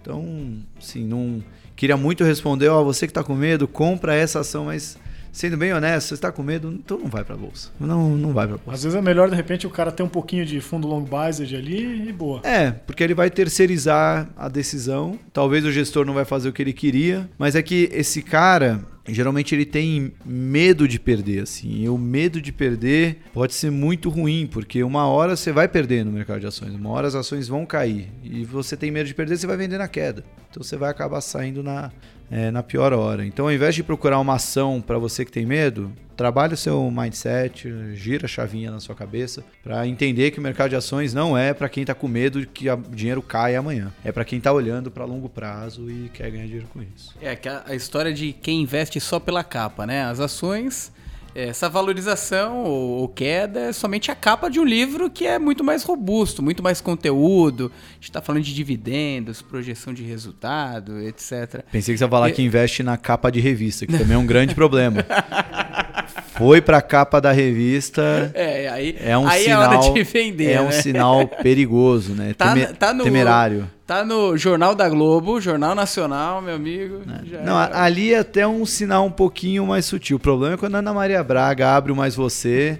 Então, 0.00 0.58
sim, 0.80 1.04
não 1.06 1.44
queria 1.76 1.98
muito 1.98 2.24
responder, 2.24 2.68
ó, 2.68 2.82
você 2.82 3.06
que 3.06 3.10
está 3.10 3.22
com 3.22 3.34
medo, 3.34 3.68
compra 3.68 4.14
essa 4.14 4.40
ação, 4.40 4.64
mas 4.64 4.96
sendo 5.30 5.58
bem 5.58 5.74
honesto, 5.74 6.08
você 6.08 6.14
está 6.14 6.32
com 6.32 6.42
medo, 6.42 6.72
então 6.72 6.98
não 6.98 7.06
vai 7.06 7.22
para 7.22 7.36
bolsa. 7.36 7.70
Não, 7.78 8.16
não 8.16 8.32
vai 8.32 8.46
para 8.48 8.56
bolsa. 8.56 8.72
Às 8.72 8.82
vezes 8.82 8.98
é 8.98 9.02
melhor, 9.02 9.28
de 9.28 9.36
repente, 9.36 9.66
o 9.66 9.70
cara 9.70 9.92
ter 9.92 10.02
um 10.02 10.08
pouquinho 10.08 10.46
de 10.46 10.58
fundo 10.58 10.88
long 10.88 11.04
biased 11.04 11.54
ali 11.54 12.08
e 12.08 12.12
boa. 12.12 12.40
É, 12.44 12.70
porque 12.70 13.04
ele 13.04 13.14
vai 13.14 13.28
terceirizar 13.28 14.26
a 14.38 14.48
decisão. 14.48 15.18
Talvez 15.34 15.66
o 15.66 15.70
gestor 15.70 16.06
não 16.06 16.14
vai 16.14 16.24
fazer 16.24 16.48
o 16.48 16.52
que 16.52 16.62
ele 16.62 16.72
queria, 16.72 17.28
mas 17.38 17.54
é 17.54 17.62
que 17.62 17.90
esse 17.92 18.22
cara, 18.22 18.80
geralmente 19.08 19.54
ele 19.54 19.64
tem 19.64 20.12
medo 20.24 20.86
de 20.86 20.98
perder, 20.98 21.42
assim. 21.42 21.82
E 21.82 21.88
o 21.88 21.98
medo 21.98 22.40
de 22.40 22.52
perder 22.52 23.18
pode 23.32 23.54
ser 23.54 23.70
muito 23.70 24.08
ruim, 24.08 24.46
porque 24.46 24.82
uma 24.82 25.06
hora 25.06 25.36
você 25.36 25.52
vai 25.52 25.68
perder 25.68 26.04
no 26.04 26.12
mercado 26.12 26.40
de 26.40 26.46
ações, 26.46 26.74
uma 26.74 26.90
hora 26.90 27.08
as 27.08 27.14
ações 27.14 27.48
vão 27.48 27.64
cair 27.64 28.08
e 28.22 28.44
você 28.44 28.76
tem 28.76 28.90
medo 28.90 29.06
de 29.06 29.14
perder, 29.14 29.36
você 29.36 29.46
vai 29.46 29.56
vender 29.56 29.78
na 29.78 29.88
queda. 29.88 30.24
Então 30.50 30.62
você 30.62 30.76
vai 30.76 30.90
acabar 30.90 31.20
saindo 31.20 31.62
na, 31.62 31.92
é, 32.30 32.50
na 32.50 32.62
pior 32.62 32.92
hora. 32.92 33.26
Então, 33.26 33.46
ao 33.46 33.52
invés 33.52 33.74
de 33.74 33.82
procurar 33.82 34.18
uma 34.20 34.34
ação 34.34 34.80
para 34.80 34.98
você 34.98 35.24
que 35.24 35.32
tem 35.32 35.44
medo, 35.44 35.92
trabalhe 36.16 36.54
o 36.54 36.56
seu 36.56 36.90
mindset, 36.90 37.72
gira 37.94 38.26
a 38.26 38.28
chavinha 38.28 38.70
na 38.70 38.78
sua 38.78 38.94
cabeça 38.94 39.42
para 39.64 39.86
entender 39.86 40.30
que 40.30 40.38
o 40.38 40.42
mercado 40.42 40.70
de 40.70 40.76
ações 40.76 41.14
não 41.14 41.36
é 41.36 41.54
para 41.54 41.68
quem 41.68 41.82
está 41.82 41.94
com 41.94 42.06
medo 42.06 42.40
de 42.40 42.46
que 42.46 42.70
o 42.70 42.76
dinheiro 42.76 43.22
caia 43.22 43.58
amanhã. 43.58 43.90
É 44.04 44.12
para 44.12 44.24
quem 44.24 44.38
está 44.38 44.52
olhando 44.52 44.90
para 44.90 45.04
longo 45.04 45.28
prazo 45.28 45.90
e 45.90 46.10
quer 46.12 46.30
ganhar 46.30 46.44
dinheiro 46.44 46.68
com 46.72 46.80
isso. 46.82 47.14
É 47.20 47.34
que 47.34 47.48
a, 47.48 47.62
a 47.66 47.74
história 47.74 48.12
de 48.12 48.32
quem 48.32 48.62
investe 48.62 49.00
só 49.00 49.18
pela 49.18 49.42
capa, 49.42 49.86
né? 49.86 50.04
As 50.04 50.20
ações, 50.20 50.92
essa 51.34 51.68
valorização 51.68 52.64
ou, 52.64 53.08
queda 53.08 53.60
é 53.60 53.72
somente 53.72 54.10
a 54.10 54.14
capa 54.14 54.48
de 54.50 54.58
um 54.58 54.64
livro 54.64 55.08
que 55.10 55.26
é 55.26 55.38
muito 55.38 55.62
mais 55.62 55.82
robusto, 55.82 56.42
muito 56.42 56.62
mais 56.62 56.80
conteúdo. 56.80 57.70
A 57.92 57.94
gente 57.94 58.12
tá 58.12 58.20
falando 58.20 58.42
de 58.42 58.54
dividendos, 58.54 59.40
projeção 59.42 59.92
de 59.94 60.02
resultado, 60.02 60.98
etc. 61.00 61.62
Pensei 61.70 61.94
que 61.94 61.98
você 61.98 62.04
ia 62.04 62.08
falar 62.08 62.30
E- 62.30 62.32
que 62.32 62.42
investe 62.42 62.82
na 62.82 62.96
capa 62.96 63.30
de 63.30 63.40
revista, 63.40 63.86
que 63.86 63.96
também 63.96 64.14
é 64.14 64.18
um 64.18 64.26
grande 64.26 64.54
problema. 64.54 65.04
Foi 66.40 66.60
para 66.60 66.78
a 66.78 66.82
capa 66.82 67.20
da 67.20 67.30
revista, 67.32 68.30
É, 68.34 68.68
aí 68.68 68.96
é 68.98 69.16
um 69.16 69.28
aí 69.28 69.44
sinal 69.44 69.62
é 69.62 69.76
hora 69.76 69.92
de 69.92 70.02
vender, 70.02 70.50
é 70.52 70.60
um 70.60 70.64
né? 70.66 70.72
sinal 70.72 71.28
perigoso, 71.28 72.14
né? 72.14 72.34
Tá- 72.34 72.54
Teme- 72.54 72.66
tá 72.74 72.92
no- 72.94 73.04
temerário. 73.04 73.70
Tá 73.86 74.04
no 74.04 74.36
Jornal 74.36 74.74
da 74.74 74.88
Globo, 74.88 75.40
Jornal 75.40 75.74
Nacional, 75.74 76.40
meu 76.40 76.54
amigo. 76.54 77.02
já 77.24 77.40
Não, 77.42 77.60
era. 77.60 77.82
ali 77.82 78.14
é 78.14 78.18
até 78.20 78.46
um 78.46 78.64
sinal 78.64 79.04
um 79.04 79.10
pouquinho 79.10 79.66
mais 79.66 79.84
sutil. 79.84 80.16
O 80.16 80.20
problema 80.20 80.54
é 80.54 80.56
quando 80.56 80.76
a 80.76 80.78
Ana 80.78 80.94
Maria 80.94 81.22
Braga 81.24 81.74
abre 81.76 81.90
o 81.92 81.96
Mais 81.96 82.14
Você 82.14 82.78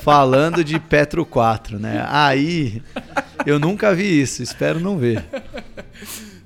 falando 0.00 0.62
de 0.64 0.78
Petro 0.80 1.24
4, 1.24 1.78
né? 1.78 2.04
Aí 2.08 2.82
eu 3.46 3.58
nunca 3.58 3.94
vi 3.94 4.20
isso, 4.20 4.42
espero 4.42 4.80
não 4.80 4.98
ver. 4.98 5.24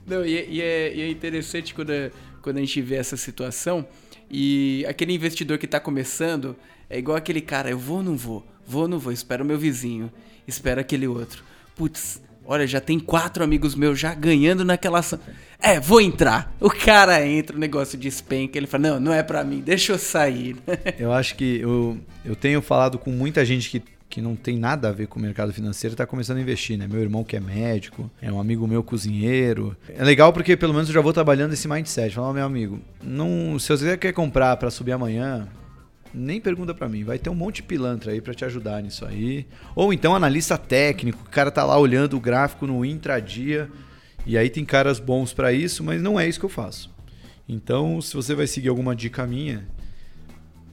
Não, 0.07 0.25
e, 0.25 0.37
é- 0.37 0.47
e 0.49 0.61
é, 0.61 0.95
e 0.95 1.01
é 1.03 1.09
interessante 1.11 1.75
quando, 1.75 1.93
quando 2.43 2.59
a 2.59 2.61
gente 2.61 2.81
vê 2.83 2.97
essa 2.97 3.17
situação 3.17 3.87
e 4.33 4.87
aquele 4.89 5.12
investidor 5.12 5.59
que 5.59 5.66
tá 5.66 5.78
começando 5.78 6.57
é 6.89 6.99
igual 6.99 7.16
aquele 7.16 7.43
cara, 7.43 7.68
eu 7.68 7.78
vou 7.78 7.99
ou 7.99 8.03
não 8.03 8.16
vou? 8.16 8.47
Vou 8.66 8.83
ou 8.83 8.89
não 8.89 8.99
vou? 8.99 9.12
Espera 9.12 9.43
o 9.43 9.47
meu 9.47 9.59
vizinho, 9.59 10.11
espera 10.49 10.80
aquele 10.80 11.07
outro. 11.07 11.45
Putz, 11.76 12.22
olha, 12.45 12.66
já 12.66 12.80
tem 12.80 12.99
quatro 12.99 13.45
amigos 13.45 13.74
meus 13.74 13.99
já 13.99 14.14
ganhando 14.14 14.64
naquela 14.64 15.01
ação. 15.01 15.20
É, 15.59 15.78
vou 15.78 16.01
entrar. 16.01 16.55
O 16.59 16.70
cara 16.70 17.26
entra, 17.26 17.57
o 17.57 17.59
negócio 17.61 17.99
despenca, 17.99 18.59
ele 18.59 18.66
fala, 18.66 18.91
não, 18.91 19.01
não 19.01 19.12
é 19.12 19.22
pra 19.22 19.45
mim, 19.45 19.61
deixa 19.61 19.93
eu 19.93 19.99
sair. 19.99 20.57
Eu 20.99 21.12
acho 21.12 21.35
que 21.35 21.61
eu, 21.61 21.99
eu 22.24 22.35
tenho 22.35 22.62
falado 22.62 22.99
com 22.99 23.11
muita 23.11 23.45
gente 23.45 23.68
que, 23.68 23.83
que 24.13 24.21
não 24.21 24.37
tem 24.37 24.59
nada 24.59 24.91
a 24.91 24.93
ver 24.93 25.07
com 25.07 25.19
o 25.19 25.23
mercado 25.23 25.55
financeiro 25.55 25.95
e 25.95 25.97
tá 25.97 26.05
começando 26.05 26.37
a 26.37 26.43
investir, 26.43 26.77
né? 26.77 26.87
Meu 26.87 27.01
irmão 27.01 27.25
que 27.25 27.35
é 27.35 27.41
médico, 27.41 28.11
é 28.21 28.31
um 28.31 28.39
amigo 28.39 28.69
meu 28.69 28.83
cozinheiro. 28.83 29.75
É 29.89 30.05
legal 30.05 30.35
porque 30.35 30.55
pelo 30.55 30.75
menos 30.75 30.91
eu 30.91 30.95
já 30.95 31.01
vou 31.01 31.15
trabalhando 31.15 31.55
esse 31.55 31.67
mindset. 31.67 32.15
Falar, 32.15 32.29
"Ó, 32.29 32.33
meu 32.35 32.45
amigo, 32.45 32.79
não, 33.03 33.59
se 33.59 33.71
você 33.71 33.97
quer 33.97 34.13
comprar 34.13 34.55
para 34.59 34.71
subir 34.71 34.93
amanhã, 34.93 35.49
nem 36.13 36.43
pergunta 36.43 36.75
pra 36.75 36.91
mim, 36.91 37.05
vai 37.05 37.19
ter 37.19 37.31
um 37.31 37.35
monte 37.35 37.57
de 37.57 37.63
pilantra 37.63 38.13
aí 38.13 38.21
pra 38.21 38.35
te 38.35 38.45
ajudar 38.45 38.83
nisso 38.83 39.07
aí. 39.07 39.47
Ou 39.75 39.95
então 39.95 40.15
analista 40.15 40.59
técnico, 40.59 41.23
o 41.27 41.31
cara 41.31 41.51
tá 41.51 41.65
lá 41.65 41.79
olhando 41.79 42.15
o 42.15 42.21
gráfico 42.21 42.67
no 42.67 42.85
intradia, 42.85 43.71
e 44.27 44.37
aí 44.37 44.51
tem 44.51 44.63
caras 44.63 45.01
bons 45.01 45.33
pra 45.33 45.55
isso, 45.55 45.83
mas 45.83 46.03
não 46.03 46.21
é 46.21 46.29
isso 46.29 46.39
que 46.39 46.45
eu 46.45 46.51
faço. 46.51 46.91
Então, 47.49 47.99
se 48.03 48.15
você 48.15 48.35
vai 48.35 48.47
seguir 48.47 48.69
alguma 48.69 48.95
dica 48.95 49.27
minha, 49.27 49.67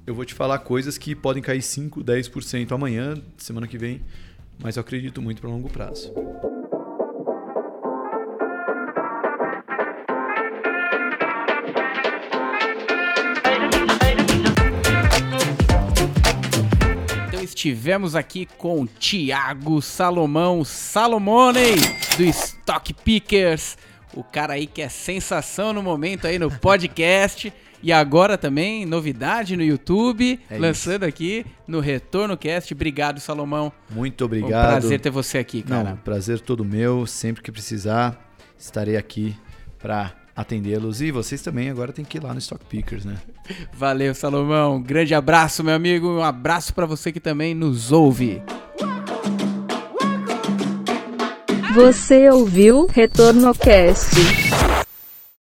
eu 0.05 0.15
vou 0.15 0.25
te 0.25 0.33
falar 0.33 0.59
coisas 0.59 0.97
que 0.97 1.15
podem 1.15 1.41
cair 1.41 1.61
5, 1.61 2.03
10% 2.03 2.71
amanhã, 2.71 3.15
semana 3.37 3.67
que 3.67 3.77
vem, 3.77 4.01
mas 4.61 4.75
eu 4.75 4.81
acredito 4.81 5.21
muito 5.21 5.41
para 5.41 5.49
longo 5.49 5.69
prazo. 5.69 6.13
Então 17.27 17.43
estivemos 17.43 18.15
aqui 18.15 18.47
com 18.57 18.85
Thiago 18.85 19.81
Salomão 19.81 20.65
Salomone 20.65 21.75
do 22.17 22.23
Stock 22.25 22.93
Pickers, 22.93 23.77
o 24.13 24.23
cara 24.23 24.53
aí 24.53 24.65
que 24.65 24.81
é 24.81 24.89
sensação 24.89 25.71
no 25.71 25.83
momento 25.83 26.25
aí 26.25 26.39
no 26.39 26.49
podcast. 26.49 27.53
E 27.81 27.91
agora 27.93 28.37
também, 28.37 28.85
novidade 28.85 29.55
no 29.55 29.63
YouTube, 29.63 30.39
É 30.49 30.57
lançando 30.57 31.03
aqui 31.05 31.45
no 31.67 31.79
Retorno 31.79 32.35
Cast. 32.35 32.73
Obrigado, 32.73 33.19
Salomão. 33.19 33.71
Muito 33.89 34.21
Um 34.23 34.25
obrigado. 34.25 34.67
prazer 34.69 34.99
ter 34.99 35.09
você 35.09 35.37
aqui, 35.37 35.61
cara. 35.61 35.91
Não, 35.91 35.97
prazer 35.97 36.39
todo 36.41 36.65
meu. 36.65 37.05
Sempre 37.07 37.41
que 37.41 37.51
precisar, 37.51 38.19
estarei 38.57 38.97
aqui 38.97 39.35
para 39.77 40.11
atendê-los. 40.35 41.01
E 41.01 41.09
vocês 41.11 41.41
também 41.41 41.69
agora 41.69 41.91
tem 41.93 42.03
que 42.03 42.17
ir 42.17 42.23
lá 42.23 42.33
no 42.33 42.39
Stock 42.39 42.63
Pickers, 42.65 43.05
né? 43.05 43.15
Valeu, 43.73 44.13
Salomão. 44.13 44.75
Um 44.75 44.81
grande 44.83 45.13
abraço, 45.15 45.63
meu 45.63 45.73
amigo. 45.75 46.07
Um 46.19 46.23
abraço 46.23 46.73
pra 46.73 46.85
você 46.85 47.11
que 47.13 47.19
também 47.19 47.53
nos 47.55 47.91
ouve. 47.93 48.41
Você 51.73 52.29
ouviu 52.29 52.87
Retorno 52.87 53.53
Cast. 53.55 54.15